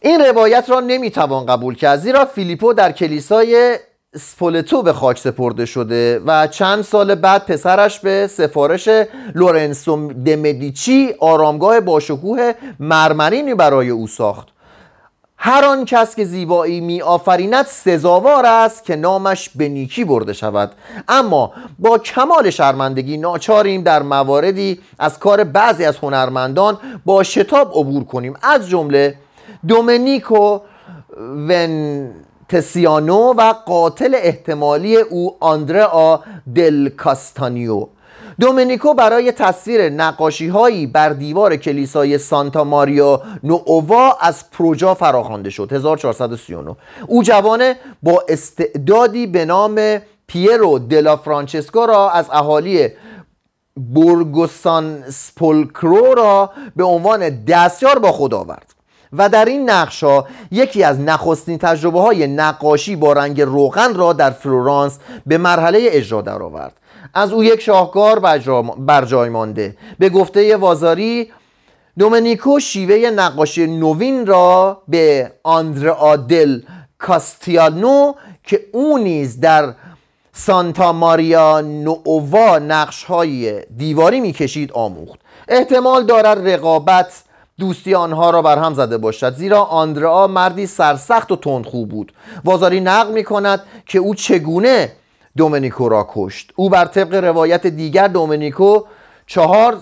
این 0.00 0.20
روایت 0.20 0.70
را 0.70 0.80
نمی‌توان 0.80 1.46
قبول 1.46 1.74
کرد 1.74 1.98
زیرا 1.98 2.24
فیلیپو 2.24 2.72
در 2.72 2.92
کلیسای 2.92 3.78
سپولتو 4.16 4.82
به 4.82 4.92
خاک 4.92 5.18
سپرده 5.18 5.66
شده 5.66 6.22
و 6.26 6.46
چند 6.46 6.82
سال 6.82 7.14
بعد 7.14 7.46
پسرش 7.46 8.00
به 8.00 8.26
سفارش 8.26 8.88
لورنسو 9.34 10.12
دمدیچی 10.12 11.14
آرامگاه 11.20 11.80
باشکوه 11.80 12.52
مرمرینی 12.80 13.54
برای 13.54 13.90
او 13.90 14.06
ساخت. 14.06 14.48
هر 15.38 15.64
آن 15.64 15.84
کس 15.84 16.16
که 16.16 16.24
زیبایی 16.24 16.80
می 16.80 17.02
آفریند 17.02 17.66
سزاوار 17.66 18.46
است 18.46 18.84
که 18.84 18.96
نامش 18.96 19.48
به 19.48 19.68
نیکی 19.68 20.04
برده 20.04 20.32
شود. 20.32 20.72
اما 21.08 21.52
با 21.78 21.98
کمال 21.98 22.50
شرمندگی 22.50 23.16
ناچاریم 23.16 23.82
در 23.82 24.02
مواردی 24.02 24.80
از 24.98 25.18
کار 25.18 25.44
بعضی 25.44 25.84
از 25.84 25.96
هنرمندان 25.96 26.78
با 27.04 27.22
شتاب 27.22 27.72
عبور 27.74 28.04
کنیم. 28.04 28.34
از 28.42 28.68
جمله 28.68 29.14
دومنیکو 29.68 30.58
ونتسیانو 32.52 33.34
و 33.36 33.52
قاتل 33.52 34.14
احتمالی 34.14 34.96
او 34.96 35.36
آندرا 35.40 36.22
دل 36.54 36.88
کاستانیو. 36.88 37.86
دومینیکو 38.40 38.94
برای 38.94 39.32
تصویر 39.32 39.88
نقاشی 39.88 40.48
هایی 40.48 40.86
بر 40.86 41.08
دیوار 41.08 41.56
کلیسای 41.56 42.18
سانتا 42.18 42.64
ماریا 42.64 43.22
نووا 43.42 44.16
از 44.20 44.50
پروجا 44.50 44.94
فراخوانده 44.94 45.50
شد 45.50 45.72
1439 45.72 46.76
او 47.06 47.22
جوان 47.22 47.76
با 48.02 48.24
استعدادی 48.28 49.26
به 49.26 49.44
نام 49.44 49.98
پیرو 50.26 50.78
دلا 50.78 51.16
فرانچسکو 51.16 51.86
را 51.86 52.10
از 52.10 52.26
اهالی 52.32 52.88
بورگوسان 53.94 55.10
سپولکرو 55.10 56.14
را 56.14 56.50
به 56.76 56.84
عنوان 56.84 57.44
دستیار 57.44 57.98
با 57.98 58.12
خود 58.12 58.34
آورد. 58.34 58.75
و 59.12 59.28
در 59.28 59.44
این 59.44 59.70
نقش 59.70 60.04
ها 60.04 60.26
یکی 60.50 60.82
از 60.82 61.00
نخستین 61.00 61.58
تجربه 61.58 62.00
های 62.00 62.26
نقاشی 62.26 62.96
با 62.96 63.12
رنگ 63.12 63.40
روغن 63.40 63.94
را 63.94 64.12
در 64.12 64.30
فلورانس 64.30 64.98
به 65.26 65.38
مرحله 65.38 65.78
اجرا 65.82 66.22
درآورد. 66.22 66.72
از 67.14 67.32
او 67.32 67.44
یک 67.44 67.60
شاهکار 67.60 68.18
بر 68.78 69.04
جای 69.04 69.28
مانده. 69.28 69.76
به 69.98 70.08
گفته 70.08 70.56
وازاری 70.56 71.30
دومنیکو 71.98 72.60
شیوه 72.60 73.10
نقاشی 73.10 73.66
نوین 73.66 74.26
را 74.26 74.82
به 74.88 75.32
آندرا 75.42 76.16
دل 76.16 76.60
کاستیانو 76.98 78.12
که 78.44 78.60
او 78.72 78.98
نیز 78.98 79.40
در 79.40 79.74
سانتا 80.32 80.92
ماریا 80.92 81.60
نووا 81.60 82.58
نقش 82.58 83.04
های 83.04 83.62
دیواری 83.76 84.20
می‌کشید 84.20 84.72
آموخت. 84.72 85.20
احتمال 85.48 86.06
دارد 86.06 86.48
رقابت 86.48 87.22
دوستی 87.58 87.94
آنها 87.94 88.30
را 88.30 88.42
بر 88.42 88.58
هم 88.58 88.74
زده 88.74 88.98
باشد. 88.98 89.34
زیرا 89.34 89.62
آندرا 89.62 90.26
مردی 90.26 90.66
سرسخت 90.66 91.32
و 91.32 91.36
تندخو 91.36 91.86
بود. 91.86 92.12
وازاری 92.44 92.80
نقل 92.80 93.12
می 93.12 93.24
کند 93.24 93.62
که 93.86 93.98
او 93.98 94.14
چگونه 94.14 94.92
دومنیکو 95.36 95.88
را 95.88 96.06
کشت. 96.14 96.52
او 96.56 96.70
بر 96.70 96.84
طبق 96.84 97.14
روایت 97.14 97.66
دیگر 97.66 98.08
دومنیکو 98.08 98.80
چهار 99.26 99.76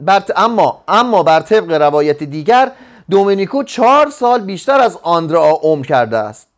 بر 0.00 0.22
اما 0.36 0.82
اما 0.88 1.22
بر 1.22 1.40
طبق 1.40 1.72
روایت 1.72 2.22
دیگر 2.22 2.72
دومنیکو 3.10 3.62
چهار 3.62 4.10
سال 4.10 4.40
بیشتر 4.40 4.80
از 4.80 4.98
آندرا 5.02 5.58
عمر 5.62 5.86
کرده 5.86 6.16
است. 6.16 6.48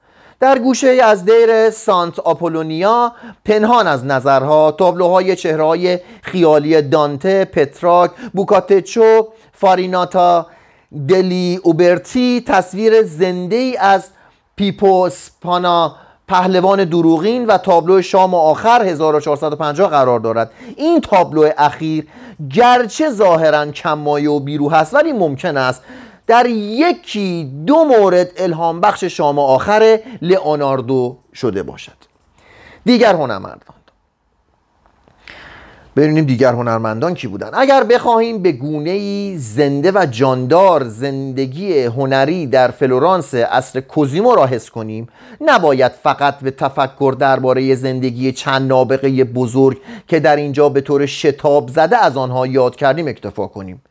در 0.40 0.59
گوشه 0.59 0.88
از 0.88 1.24
دیر 1.24 1.70
سانت 1.70 2.18
آپولونیا 2.18 3.12
پنهان 3.44 3.86
از 3.86 4.05
نظرها 4.05 4.70
تابلوهای 4.70 5.36
چهرهای 5.36 5.99
خیالی 6.22 6.82
دانته، 6.82 7.44
پترارک، 7.44 8.11
بوکاتچو، 8.34 9.28
فاریناتا، 9.57 10.46
دلی 11.09 11.61
اوبرتی 11.62 12.44
تصویر 12.46 13.02
زنده 13.02 13.57
ای 13.57 13.76
از 13.76 14.09
پیپو 14.57 15.09
سپانا 15.09 15.96
پهلوان 16.28 16.84
دروغین 16.84 17.46
و 17.46 17.59
تابلو 17.59 18.02
شام 18.02 18.34
آخر 18.34 18.82
1450 18.82 19.90
قرار 19.90 20.20
دارد. 20.20 20.50
این 20.76 21.00
تابلو 21.00 21.50
اخیر 21.59 22.07
گرچه 22.54 23.11
ظاهرا 23.11 23.66
کم‌مایه 23.66 24.30
و 24.30 24.40
بی‌روح 24.40 24.70
است 24.70 24.94
ولی 24.94 25.12
ممکن 25.12 25.57
است 25.57 25.82
در 26.26 26.46
یکی 26.46 27.52
دو 27.66 27.84
مورد 27.84 28.30
الهام 28.36 28.80
بخش 28.80 29.04
شام 29.04 29.38
آخر 29.38 29.98
لئوناردو 30.22 31.16
شده 31.34 31.62
باشد. 31.62 31.96
دیگر 32.84 33.14
هنرمندان. 33.14 33.76
ببینیم 35.97 36.24
دیگر 36.24 36.53
هنرمندان 36.53 37.14
کی 37.14 37.26
بودن. 37.26 37.51
اگر 37.53 37.84
بخواهیم 37.84 38.42
به 38.42 38.53
گونه 38.53 39.36
زنده 39.36 39.92
و 39.94 40.07
جاندار 40.11 40.84
زندگی 40.84 41.82
هنری 41.82 42.47
در 42.47 42.70
فلورانس 42.70 43.34
عصر 43.34 43.80
کوزیمو 43.80 44.34
را 44.34 44.47
حس 44.47 44.70
کنیم 44.70 45.09
نباید 45.40 45.92
فقط 45.92 46.38
به 46.38 46.51
تفکر 46.51 47.16
درباره 47.18 47.74
زندگی 47.74 48.32
چند 48.32 48.68
نابغه 48.68 49.24
بزرگ 49.24 49.78
که 50.09 50.20
در 50.20 50.36
اینجا 50.36 50.68
به 50.68 50.80
طور 50.80 51.07
شتاب 51.07 51.68
زده 51.68 52.05
از 52.05 52.16
آنها 52.16 52.47
یاد 52.47 52.76
کردیم 52.76 53.09
اکتفا 53.09 53.47
کنیم. 53.47 53.82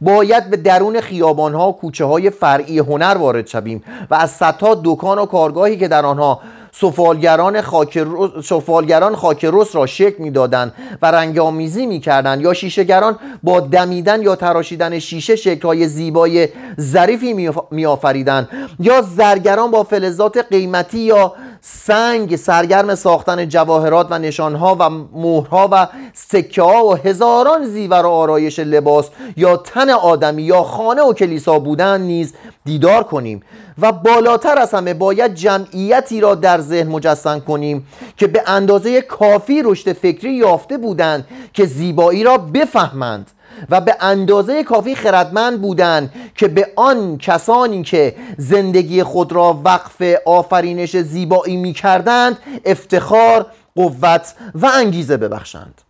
باید 0.00 0.50
به 0.50 0.56
درون 0.56 1.00
خیابانها 1.00 1.68
و 1.68 1.76
کوچه 1.76 2.04
های 2.04 2.30
فرعی 2.30 2.78
هنر 2.78 3.16
وارد 3.18 3.46
شویم 3.46 3.82
و 4.10 4.14
از 4.14 4.30
صدها 4.30 4.80
دکان 4.84 5.18
و 5.18 5.26
کارگاهی 5.26 5.76
که 5.76 5.88
در 5.88 6.06
آنها 6.06 6.40
سفالگران 6.74 7.60
خاک 7.60 8.06
سفالگران 8.44 9.16
خاک 9.16 9.46
رس 9.52 9.76
را 9.76 9.86
شکل 9.86 10.22
می‌دادند 10.22 10.74
و 11.02 11.10
رنگ 11.10 11.38
آمیزی 11.38 11.86
می‌کردند. 11.86 12.40
یا 12.40 12.54
شیشهگران 12.54 13.18
با 13.42 13.60
دمیدن 13.60 14.22
یا 14.22 14.36
تراشیدن 14.36 14.98
شیشه 14.98 15.36
شکلهای 15.36 15.88
زیبای 15.88 16.48
ظریفی 16.80 17.50
میآفریدند. 17.70 18.48
یا 18.80 19.02
زرگران 19.02 19.70
با 19.70 19.82
فلزات 19.82 20.38
قیمتی 20.50 20.98
یا 20.98 21.34
سنگ 21.64 22.36
سرگرم 22.36 22.94
ساختن 22.94 23.48
جواهرات 23.48 24.06
و 24.10 24.18
نشانها 24.18 24.76
و 24.80 24.90
مهرها 25.18 25.68
و 25.72 25.88
سکه 26.14 26.62
ها 26.62 26.86
و 26.86 26.94
هزاران 26.96 27.66
زیور 27.66 28.06
و 28.06 28.08
آرایش 28.08 28.58
لباس 28.58 29.08
یا 29.36 29.56
تن 29.56 29.90
آدمی 29.90 30.42
یا 30.42 30.62
خانه 30.62 31.02
و 31.02 31.12
کلیسا 31.12 31.58
بودن 31.58 32.00
نیز 32.00 32.34
دیدار 32.64 33.02
کنیم. 33.02 33.42
و 33.78 33.92
بالاتر 33.92 34.58
از 34.58 34.74
همه 34.74 34.94
باید 34.94 35.34
جمعیتی 35.34 36.20
را 36.20 36.34
در 36.34 36.60
ذهن 36.60 36.88
مجسم 36.88 37.40
کنیم 37.40 37.86
که 38.16 38.26
به 38.26 38.42
اندازه 38.46 39.00
کافی 39.00 39.62
رشد 39.62 39.92
فکری 39.92 40.32
یافته 40.32 40.78
بودند 40.78 41.26
که 41.52 41.66
زیبایی 41.66 42.24
را 42.24 42.38
بفهمند. 42.38 43.30
و 43.70 43.80
به 43.80 43.96
اندازه 44.00 44.64
کافی 44.64 44.94
خردمند 44.94 45.62
بودند 45.62 46.12
که 46.34 46.48
به 46.48 46.72
آن 46.76 47.18
کسانی 47.18 47.82
که 47.82 48.14
زندگی 48.38 49.02
خود 49.02 49.32
را 49.32 49.60
وقف 49.64 50.02
آفرینش 50.26 50.96
زیبایی 50.96 51.56
می 51.56 51.72
کردند 51.72 52.38
افتخار، 52.64 53.46
قوت 53.74 54.34
و 54.54 54.70
انگیزه 54.74 55.16
ببخشند. 55.16 55.80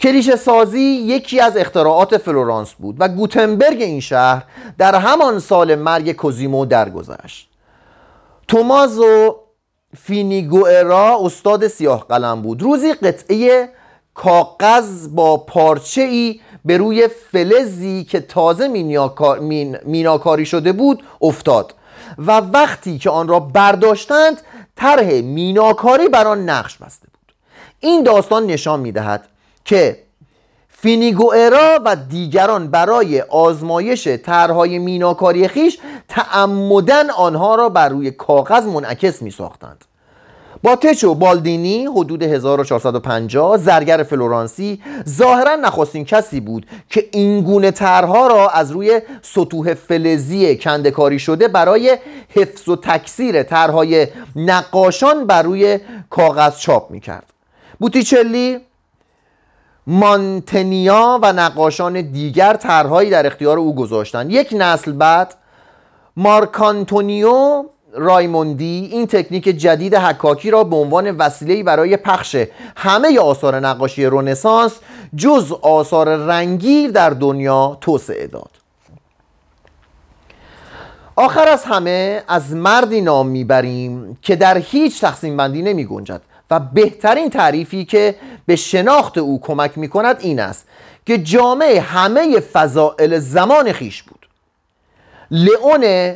کلیشه 0.00 0.36
سازی 0.36 0.80
یکی 0.80 1.40
از 1.40 1.56
اختراعات 1.56 2.16
فلورانس 2.16 2.72
بود 2.72 2.96
و 2.98 3.08
گوتنبرگ 3.08 3.82
این 3.82 4.00
شهر 4.00 4.44
در 4.78 4.94
همان 4.94 5.38
سال 5.38 5.74
مرگ 5.74 6.12
کوزیمو 6.12 6.66
درگذشت. 6.66 7.50
تومازو 8.48 9.36
فینیگوئرا 9.96 11.18
استاد 11.20 11.68
سیاه 11.68 12.06
قلم 12.08 12.42
بود. 12.42 12.62
روزی 12.62 12.92
قطعه 12.92 13.68
کاغذ 14.14 15.08
با 15.08 15.36
پارچه 15.36 16.02
ای 16.02 16.40
به 16.64 16.76
روی 16.76 17.08
فلزی 17.08 18.04
که 18.04 18.20
تازه 18.20 18.68
میناکاری 19.84 20.46
شده 20.46 20.72
بود 20.72 21.02
افتاد. 21.20 21.74
و 22.18 22.40
وقتی 22.40 22.98
که 22.98 23.10
آن 23.10 23.28
را 23.28 23.40
برداشتند 23.40 24.40
طرح 24.76 25.12
میناکاری 25.12 26.08
بر 26.08 26.26
آن 26.26 26.50
نقش 26.50 26.76
بسته 26.76 27.08
بود. 27.12 27.34
این 27.80 28.02
داستان 28.02 28.46
نشان 28.46 28.80
می‌دهد 28.80 29.24
که 29.64 30.04
فینیگوئرا 30.68 31.80
و 31.84 31.96
دیگران 31.96 32.68
برای 32.68 33.20
آزمایش 33.20 34.08
طرحهای 34.08 34.78
میناکاری 34.78 35.48
خیش 35.48 35.78
تعمدن 36.08 37.10
آنها 37.10 37.54
را 37.54 37.68
بر 37.68 37.88
روی 37.88 38.10
کاغذ 38.10 38.66
منعکس 38.66 39.22
می 39.22 39.30
ساختند 39.30 39.84
با 40.64 40.76
تچو 40.76 41.14
بالدینی 41.14 41.86
حدود 41.86 42.22
1450 42.22 43.56
زرگر 43.56 44.02
فلورانسی. 44.02 44.82
ظاهرا 45.08 45.56
نخستین 45.56 46.04
کسی 46.04 46.40
بود 46.40 46.66
که 46.90 47.08
این 47.12 47.40
گونه 47.40 47.70
طرحها 47.70 48.26
را 48.26 48.48
از 48.48 48.70
روی 48.70 49.00
سطوح 49.22 49.74
فلزی 49.74 50.56
کندکاری 50.56 51.18
شده 51.18 51.48
برای 51.48 51.98
حفظ 52.28 52.68
و 52.68 52.76
تکثیر 52.76 53.42
طرحهای 53.42 54.06
نقاشان 54.36 55.26
بر 55.26 55.42
روی 55.42 55.78
کاغذ 56.10 56.58
چاپ 56.58 56.90
می‌کرد. 56.90 57.32
بوتیچلی 57.78 58.60
مانتنیا 59.86 61.18
و 61.22 61.32
نقاشان 61.32 62.00
دیگر 62.00 62.54
طرحهایی 62.54 63.10
در 63.10 63.26
اختیار 63.26 63.58
او 63.58 63.74
گذاشتند. 63.74 64.30
یک 64.30 64.54
نسل 64.58 64.92
بعد 64.92 65.34
مارکانتونیو 66.16 67.64
رایموندی 67.96 68.88
این 68.92 69.06
تکنیک 69.06 69.44
جدید 69.44 69.94
حکاکی 69.94 70.50
را 70.50 70.64
به 70.64 70.76
عنوان 70.76 71.10
وسیله‌ای 71.10 71.62
برای 71.62 71.96
پخش 71.96 72.36
همه 72.76 73.18
آثار 73.18 73.60
نقاشی 73.60 74.04
رنسانس 74.04 74.72
جز 75.16 75.52
آثار 75.52 76.16
رنگیر 76.16 76.90
در 76.90 77.10
دنیا 77.10 77.78
توسعه 77.80 78.26
داد. 78.26 78.50
آخر 81.16 81.48
از 81.48 81.64
همه 81.64 82.22
از 82.28 82.54
مردی 82.54 83.00
نام 83.00 83.26
می‌بریم 83.26 84.18
که 84.22 84.36
در 84.36 84.58
هیچ 84.58 85.00
تقسیم 85.00 85.36
بندی 85.36 85.62
نمی 85.62 85.84
گنجد 85.84 86.20
و 86.50 86.60
بهترین 86.60 87.30
تعریفی 87.30 87.84
که 87.84 88.14
به 88.46 88.56
شناخت 88.56 89.18
او 89.18 89.40
کمک 89.40 89.78
می 89.78 89.88
کند 89.88 90.16
این 90.20 90.40
است 90.40 90.66
که 91.06 91.18
جامعه 91.18 91.80
همه 91.80 92.40
فضائل 92.40 93.18
زمان 93.18 93.72
خیش 93.72 94.02
بود. 94.02 94.28
لئون 95.30 96.14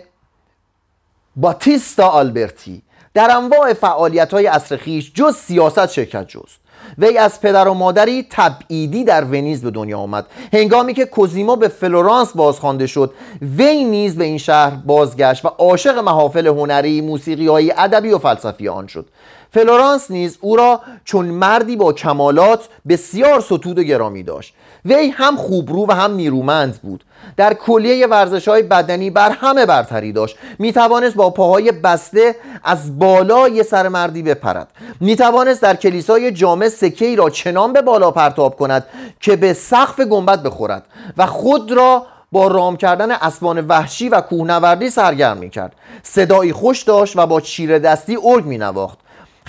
باتیستا 1.41 2.09
آلبرتی 2.09 2.83
در 3.15 3.37
انواع 3.37 3.73
فعالیت 3.73 4.35
های 4.35 4.47
عصر 4.47 4.77
خویش 4.77 5.13
جز 5.15 5.37
سیاست 5.37 5.91
شرکت 5.93 6.29
جست. 6.29 6.61
وی 6.99 7.19
از 7.19 7.41
پدر 7.41 7.69
و 7.69 7.75
مادری 7.75 8.27
تبعیدی 8.31 9.05
در 9.05 9.25
ونیز 9.25 9.63
به 9.63 9.71
دنیا 9.71 9.99
آمد. 9.99 10.27
هنگامی 10.53 10.95
که 10.95 11.05
کوزیمو 11.05 11.57
به 11.57 11.69
فلورانس 11.69 12.33
بازخوانده 12.33 12.87
شد 12.87 13.15
وی 13.57 13.85
نیز 13.85 14.17
به 14.17 14.25
این 14.25 14.39
شهر 14.39 14.71
بازگشت 14.71 15.45
و 15.45 15.49
عاشق 15.49 15.99
محافل 15.99 16.47
هنری 16.47 17.01
موسیقی 17.01 17.73
ادبی 17.77 18.11
و 18.11 18.19
فلسفی 18.19 18.69
آن 18.69 18.87
شد. 18.87 19.07
فلورانس 19.53 20.11
نیز 20.11 20.39
او 20.41 20.57
را 20.57 20.81
چون 21.05 21.27
مردی 21.27 21.77
با 21.77 21.93
کمالات 21.93 22.69
بسیار 22.89 23.41
ستود 23.41 23.79
و 23.79 23.83
گرامی 23.83 24.23
داشت. 24.23 24.55
وی 24.85 25.09
هم 25.09 25.37
خوبرو 25.37 25.87
و 25.89 25.93
هم 25.93 26.15
نیرومند 26.15 26.79
بود. 26.83 27.05
در 27.37 27.55
کلیه 27.55 28.07
ورزش 28.07 28.49
های 28.49 28.63
بدنی 28.63 29.11
بر 29.11 29.31
همه 29.31 29.67
برتری 29.67 30.13
داشت. 30.13 30.37
می 30.59 30.73
توانست 30.73 31.17
با 31.17 31.31
پاهای 31.31 31.73
بسته 31.73 32.37
از 32.65 32.99
بالای 32.99 33.63
سر 33.63 33.89
مردی 33.89 34.23
بپرد. 34.23 34.69
می 35.01 35.17
توانست 35.17 35.63
در 35.63 35.77
کلیسای 35.77 36.33
جامع 36.33 36.69
سکه 36.69 37.07
ای 37.07 37.17
را 37.17 37.31
چنان 37.31 37.73
به 37.73 37.83
بالا 37.83 38.11
پرتاب 38.11 38.57
کند 38.57 38.87
که 39.21 39.37
به 39.37 39.53
سقف 39.53 40.01
گنبد 40.01 40.43
بخورد 40.43 40.85
و 41.17 41.27
خود 41.27 41.73
را 41.73 42.07
با 42.33 42.47
رام 42.47 42.77
کردن 42.77 43.11
اسبان 43.13 43.67
وحشی 43.67 44.09
و 44.09 44.21
کوهنوردی 44.21 44.91
سرگرم 44.91 45.37
می 45.37 45.51
کرد 45.51 45.73
صدایی 46.03 46.53
خوش 46.53 46.83
داشت 46.83 47.17
و 47.17 47.27
با 47.27 47.41
چیره 47.41 47.79
دستی 47.79 48.19
ارگ 48.25 48.45
می 48.45 48.59
نواخت 48.59 48.99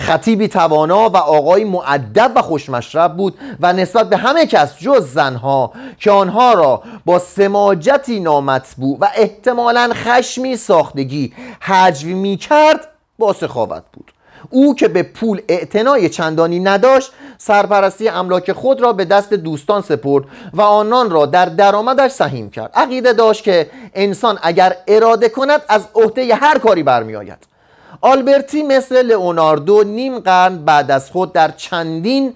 خطیبی 0.00 0.48
توانا 0.48 1.08
و 1.10 1.16
آقای 1.16 1.64
معدب 1.64 2.32
و 2.36 2.42
خوشمشرب 2.42 3.16
بود 3.16 3.38
و 3.60 3.72
نسبت 3.72 4.08
به 4.08 4.16
همه 4.16 4.46
کس 4.46 4.78
جز 4.78 5.12
زنها 5.12 5.72
که 5.98 6.10
آنها 6.10 6.52
را 6.52 6.82
با 7.04 7.18
سماجتی 7.18 8.20
نامطبوع 8.20 8.98
و 9.00 9.08
احتمالا 9.14 9.90
خشمی 9.94 10.56
ساختگی 10.56 11.32
حجو 11.60 12.08
می 12.08 12.36
کرد 12.36 12.88
با 13.18 13.32
سخاوت 13.32 13.82
بود. 13.92 14.12
او 14.50 14.74
که 14.74 14.88
به 14.88 15.02
پول 15.02 15.42
اعتنای 15.48 16.08
چندانی 16.08 16.60
نداشت 16.60 17.12
سرپرستی 17.38 18.08
املاک 18.08 18.52
خود 18.52 18.80
را 18.80 18.92
به 18.92 19.04
دست 19.04 19.34
دوستان 19.34 19.82
سپرد 19.82 20.24
و 20.52 20.62
آنان 20.62 21.10
را 21.10 21.26
در 21.26 21.44
درآمدش 21.44 22.10
سهیم 22.10 22.50
کرد. 22.50 22.70
عقیده 22.74 23.12
داشت 23.12 23.44
که 23.44 23.70
انسان 23.94 24.38
اگر 24.42 24.76
اراده 24.88 25.28
کند 25.28 25.62
از 25.68 25.88
عهده 25.94 26.34
هر 26.34 26.58
کاری 26.58 26.82
برمیآید. 26.82 27.49
آلبرتی 28.00 28.62
مثل 28.62 29.02
لئوناردو 29.02 29.84
نیم 29.84 30.18
قرن 30.18 30.64
بعد 30.64 30.90
از 30.90 31.10
خود 31.10 31.32
در 31.32 31.50
چندین 31.50 32.34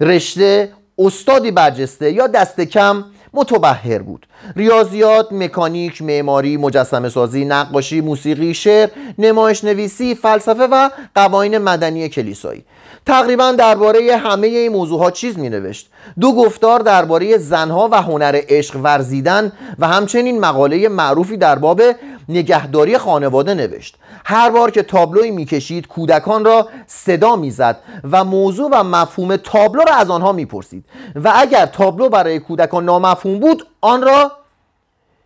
رشته 0.00 0.72
استادی 0.98 1.50
برجسته 1.50 2.12
یا 2.12 2.26
دست 2.26 2.60
کم 2.60 3.04
متبهر 3.34 3.98
بود. 3.98 4.26
ریاضیات، 4.56 5.32
مکانیک، 5.32 6.02
معماری، 6.02 6.56
مجسمه 6.56 7.08
سازی، 7.08 7.44
نقاشی، 7.44 8.00
موسیقی، 8.00 8.54
شعر، 8.54 8.88
نمایش 9.18 9.64
نویسی، 9.64 10.14
فلسفه 10.14 10.66
و 10.66 10.90
قوانین 11.14 11.58
مدنی 11.58 12.08
کلیسایی. 12.08 12.64
تقریبا 13.06 13.52
درباره 13.52 14.16
همه 14.16 14.46
این 14.46 14.72
موضوعات 14.72 15.12
چیز 15.12 15.38
می 15.38 15.48
نوشت 15.48 15.90
دو 16.20 16.32
گفتار 16.32 16.80
درباره 16.80 17.38
زنها 17.38 17.88
و 17.92 18.02
هنر 18.02 18.40
عشق 18.48 18.76
ورزیدن 18.82 19.52
و 19.78 19.88
همچنین 19.88 20.40
مقاله 20.40 20.88
معروفی 20.88 21.36
در 21.36 21.58
باب 21.58 21.82
نگهداری 22.28 22.98
خانواده 22.98 23.54
نوشت. 23.54 23.96
هر 24.24 24.50
بار 24.50 24.70
که 24.70 24.82
تابلوی 24.82 25.30
می‌کشید 25.30 25.88
کودکان 25.88 26.44
را 26.44 26.68
صدا 26.86 27.36
می‌زد 27.36 27.76
و 28.10 28.24
موضوع 28.24 28.70
و 28.72 28.82
مفهوم 28.82 29.36
تابلو 29.36 29.82
را 29.88 29.94
از 29.94 30.10
آنها 30.10 30.32
می‌پرسید. 30.32 30.84
و 31.14 31.32
اگر 31.36 31.66
تابلو 31.66 32.08
برای 32.08 32.38
کودکان 32.38 32.84
نامفهوم 32.84 33.38
بود 33.38 33.66
آن 33.80 34.02
را 34.02 34.32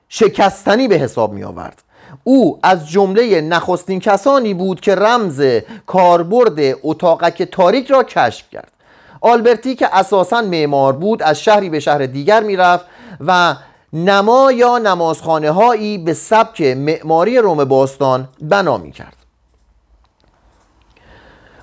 شکستنی 0.09 0.89
به 0.89 0.95
حساب 0.95 1.33
می 1.33 1.45
آورد 1.45 1.83
او 2.25 2.59
از 2.63 2.89
جمله 2.89 3.41
نخستین 3.41 4.01
کسانی 4.01 4.55
بود 4.55 4.81
که 4.81 4.95
رمز 4.95 5.43
کاربرد 5.87 6.77
اتاقک 6.83 7.43
تاریک 7.43 7.91
را 7.91 8.03
کشف 8.03 8.51
کرد. 8.51 8.73
آلبرتی 9.21 9.75
که 9.75 9.97
اساسا 9.97 10.43
معمار 10.43 10.93
بود 10.93 11.23
از 11.23 11.41
شهری 11.41 11.71
به 11.71 11.81
شهر 11.81 12.07
دیگر 12.07 12.43
می‌رفت 12.43 12.85
و 13.27 13.55
نما 13.93 14.53
یا 14.53 14.79
نمازخانه 14.79 15.51
هایی 15.51 15.99
به 15.99 16.15
سبک 16.15 16.61
معماری 16.61 17.39
روم 17.39 17.65
باستان 17.65 18.29
بنا 18.41 18.79
می 18.79 18.93
کرد 18.93 19.17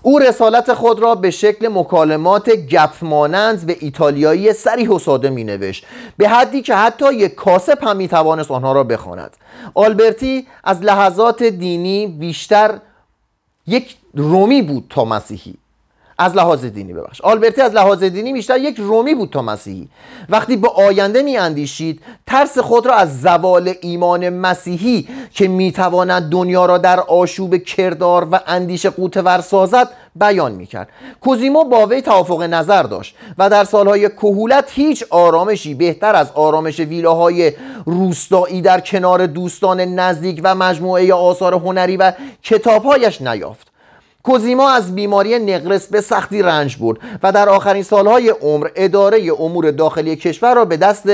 او 0.02 0.20
رسالت 0.20 0.74
خود 0.74 1.00
را 1.00 1.16
به 1.16 1.32
شکل 1.32 1.68
مکالمات 1.68 2.50
گپ 2.50 2.92
مانند 3.02 3.66
به 3.66 3.78
ایتالیایی 3.80 4.54
سریح 4.54 4.90
و 4.90 5.00
ساده 5.00 5.30
می 5.30 5.44
نوشت 5.44 5.86
به 6.18 6.30
حدی 6.30 6.62
که 6.62 6.76
حتی 6.76 7.14
یک 7.14 7.36
کاسب 7.36 7.84
هم 7.84 7.98
می 7.98 8.08
توانست 8.08 8.52
آنها 8.52 8.72
را 8.72 8.84
بخواند. 8.84 9.38
آلبرتی 9.74 10.48
از 10.64 10.82
لحظات 10.82 11.44
دینی 11.44 12.08
بیشتر 12.08 12.80
یک 13.68 13.98
رومی 14.14 14.62
بود 14.62 14.86
تا 14.90 15.06
مسیحی. 15.06 15.56
از 16.18 16.36
لحاظ 16.36 16.66
دینی 16.66 16.94
ببخش. 16.94 17.22
آلبرتی 17.22 17.62
از 17.62 17.74
لحاظ 17.74 18.04
دینی 18.04 18.34
بیشتر 18.34 18.58
یک 18.58 18.76
رومی 18.78 19.16
بود 19.16 19.30
تا 19.30 19.42
مسیحی. 19.42 19.88
وقتی 20.30 20.58
به 20.58 20.70
آینده 20.70 21.22
می 21.22 21.38
اندیشید 21.38 22.02
ترس 22.28 22.58
خود 22.58 22.86
را 22.86 22.94
از 22.94 23.22
زوال 23.22 23.74
ایمان 23.82 24.30
مسیحی 24.30 25.08
که 25.34 25.48
می‌تواند 25.48 26.30
دنیا 26.30 26.66
را 26.66 26.78
در 26.78 27.00
آشوب 27.00 27.58
کردار 27.58 28.28
و 28.32 28.40
اندیشه 28.48 28.90
قوتور 28.90 29.42
سازد 29.42 29.90
بیان 30.16 30.52
می‌کرد. 30.52 30.90
کوزیمو 31.22 31.64
با 31.64 31.86
وی 31.86 32.02
توافق 32.02 32.42
نظر 32.42 32.84
داشت 32.84 33.16
و 33.38 33.50
در 33.50 33.64
سالهای 33.64 34.10
کهولت 34.10 34.72
هیچ 34.72 35.04
آرامشی 35.10 35.74
بهتر 35.74 36.16
از 36.16 36.32
آرامش 36.32 36.80
ویلاهای 36.80 37.54
روستایی 37.86 38.62
در 38.62 38.80
کنار 38.80 39.26
دوستان 39.26 39.82
نزدیک 39.82 40.42
و 40.44 40.56
مجموعه 40.56 41.14
آثار 41.14 41.54
هنری 41.54 41.98
و 41.98 42.12
کتابهایش 42.44 43.22
نیافت. 43.22 43.75
کوزیما 44.26 44.72
از 44.72 44.96
بیماری 44.96 45.40
نقرس 45.40 45.88
به 45.88 46.02
سختی 46.02 46.42
رنج 46.42 46.78
برد 46.78 46.98
و 47.24 47.32
در 47.32 47.50
آخرین 47.50 47.84
سالهای 47.84 48.30
عمر 48.30 48.68
اداره 48.76 49.32
امور 49.40 49.72
داخلی 49.72 50.16
کشور 50.16 50.56
را 50.56 50.66
به 50.66 50.78
دست 50.78 51.10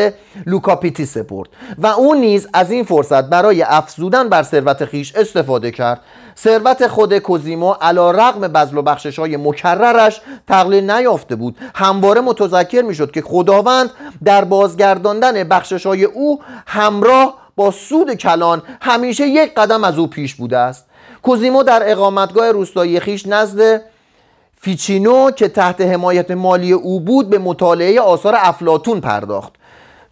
لوکا 0.46 0.76
پیتی 0.76 1.06
سپرد 1.06 1.50
و 1.78 1.88
او 1.88 2.16
نیز 2.16 2.48
از 2.54 2.72
این 2.72 2.84
فرصت 2.84 3.24
برای 3.24 3.62
افزودن 3.62 4.30
بر 4.30 4.44
ثروت 4.44 4.86
خویش 4.86 5.16
استفاده 5.16 5.72
کرد. 5.72 6.02
ثروت 6.38 6.88
خود 6.88 7.18
کوزیمو 7.18 7.72
علی‌رغم 7.72 8.48
بذل 8.48 8.78
و 8.78 8.82
بخشش 8.82 9.20
های 9.20 9.38
مکررش 9.38 10.22
تقلیل 10.48 10.92
نیافته 10.92 11.36
بود. 11.36 11.58
همواره 11.76 12.22
متذکر 12.22 12.82
می‌شد 12.82 13.12
که 13.12 13.22
خداوند 13.22 13.90
در 14.24 14.44
بازگرداندن 14.44 15.44
بخشش 15.44 15.86
های 15.86 16.04
او 16.04 16.42
همراه 16.68 17.42
با 17.56 17.72
سود 17.72 18.14
کلان 18.14 18.62
همیشه 18.82 19.28
یک 19.28 19.54
قدم 19.54 19.84
از 19.84 19.98
او 19.98 20.08
پیش 20.08 20.36
بوده 20.36 20.58
است. 20.58 20.91
کوزیمو 21.24 21.64
در 21.64 21.92
اقامتگاه 21.92 22.52
روستایی 22.52 23.00
خویش 23.00 23.28
نزد 23.28 23.82
فیچینو 24.62 25.32
که 25.32 25.48
تحت 25.48 25.82
حمایت 25.82 26.32
مالی 26.32 26.72
او 26.72 27.00
بود 27.00 27.30
به 27.30 27.38
مطالعه 27.38 28.02
آثار 28.02 28.36
افلاطون 28.38 29.02
پرداخت. 29.02 29.54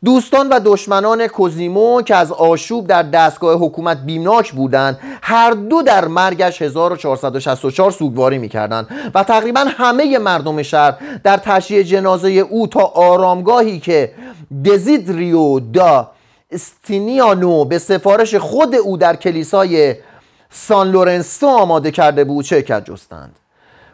دوستان 0.06 0.50
و 0.50 0.60
دشمنان 0.66 1.28
کوزیمو 1.28 2.02
که 2.02 2.16
از 2.16 2.32
آشوب 2.32 2.88
در 2.88 3.04
دستگاه 3.04 3.60
حکومت 3.60 3.98
بیمناک 4.06 4.52
بودند 4.52 5.00
هر 5.22 5.52
دو 5.52 5.82
در 5.82 6.08
مرگش 6.08 6.62
1464 6.62 7.92
سوگواری 7.92 8.38
می‌کردند 8.38 8.88
و 9.16 9.24
تقریبا 9.24 9.66
همه 9.68 10.18
مردم 10.18 10.62
شهر 10.62 10.98
در 11.24 11.38
تشییع 11.38 11.84
جنازه 11.84 12.30
او 12.30 12.68
تا 12.68 12.80
آرامگاهی 12.82 13.80
که 13.80 14.12
دزیدریو 14.66 15.60
دا 15.60 16.12
استینیانو 16.52 17.66
به 17.66 17.78
سفارش 17.78 18.36
خود 18.36 18.76
او 18.76 18.98
در 18.98 19.16
کلیسای 19.16 19.96
سان 20.52 20.92
لورنسو 20.92 21.48
آماده 21.48 21.92
کرده 21.92 22.24
بود 22.24 22.46
شرکت 22.46 22.86
جستند. 22.86 23.36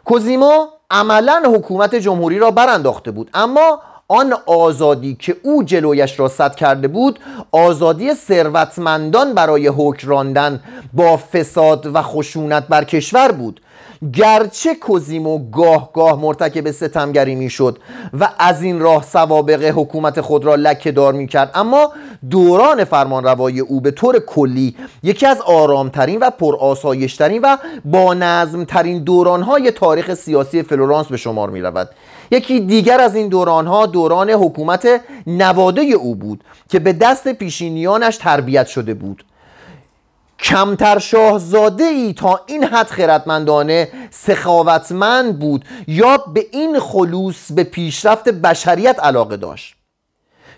کوزیمو 0.04 0.66
عملا 0.90 1.42
حکومت 1.54 1.94
جمهوری 1.94 2.38
را 2.38 2.50
برانداخته 2.50 3.10
بود 3.10 3.30
اما 3.34 3.80
آن 4.08 4.34
آزادی 4.46 5.14
که 5.14 5.36
او 5.42 5.62
جلویش 5.62 6.20
را 6.20 6.28
صد 6.28 6.54
کرده 6.54 6.88
بود 6.88 7.20
آزادی 7.52 8.14
ثروتمندان 8.14 9.34
برای 9.34 9.66
حکم 9.68 10.60
با 10.92 11.16
فساد 11.16 11.86
و 11.86 12.02
خشونت 12.02 12.68
بر 12.68 12.84
کشور 12.84 13.32
بود. 13.32 13.60
گرچه 14.12 14.74
کوزیمو 14.74 15.50
گاه 15.50 15.92
گاه 15.92 16.20
مرتکب 16.20 16.70
ستمگری 16.70 17.34
می‌شد 17.34 17.78
و 18.20 18.28
از 18.38 18.62
این 18.62 18.80
راه 18.80 19.02
سوابق 19.02 19.62
حکومت 19.62 20.20
خود 20.20 20.44
را 20.44 20.54
لکه 20.54 20.92
دار 20.92 21.12
می 21.12 21.26
کرد 21.26 21.50
اما 21.54 21.92
دوران 22.30 22.84
فرمانروایی 22.84 23.60
او 23.60 23.80
به 23.80 23.90
طور 23.90 24.18
کلی 24.18 24.76
یکی 25.02 25.26
از 25.26 25.40
آرامترین 25.40 26.18
و 26.18 26.30
پرآسایشترین 26.30 27.40
و 27.42 27.56
با 27.84 28.14
نظمترین 28.14 29.04
دورانهای 29.04 29.70
تاریخ 29.70 30.14
سیاسی 30.14 30.62
فلورانس 30.62 31.06
به 31.06 31.16
شمار 31.16 31.50
می 31.50 31.60
رود 31.60 31.90
یکی 32.30 32.60
دیگر 32.60 33.00
از 33.00 33.14
این 33.16 33.28
دورانها 33.28 33.86
دوران 33.86 34.30
حکومت 34.30 35.00
نواده 35.26 35.82
او 35.82 36.14
بود 36.14 36.44
که 36.68 36.78
به 36.78 36.92
دست 36.92 37.28
پیشینیانش 37.28 38.16
تربیت 38.16 38.66
شده 38.66 38.94
بود. 38.94 39.24
کمتر 40.40 40.98
شاهزاده 40.98 41.84
ای 41.84 42.12
تا 42.12 42.40
این 42.46 42.64
حد 42.64 42.86
خردمندانه 42.86 43.88
سخاوتمند 44.10 45.38
بود 45.38 45.64
یا 45.86 46.16
به 46.16 46.46
این 46.52 46.80
خلوص 46.80 47.52
به 47.52 47.64
پیشرفت 47.64 48.28
بشریت 48.28 49.00
علاقه 49.00 49.36
داشت. 49.36 49.76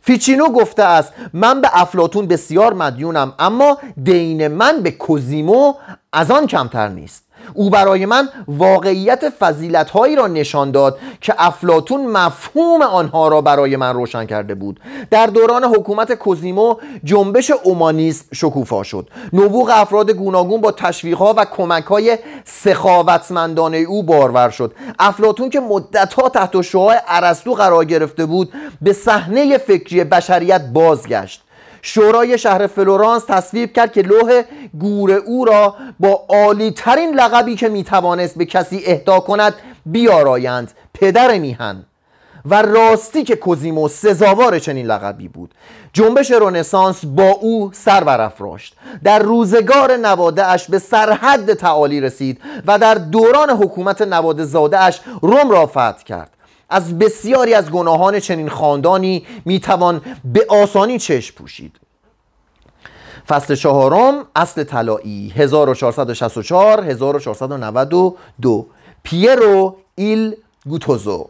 فیچینو 0.02 0.48
گفته 0.48 0.82
است 0.82 1.12
من 1.32 1.60
به 1.60 1.68
افلاتون 1.72 2.26
بسیار 2.26 2.74
مدیونم 2.74 3.34
اما 3.38 3.78
دین 4.02 4.48
من 4.48 4.80
به 4.80 4.90
کوزیمو 4.90 5.74
از 6.12 6.30
آن 6.30 6.46
کمتر 6.46 6.88
نیست. 6.88 7.27
او 7.55 7.70
برای 7.70 8.07
من 8.07 8.28
واقعیت 8.49 9.30
فضیلت 9.30 9.90
هایی 9.90 10.16
را 10.16 10.26
نشان 10.26 10.70
داد 10.70 10.99
که 11.20 11.34
افلاتون 11.38 12.07
مفهوم 12.07 12.82
آنها 12.82 13.28
را 13.28 13.40
برای 13.40 13.76
من 13.76 13.94
روشن 13.94 14.24
کرده 14.26 14.55
بود. 14.55 14.80
در 15.11 15.26
دوران 15.26 15.64
حکومت 15.64 16.12
کوزیمو 16.12 16.76
جنبش 17.05 17.51
اومانیسم 17.51 18.26
شکوفا 18.32 18.82
شد. 18.82 19.09
نبوغ 19.32 19.70
افراد 19.74 20.11
گوناگون 20.11 20.61
با 20.61 20.74
ها 21.18 21.34
و 21.36 21.44
کمک 21.44 21.84
های 21.84 22.18
سخاوتمندانه 22.44 23.76
او 23.76 24.03
بارور 24.03 24.51
شد. 24.51 24.74
افلاتون 24.99 25.51
که 25.51 25.61
مدتها 25.61 26.28
تحت 26.28 26.61
شعاع 26.61 26.96
ارسطو 27.09 27.55
قرار 27.55 27.84
گرفته 27.84 28.26
بود 28.26 28.53
به 28.82 28.92
صحنه 28.92 29.59
فکری 29.59 30.05
بشریت 30.05 30.61
بازگشت. 30.72 31.42
شورای 31.82 32.38
شهر 32.38 32.66
فلورانس 32.66 33.24
تصویب 33.24 33.72
کرد 33.72 33.92
که 33.92 34.02
لوح 34.02 34.42
گور 34.80 35.12
او 35.12 35.44
را 35.44 35.76
با 36.00 36.24
عالی 36.28 36.70
ترین 36.70 37.14
لقبی 37.14 37.56
که 37.56 37.68
می‌توانست 37.68 38.38
به 38.38 38.44
کسی 38.44 38.82
اهدا 38.86 39.20
کند 39.20 39.54
بیارایند 39.86 40.72
پدر 40.94 41.38
میهن. 41.38 41.84
و 42.44 42.62
راستی 42.62 43.24
که 43.24 43.36
کوزیمو 43.36 43.88
سزاوار 43.88 44.58
چنین 44.58 44.86
لقبی 44.86 45.28
بود. 45.28 45.54
جنبش 45.92 46.30
رنسانس 46.30 47.04
با 47.04 47.28
او 47.28 47.70
سر 47.74 48.04
برافراشت. 48.04 48.76
در 49.04 49.18
روزگار 49.18 49.96
نواده 49.96 50.46
اش 50.46 50.70
به 50.70 50.78
سرحد 50.78 51.54
تعالی 51.54 52.00
رسید 52.00 52.40
و 52.66 52.78
در 52.78 52.94
دوران 52.94 53.50
حکومت 53.50 54.02
نواده 54.02 54.44
زاده 54.44 54.78
اش 54.78 55.00
روم 55.22 55.50
را 55.50 55.66
فتح 55.66 56.02
کرد. 56.04 56.30
از 56.68 56.98
بسیاری 56.98 57.54
از 57.54 57.70
گناهان 57.70 58.20
چنین 58.20 58.48
خاندانی 58.48 59.26
می‌توان 59.44 60.00
به 60.24 60.46
آسانی 60.48 60.98
چشم 60.98 61.34
پوشید. 61.34 61.76
فصل 63.28 63.54
چهارم 63.54 64.24
اصل 64.36 64.64
طلایی 64.64 65.32
1464 65.36 66.84
1492 66.84 68.66
پیرو 69.02 69.76
ایل 69.94 70.36
گوتوزو. 70.66 71.28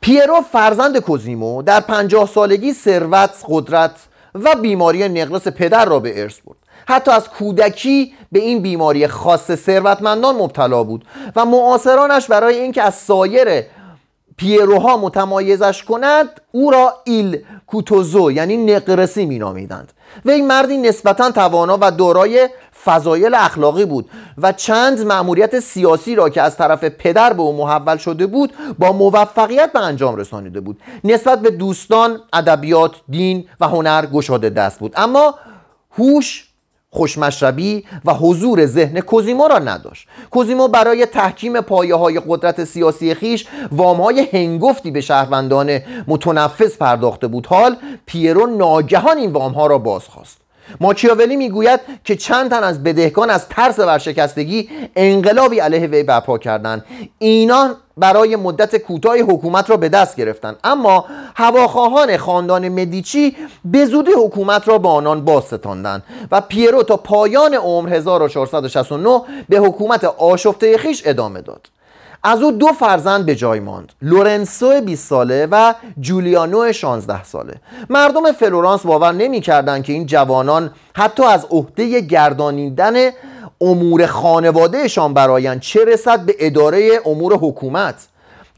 پیرو 0.00 0.40
فرزند 0.52 0.98
کوزیمو 0.98 1.62
در 1.62 1.80
پنجاه 1.80 2.26
سالگی 2.26 2.72
ثروت 2.72 3.44
قدرت 3.48 3.94
و 4.34 4.54
بیماری 4.62 5.08
نقرس 5.08 5.48
پدر 5.48 5.84
را 5.84 5.98
به 5.98 6.22
ارث 6.22 6.40
برد. 6.40 6.56
حتی 6.86 7.10
از 7.10 7.28
کودکی 7.28 8.14
به 8.32 8.38
این 8.38 8.62
بیماری 8.62 9.06
خاص 9.06 9.54
ثروتمندان 9.54 10.36
مبتلا 10.36 10.84
بود 10.84 11.04
و 11.36 11.44
معاصرانش 11.44 12.26
برای 12.26 12.58
اینکه 12.58 12.82
از 12.82 12.94
سایر 12.94 13.64
پیروها 14.42 14.96
متمایزش 14.96 15.84
کند 15.84 16.40
او 16.52 16.70
را 16.70 16.94
ایل 17.04 17.38
کوتوزو 17.66 18.32
یعنی 18.32 18.56
نقرسی 18.56 19.26
مینامیدند. 19.26 19.92
و 20.24 20.30
این 20.30 20.46
مردی 20.46 20.76
نسبتا 20.76 21.30
توانا 21.30 21.78
و 21.80 21.90
دارای 21.90 22.48
فضایل 22.84 23.34
اخلاقی 23.34 23.84
بود 23.84 24.10
و 24.38 24.52
چند 24.52 25.00
مأموریت 25.00 25.60
سیاسی 25.60 26.14
را 26.14 26.28
که 26.28 26.42
از 26.42 26.56
طرف 26.56 26.84
پدر 26.84 27.32
به 27.32 27.42
او 27.42 27.56
محول 27.56 27.96
شده 27.96 28.26
بود 28.26 28.52
با 28.78 28.92
موفقیت 28.92 29.72
به 29.72 29.80
انجام 29.80 30.16
رسانیده 30.16 30.60
بود. 30.60 30.80
نسبت 31.04 31.40
به 31.40 31.50
دوستان 31.50 32.20
ادبیات 32.32 32.92
دین 33.08 33.48
و 33.60 33.68
هنر 33.68 34.06
گشاده 34.06 34.50
دست 34.50 34.78
بود. 34.78 34.92
اما 34.96 35.34
هوش 35.98 36.51
خوشمشربی 36.92 37.84
و 38.04 38.14
حضور 38.14 38.66
ذهن 38.66 39.00
کوزیمو 39.00 39.48
را 39.48 39.58
نداشت. 39.58 40.08
کوزیمو 40.30 40.68
برای 40.68 41.06
تحکیم 41.06 41.60
پایه 41.60 41.94
های 41.94 42.20
قدرت 42.28 42.64
سیاسی 42.64 43.14
خیش 43.14 43.46
وام 43.72 44.00
های 44.00 44.28
هنگفتی 44.32 44.90
به 44.90 45.00
شهروندان 45.00 45.78
متنفذ 46.06 46.76
پرداخته 46.76 47.26
بود. 47.26 47.46
حال 47.46 47.76
پیرو 48.06 48.46
ناگهان 48.46 49.16
این 49.16 49.32
وام 49.32 49.52
ها 49.52 49.66
را 49.66 49.78
بازخواست. 49.78 50.41
ماکیاولی 50.80 51.36
می‌گوید 51.36 51.80
که 52.04 52.16
چند 52.16 52.50
تن 52.50 52.64
از 52.64 52.82
بدهکان 52.82 53.30
از 53.30 53.48
ترس 53.48 53.78
ورشکستگی 53.78 54.68
انقلابی 54.96 55.58
علیه 55.58 55.86
وی 55.86 56.02
برپا 56.02 56.38
کردند. 56.38 56.84
اینا 57.18 57.74
برای 57.96 58.36
مدت 58.36 58.76
کوتاه 58.76 59.18
حکومت 59.18 59.70
را 59.70 59.76
به 59.76 59.88
دست 59.88 60.16
گرفتند. 60.16 60.56
اما 60.64 61.04
هواخواهان 61.34 62.16
خاندان 62.16 62.68
مدیچی 62.68 63.36
به 63.64 63.86
زودی 63.86 64.10
حکومت 64.24 64.68
را 64.68 64.78
به 64.78 64.88
آنان 64.88 65.24
باستاندند 65.24 66.02
و 66.30 66.40
پیرو 66.40 66.82
تا 66.82 66.96
پایان 66.96 67.54
عمر 67.54 67.88
1469 67.88 69.20
به 69.48 69.58
حکومت 69.58 70.04
آشفته 70.04 70.78
خویش 70.78 71.02
ادامه 71.06 71.40
داد. 71.40 71.68
از 72.24 72.42
او 72.42 72.50
دو 72.52 72.66
فرزند 72.66 73.26
به 73.26 73.34
جای 73.34 73.60
ماند 73.60 73.92
لورنسو 74.02 74.80
20 74.80 75.08
ساله 75.08 75.48
و 75.50 75.74
جولیانو 76.00 76.72
16 76.72 77.24
ساله. 77.24 77.54
مردم 77.90 78.32
فلورانس 78.32 78.82
باور 78.82 79.12
نمی‌کردند 79.12 79.84
که 79.84 79.92
این 79.92 80.06
جوانان 80.06 80.70
حتی 80.96 81.24
از 81.24 81.46
عهده 81.50 82.00
گردانیدن 82.00 83.10
امور 83.60 84.06
خانوادهشان 84.06 85.14
برآیند 85.14 85.60
چه 85.60 85.84
رسد 85.84 86.20
به 86.20 86.36
اداره 86.38 87.00
امور 87.06 87.36
حکومت. 87.36 87.94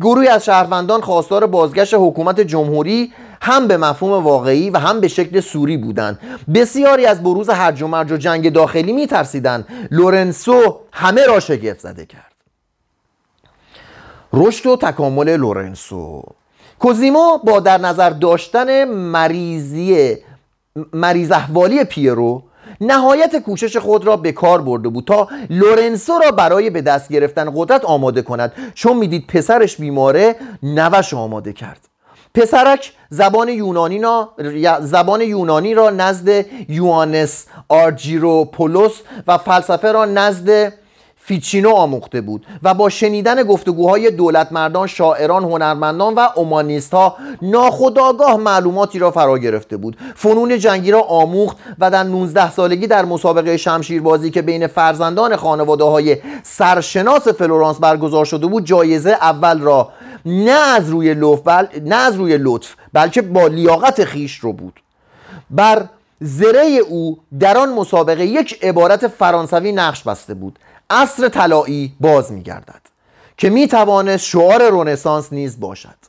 گروهی 0.00 0.28
از 0.28 0.44
شهروندان 0.44 1.00
خواستار 1.00 1.46
بازگشت 1.46 1.94
حکومت 1.94 2.40
جمهوری 2.40 3.12
هم 3.42 3.68
به 3.68 3.76
مفهوم 3.76 4.24
واقعی 4.24 4.70
و 4.70 4.78
هم 4.78 5.00
به 5.00 5.08
شکل 5.08 5.40
صوری 5.40 5.76
بودند. 5.76 6.18
بسیاری 6.54 7.06
از 7.06 7.22
بروز 7.22 7.50
هرج 7.50 7.82
و 7.82 7.86
مرج 7.86 8.12
و 8.12 8.16
جنگ 8.16 8.52
داخلی 8.52 8.92
میترسیدند. 8.92 9.66
لورنسو 9.90 10.80
همه 10.92 11.26
را 11.26 11.40
شگفت 11.40 11.80
زده 11.80 12.06
کرد. 12.06 12.33
رشد 14.36 14.66
و 14.66 14.76
تکامل 14.76 15.36
لورنسو. 15.36 16.22
کوزیمو 16.78 17.38
با 17.44 17.60
در 17.60 17.78
نظر 17.78 18.10
داشتن 18.10 18.84
مریضی 18.84 20.16
مریض 20.92 21.32
احوالی 21.32 21.84
پیرو 21.84 22.42
نهایت 22.80 23.36
کوشش 23.36 23.76
خود 23.76 24.06
را 24.06 24.16
به 24.16 24.32
کار 24.32 24.62
برده 24.62 24.88
بود 24.88 25.04
تا 25.04 25.28
لورنسو 25.50 26.18
را 26.18 26.30
برای 26.30 26.70
به 26.70 26.82
دست 26.82 27.08
گرفتن 27.08 27.52
قدرت 27.54 27.84
آماده 27.84 28.22
کند. 28.22 28.52
چون 28.74 28.96
می‌دید 28.96 29.26
پسرش 29.26 29.76
بیماره 29.76 30.36
نوه‌ش 30.62 31.14
آماده 31.14 31.52
کرد. 31.52 31.88
پسرک 32.34 32.92
زبان 33.10 33.48
یونانی 33.48 34.00
را 34.00 34.30
زبان 34.80 35.20
یونانی 35.20 35.74
را 35.74 35.90
نزد 35.90 36.44
یوانس 36.68 37.46
آرجیروپولوس 37.68 39.00
و 39.26 39.38
فلسفه 39.38 39.92
را 39.92 40.04
نزد 40.04 40.72
فیچینو 41.26 41.70
آموخته 41.70 42.20
بود 42.20 42.46
و 42.62 42.74
با 42.74 42.88
شنیدن 42.88 43.42
گفتگوهای 43.42 44.10
دولتمردان 44.10 44.86
شاعران 44.86 45.44
هنرمندان 45.44 46.14
و 46.14 46.28
اومانیست 46.34 46.94
ها 46.94 47.16
ناخودآگاه 47.42 48.36
معلوماتی 48.36 48.98
را 48.98 49.10
فرا 49.10 49.38
گرفته 49.38 49.76
بود. 49.76 49.96
فنون 50.14 50.58
جنگی 50.58 50.90
را 50.90 51.00
آموخت 51.00 51.56
و 51.78 51.90
در 51.90 52.02
19 52.02 52.50
سالگی 52.50 52.86
در 52.86 53.04
مسابقه 53.04 53.56
شمشیربازی 53.56 54.30
که 54.30 54.42
بین 54.42 54.66
فرزندان 54.66 55.36
خانواده 55.36 55.84
های 55.84 56.16
سرشناس 56.42 57.28
فلورانس 57.28 57.78
برگزار 57.78 58.24
شده 58.24 58.46
بود 58.46 58.64
جایزه 58.64 59.10
اول 59.10 59.60
را 59.60 59.92
نه 60.26 60.74
از 60.76 60.90
روی 60.90 61.14
لطف 61.14 61.42
بل... 61.44 61.66
نه 61.84 61.96
از 61.96 62.16
روی 62.16 62.38
لطف 62.40 62.74
بلکه 62.92 63.22
با 63.22 63.46
لیاقت 63.46 64.04
خیش 64.04 64.38
رو 64.38 64.52
بود. 64.52 64.80
بر 65.50 65.84
زره 66.20 66.80
او 66.88 67.18
در 67.40 67.58
آن 67.58 67.74
مسابقه 67.74 68.24
یک 68.24 68.58
عبارت 68.62 69.08
فرانسوی 69.08 69.72
نقش 69.72 70.02
بسته 70.02 70.34
بود. 70.34 70.58
عصر 70.90 71.28
طلایی 71.28 71.92
باز 72.00 72.32
میگردد 72.32 72.80
که 73.36 73.50
می 73.50 73.68
توانست 73.68 74.24
شعار 74.24 74.70
رونسانس 74.70 75.32
نیز 75.32 75.60
باشد. 75.60 76.04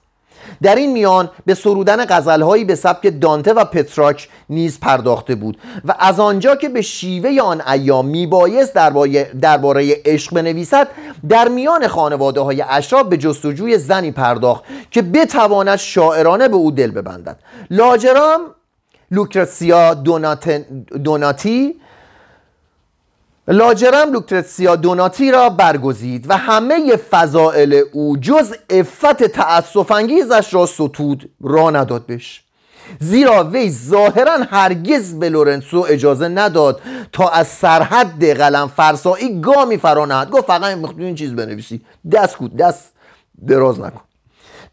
در 0.62 0.76
این 0.76 0.92
میان 0.92 1.30
به 1.46 1.54
سرودن 1.54 2.06
غزلهایی 2.06 2.66
به 2.66 2.76
سبک 2.76 3.20
دانته 3.22 3.54
و 3.54 3.66
پتراک 3.66 4.30
نیز 4.50 4.80
پرداخته 4.80 5.36
بود 5.36 5.58
و 5.86 5.96
از 6.00 6.20
آنجا 6.20 6.56
که 6.56 6.70
به 6.70 6.82
شیوه 6.82 7.42
آن 7.42 7.62
ایام 7.62 8.06
میبایست 8.06 8.74
درباره 9.42 10.02
عشق 10.06 10.34
بنویسد 10.34 10.88
در 11.30 11.48
میان 11.48 11.88
خانواده 11.88 12.42
های 12.42 12.62
اشراف 12.70 13.08
به 13.08 13.18
جستجوی 13.18 13.78
زنی 13.78 14.12
پرداخت 14.12 14.64
که 14.92 15.02
بتواند 15.02 15.76
شاعرانه 15.76 16.48
به 16.48 16.56
او 16.56 16.72
دل 16.72 16.92
ببندد. 16.92 17.38
لاجرام 17.72 18.42
لوکرسیا 19.12 19.94
دوناتی 21.04 21.76
لاجرم 23.48 24.12
لوکرتسیا 24.12 24.76
دوناتی 24.76 25.32
را 25.32 25.50
برگزید 25.50 26.30
و 26.30 26.38
همه 26.38 26.96
فضائل 26.96 27.82
او 27.94 28.18
جز 28.18 28.54
افت 28.70 29.24
تأصف 29.24 29.92
انگیزش 29.92 30.54
را 30.54 30.66
ستود 30.66 31.30
را 31.42 31.70
نداد 31.72 32.06
بش 32.06 32.44
زیرا 33.00 33.44
وی 33.44 33.72
ظاهرا 33.72 34.38
هرگز 34.50 35.20
به 35.20 35.30
لورنسو 35.30 35.86
اجازه 35.90 36.28
نداد 36.28 36.82
تا 37.12 37.30
از 37.30 37.48
سرحد 37.48 38.38
قلم 38.38 38.68
فرسایی 38.68 39.42
گامی 39.42 39.78
فرانهد. 39.78 40.30
گفت 40.30 40.48
فقط 40.48 40.78
می‌خواد 40.78 41.00
این 41.00 41.16
چیز 41.16 41.34
بنویسی. 41.34 41.82
دست 42.12 42.38
کود 42.38 42.58
دست 42.58 42.94
دراز 43.48 43.80
نکن. 43.80 44.02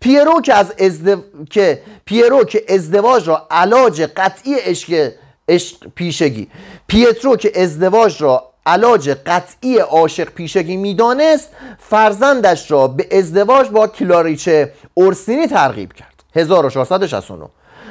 پیرو 0.00 0.40
که 0.40 0.54
از 0.54 0.72
ازدو... 0.78 1.22
که 1.50 1.82
پیرو 2.04 2.44
که 2.44 2.64
ازدواج 2.68 3.28
را 3.28 3.46
علاج 3.50 4.02
قطعی 4.02 4.54
عشق 4.54 5.12
عشق 5.48 5.76
پیشگی. 5.94 6.48
پیترو 6.86 7.36
که 7.36 7.62
ازدواج 7.62 8.22
را 8.22 8.51
علاج 8.66 9.16
قطعی 9.26 9.78
عاشق 9.78 10.28
پیشگی 10.28 10.76
می‌دانست 10.76 11.48
فرزندش 11.78 12.70
را 12.70 12.88
به 12.88 13.18
ازدواج 13.18 13.68
با 13.68 13.86
کلاریچه 13.86 14.72
اورسینی 14.94 15.46
ترغیب 15.46 15.92
کرد. 15.92 16.22
1469 16.34 17.44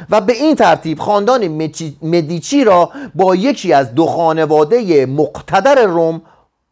و 0.10 0.22
به 0.22 0.34
این 0.34 0.56
ترتیب 0.56 1.00
خاندان 1.00 1.48
مدیچی 2.02 2.64
را 2.64 2.90
با 3.16 3.36
یکی 3.36 3.74
از 3.74 3.96
دو 3.96 4.06
خانواده 4.06 5.06
مقتدر 5.06 5.86
روم 5.86 6.22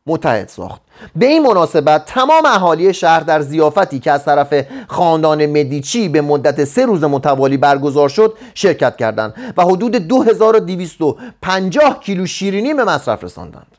متحد 0.07 0.47
ساخت. 0.47 0.81
به 1.15 1.25
این 1.25 1.43
مناسبت 1.43 2.05
تمام 2.05 2.45
اهالی 2.45 2.93
شهر 2.93 3.19
در 3.19 3.41
زیافتی 3.41 3.99
که 3.99 4.11
از 4.11 4.25
طرف 4.25 4.65
خاندان 4.87 5.45
مدیچی 5.45 6.09
به 6.09 6.21
مدت 6.21 6.63
سه 6.63 6.85
روز 6.85 7.03
متوالی 7.03 7.57
برگزار 7.57 8.09
شد 8.09 8.33
شرکت 8.53 8.97
کردند 8.97 9.53
و 9.57 9.63
حدود 9.63 9.95
2250 9.95 11.99
کیلو 11.99 12.25
شیرینی 12.25 12.73
به 12.73 12.83
مصرف 12.83 13.23
رساندند. 13.23 13.78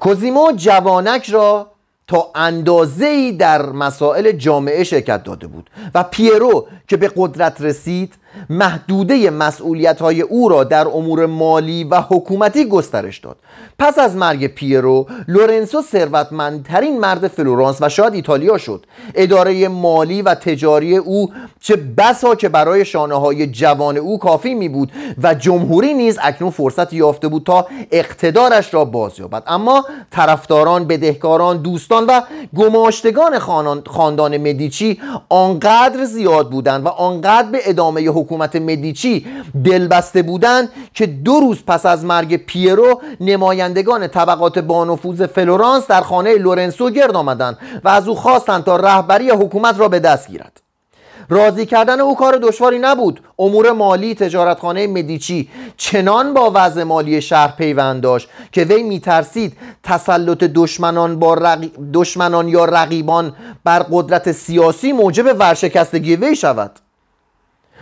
کوزیمو 0.00 0.52
جوانک 0.56 1.30
را 1.30 1.66
تا 2.08 2.30
اندازه 2.34 3.32
در 3.32 3.66
مسائل 3.66 4.32
جامعه 4.32 4.84
شرکت 4.84 5.24
داده 5.24 5.46
بود 5.46 5.70
و 5.94 6.02
پیرو 6.02 6.66
که 6.88 6.96
به 6.96 7.10
قدرت 7.16 7.60
رسید 7.60 8.14
محدوده 8.50 9.30
مسئولیت 9.30 10.00
های 10.00 10.20
او 10.20 10.48
را 10.48 10.64
در 10.64 10.88
امور 10.88 11.26
مالی 11.26 11.84
و 11.84 12.00
حکومتی 12.00 12.68
گسترش 12.68 13.18
داد. 13.18 13.36
پس 13.78 13.98
از 13.98 14.16
مرگ 14.16 14.46
پیرو 14.46 15.06
لورنسو 15.28 15.82
ثروتمندترین 15.82 17.00
مرد 17.00 17.28
فلورانس 17.28 17.76
و 17.80 17.88
شاید 17.88 18.14
ایتالیا 18.14 18.58
شد. 18.58 18.86
اداره 19.14 19.68
مالی 19.68 20.22
و 20.22 20.34
تجاری 20.34 20.96
او 20.96 21.32
چه 21.60 21.76
بسا 21.76 22.34
که 22.34 22.48
برای 22.48 22.84
شانه 22.84 23.14
های 23.14 23.46
جوان 23.46 23.96
او 23.96 24.18
کافی 24.18 24.54
می 24.54 24.68
بود 24.68 24.92
و 25.22 25.34
جمهوری 25.34 25.94
نیز 25.94 26.18
اکنون 26.22 26.50
فرصت 26.50 26.92
یافته 26.92 27.28
بود 27.28 27.42
تا 27.46 27.66
اقتدارش 27.90 28.74
را 28.74 28.84
باز 28.84 29.18
یابد 29.18 29.42
اما 29.46 29.84
طرفداران 30.10 30.84
بدهکاران 30.84 31.62
دوستان 31.62 32.04
و 32.06 32.20
گماشتگان 32.56 33.38
خاندان 33.86 34.36
مدیچی 34.36 35.00
آنقدر 35.28 36.04
زیاد 36.04 36.50
بودند 36.50 36.86
و 36.86 36.88
آنقدر 36.88 37.50
به 37.50 37.58
ادامه 37.64 38.08
حکومت 38.08 38.56
مدیچی 38.56 39.26
دلبسته 39.64 40.22
بودند 40.22 40.68
که 40.94 41.06
دو 41.06 41.40
روز 41.40 41.58
پس 41.66 41.86
از 41.86 42.04
مرگ 42.04 42.36
پیرو 42.36 43.00
نمایندگان 43.66 44.06
طبقات 44.06 44.58
بانفوذ 44.58 45.26
فلورانس 45.26 45.86
در 45.86 46.00
خانه 46.00 46.34
لورنسو 46.34 46.90
گرد 46.90 47.16
آمدند 47.16 47.58
و 47.84 47.88
از 47.88 48.08
او 48.08 48.14
خواستند 48.14 48.64
تا 48.64 48.76
رهبری 48.76 49.30
حکومت 49.30 49.80
را 49.80 49.88
به 49.88 49.98
دست 49.98 50.28
گیرد. 50.28 50.60
راضی 51.28 51.66
کردن 51.66 52.00
او 52.00 52.16
کار 52.16 52.36
دشواری 52.36 52.78
نبود. 52.78 53.20
امور 53.38 53.72
مالی 53.72 54.14
تجارتخانه 54.14 54.86
مدیچی 54.86 55.48
چنان 55.76 56.34
با 56.34 56.52
وضع 56.54 56.82
مالی 56.82 57.22
شهر 57.22 57.52
پیوند 57.56 58.02
داشت 58.02 58.28
که 58.52 58.64
وی 58.64 58.82
میترسید 58.82 59.56
تسلط 59.82 60.38
دشمنان, 60.38 61.18
با 61.18 61.56
دشمنان 61.94 62.48
یا 62.48 62.64
رقیبان 62.64 63.32
بر 63.64 63.86
قدرت 63.90 64.32
سیاسی 64.32 64.92
موجب 64.92 65.36
ورشکستگی 65.38 66.16
وی 66.16 66.36
شود. 66.36 66.70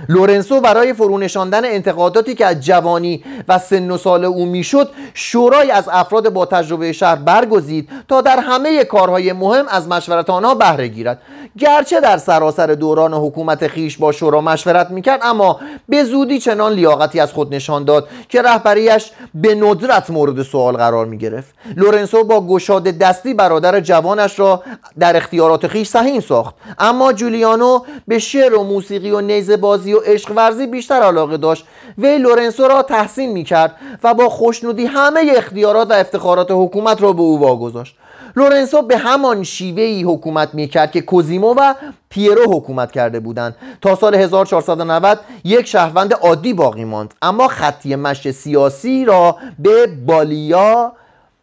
لورنسو 0.08 0.60
برای 0.60 0.92
فرونشاندن 0.92 1.64
انتقاداتی 1.64 2.34
که 2.34 2.46
از 2.46 2.60
جوانی 2.60 3.24
و 3.48 3.58
سن 3.58 3.90
و 3.90 3.96
سال 3.96 4.24
او 4.24 4.46
می‌شد 4.46 4.90
شورای 5.14 5.70
از 5.70 5.88
افراد 5.92 6.28
با 6.28 6.46
تجربه 6.46 6.92
شهر 6.92 7.16
برگزید 7.16 7.88
تا 8.08 8.20
در 8.20 8.38
همه 8.38 8.84
کارهای 8.84 9.32
مهم 9.32 9.68
از 9.68 9.88
مشورت 9.88 10.30
آنها 10.30 10.54
بهره 10.54 10.88
گیرد. 10.88 11.22
گرچه 11.58 12.00
در 12.00 12.18
سراسر 12.18 12.66
دوران 12.66 13.14
حکومت 13.14 13.66
خیش 13.66 13.98
با 13.98 14.12
شورا 14.12 14.40
مشورت 14.40 14.90
می‌کرد 14.90 15.20
اما 15.22 15.60
به 15.88 16.04
زودی 16.04 16.38
چنان 16.38 16.72
لیاقتی 16.72 17.20
از 17.20 17.32
خود 17.32 17.54
نشان 17.54 17.84
داد 17.84 18.08
که 18.28 18.42
رهبریش 18.42 19.10
به 19.34 19.54
ندرت 19.54 20.10
مورد 20.10 20.42
سوال 20.42 20.76
قرار 20.76 21.06
می‌گرفت. 21.06 21.54
لورنسو 21.76 22.24
با 22.24 22.46
گشاد 22.46 22.84
دستی 22.84 23.34
برادر 23.34 23.80
جوانش 23.80 24.38
را 24.38 24.62
در 24.98 25.16
اختیارات 25.16 25.66
خویش 25.66 25.88
سهیم 25.88 26.20
ساخت 26.20 26.54
اما 26.78 27.12
جولیانو 27.12 27.80
به 28.08 28.18
شعر 28.18 28.54
و 28.54 28.62
موسیقی 28.62 29.10
و 29.10 29.20
نیزه 29.20 29.56
بازی 29.56 29.83
و 29.92 29.98
عشق 29.98 30.32
ورزی 30.36 30.66
بیشتر 30.66 31.02
علاقه 31.02 31.36
داشت. 31.36 31.64
وی 31.98 32.18
لورنسو 32.18 32.68
را 32.68 32.82
تحسین 32.82 33.32
می‌کرد 33.32 33.76
و 34.02 34.14
با 34.14 34.28
خوشنودی 34.28 34.86
همه 34.86 35.32
اختیارات 35.36 35.90
و 35.90 35.94
افتخارات 35.94 36.48
حکومت 36.50 37.02
را 37.02 37.12
به 37.12 37.22
او 37.22 37.40
واگذاشت. 37.40 37.96
لورنسو 38.36 38.82
به 38.82 38.98
همان 38.98 39.42
شیوه‌ای 39.42 40.02
حکومت 40.02 40.54
می‌کرد 40.54 40.92
که 40.92 41.00
کوزیمو 41.00 41.54
و 41.58 41.74
پیرو 42.08 42.56
حکومت 42.56 42.92
کرده 42.92 43.20
بودند. 43.20 43.56
تا 43.82 43.94
سال 43.94 44.14
1490 44.14 45.20
یک 45.44 45.66
شهروند 45.66 46.14
عادی 46.14 46.52
باقی 46.54 46.84
ماند. 46.84 47.14
اما 47.22 47.48
خطی 47.48 47.96
مشت 47.96 48.30
سیاسی 48.30 49.04
را 49.04 49.36
به 49.58 49.86
بالیا 49.86 50.92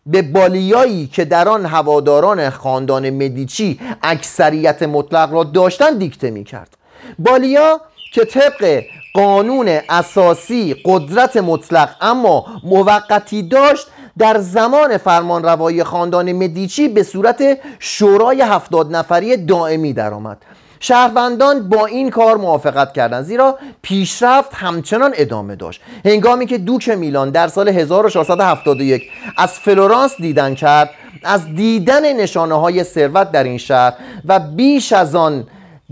به 0.06 0.22
بالیایی 0.22 1.08
که 1.08 1.26
در 1.26 1.50
آن 1.50 1.66
هواداران 1.66 2.50
خاندان 2.50 3.10
مدیچی 3.10 3.80
اکثریت 4.04 4.84
مطلق 4.84 5.34
را 5.34 5.44
داشتند 5.44 6.00
دیکته 6.00 6.32
می‌کرد. 6.32 6.78
بالیا 7.20 7.82
که 8.12 8.26
طبق 8.26 8.84
قانون 9.14 9.80
اساسی 9.90 10.76
قدرت 10.86 11.38
مطلق 11.38 11.90
اما 12.02 12.46
موقتی 12.64 13.44
داشت 13.44 13.88
در 14.18 14.38
زمان 14.38 14.98
فرمان 14.98 15.44
روایی 15.44 15.84
خاندان 15.84 16.32
مدیچی 16.34 16.88
به 16.88 17.04
صورت 17.04 17.44
شورای 17.80 18.42
هفتاد 18.42 18.96
نفری 18.96 19.38
دائمی 19.38 19.94
درآمد. 19.94 20.38
شهروندان 20.80 21.70
با 21.70 21.86
این 21.86 22.10
کار 22.10 22.38
موافقت 22.38 22.94
کردند 22.94 23.24
زیرا 23.24 23.58
پیشرفت 23.82 24.54
همچنان 24.54 25.14
ادامه 25.16 25.56
داشت. 25.56 25.82
هنگامی 26.06 26.46
که 26.46 26.58
دوک 26.58 26.90
میلان 26.90 27.30
در 27.30 27.48
سال 27.48 27.70
1471 27.70 29.04
از 29.38 29.52
فلورانس 29.52 30.16
دیدن 30.18 30.56
کرد 30.56 30.90
از 31.24 31.56
دیدن 31.56 32.14
نشانه 32.14 32.60
های 32.60 32.84
ثروت 32.84 33.32
در 33.32 33.44
این 33.44 33.58
شهر 33.58 33.94
و 34.26 34.40
بیش 34.40 34.94
از 34.94 35.16
آن 35.16 35.48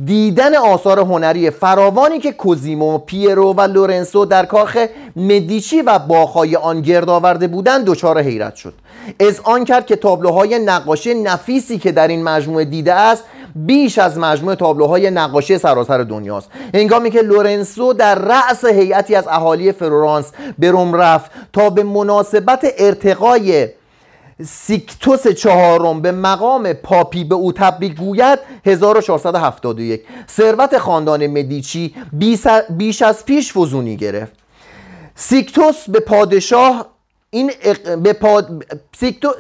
دیدن 0.06 0.56
آثار 0.56 1.00
هنری 1.00 1.50
فراوانی 1.50 2.20
که 2.20 2.32
کوزیمو، 2.32 2.98
پیرو 2.98 3.54
و 3.54 3.62
لورنسو 3.62 4.26
در 4.26 4.46
کاخ 4.46 4.78
مدیچی 5.16 5.82
و 5.82 6.00
باغ‌های 6.00 6.56
آن 6.56 6.82
گرد 6.82 7.10
آورده 7.10 7.48
بودند 7.48 7.86
دچار 7.86 8.22
حیرت 8.22 8.56
شد. 8.56 8.74
اذعان 9.20 9.66
کرد 9.66 9.86
که 9.86 9.96
تابلوهای 9.96 10.60
نقاشی 10.60 11.14
نفیسی 11.14 11.78
که 11.78 11.92
در 11.92 12.08
این 12.08 12.24
مجموعه 12.24 12.66
دیده 12.66 12.94
است 12.94 13.24
بیش 13.56 13.98
از 13.98 14.18
مجموعه 14.18 14.56
تابلوهای 14.56 15.12
نقاشی 15.12 15.58
سراسر 15.58 16.04
دنیاست. 16.04 16.50
هنگامی 16.74 17.12
که 17.12 17.22
لورنسو 17.22 17.94
در 17.94 18.16
رأس 18.16 18.66
هیئتی 18.66 19.16
از 19.16 19.28
اهالی 19.28 19.72
فلورانس 19.72 20.32
به 20.60 20.72
روم 20.72 20.96
رفت 20.96 21.32
تا 21.54 21.70
به 21.70 21.84
مناسبت 21.84 22.68
ارتقای 22.78 23.68
سیکتوس 24.46 25.28
چهارم 25.28 26.02
به 26.02 26.12
مقام 26.12 26.74
پاپی 26.74 27.24
به 27.24 27.36
او 27.36 27.52
تبریک 27.52 27.96
گوید 27.96 28.40
1471 28.66 30.02
ثروت 30.30 30.78
خاندان 30.78 31.28
مدیچی 31.28 31.96
بیش 32.78 33.02
از 33.02 33.26
پیش 33.26 33.54
فزونی 33.54 33.98
گرفت. 33.98 34.34
سیکتوس 35.16 35.90
به 35.90 36.00
پادشاه 36.00 36.86
این 37.30 37.52
به 38.04 38.14
پاد... 38.14 38.66
سیکتو... 39.00 39.34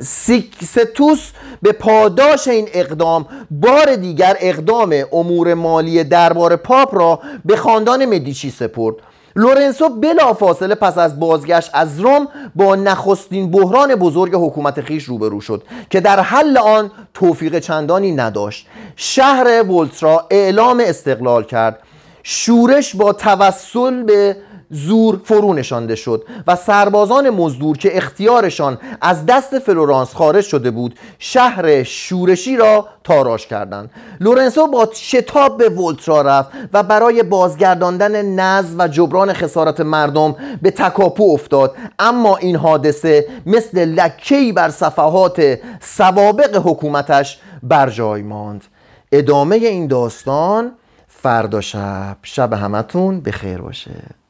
سیکستوس 0.00 1.30
به 1.62 1.72
پاداش 1.72 2.48
این 2.48 2.68
اقدام 2.72 3.26
بار 3.50 3.96
دیگر 3.96 4.36
اقدام 4.40 4.94
امور 5.12 5.54
مالی 5.54 6.04
دربار 6.04 6.56
پاپ 6.56 6.94
را 6.94 7.20
به 7.44 7.56
خاندان 7.56 8.06
مدیچی 8.06 8.50
سپرد. 8.50 8.94
لورنسو 9.36 9.88
بلا 9.88 10.32
فاصله 10.32 10.74
پس 10.74 10.98
از 10.98 11.20
بازگشت 11.20 11.70
از 11.74 12.00
روم 12.00 12.28
با 12.54 12.76
نخستین 12.76 13.50
بحران 13.50 13.94
بزرگ 13.94 14.34
حکومت 14.34 14.80
خویش 14.80 15.04
روبرو 15.04 15.40
شد 15.40 15.62
که 15.90 16.00
در 16.00 16.20
حل 16.20 16.58
آن 16.58 16.90
توفیق 17.14 17.58
چندانی 17.58 18.12
نداشت. 18.12 18.66
شهر 18.96 19.62
ولترا 19.62 20.26
اعلام 20.30 20.82
استقلال 20.86 21.44
کرد. 21.44 21.78
شورش 22.22 22.96
با 22.96 23.12
توسل 23.12 24.02
به 24.02 24.36
زور 24.72 25.20
فرو 25.24 25.54
نشانده 25.54 25.94
شد 25.94 26.24
و 26.46 26.56
سربازان 26.56 27.30
مزدور 27.30 27.76
که 27.76 27.96
اختیارشان 27.96 28.78
از 29.00 29.26
دست 29.26 29.58
فلورانس 29.58 30.14
خارج 30.14 30.44
شده 30.44 30.70
بود 30.70 30.98
شهر 31.18 31.82
شورشی 31.82 32.56
را 32.56 32.88
تاراج 33.04 33.46
کردند. 33.46 33.90
لورنسو 34.20 34.66
با 34.66 34.88
شتاب 34.94 35.58
به 35.58 35.68
ولترا 35.68 36.22
رفت 36.22 36.48
و 36.72 36.82
برای 36.82 37.22
بازگرداندن 37.22 38.22
نظم 38.22 38.78
و 38.78 38.88
جبران 38.88 39.32
خسارت 39.32 39.80
مردم 39.80 40.36
به 40.62 40.70
تکاپو 40.70 41.32
افتاد. 41.32 41.74
اما 41.98 42.36
این 42.36 42.56
حادثه 42.56 43.26
مثل 43.46 43.84
لکه‌ای 43.84 44.52
بر 44.52 44.68
صفحات 44.68 45.58
سوابق 45.80 46.56
حکومتش 46.64 47.38
بر 47.62 47.90
جای 47.90 48.22
ماند. 48.22 48.64
ادامه 49.12 49.56
این 49.56 49.86
داستان 49.86 50.72
فردا 51.08 51.60
شب. 51.60 52.16
شب 52.22 52.52
همتون 52.52 53.20
به 53.20 53.32
خیر 53.32 53.58
باشه. 53.58 54.21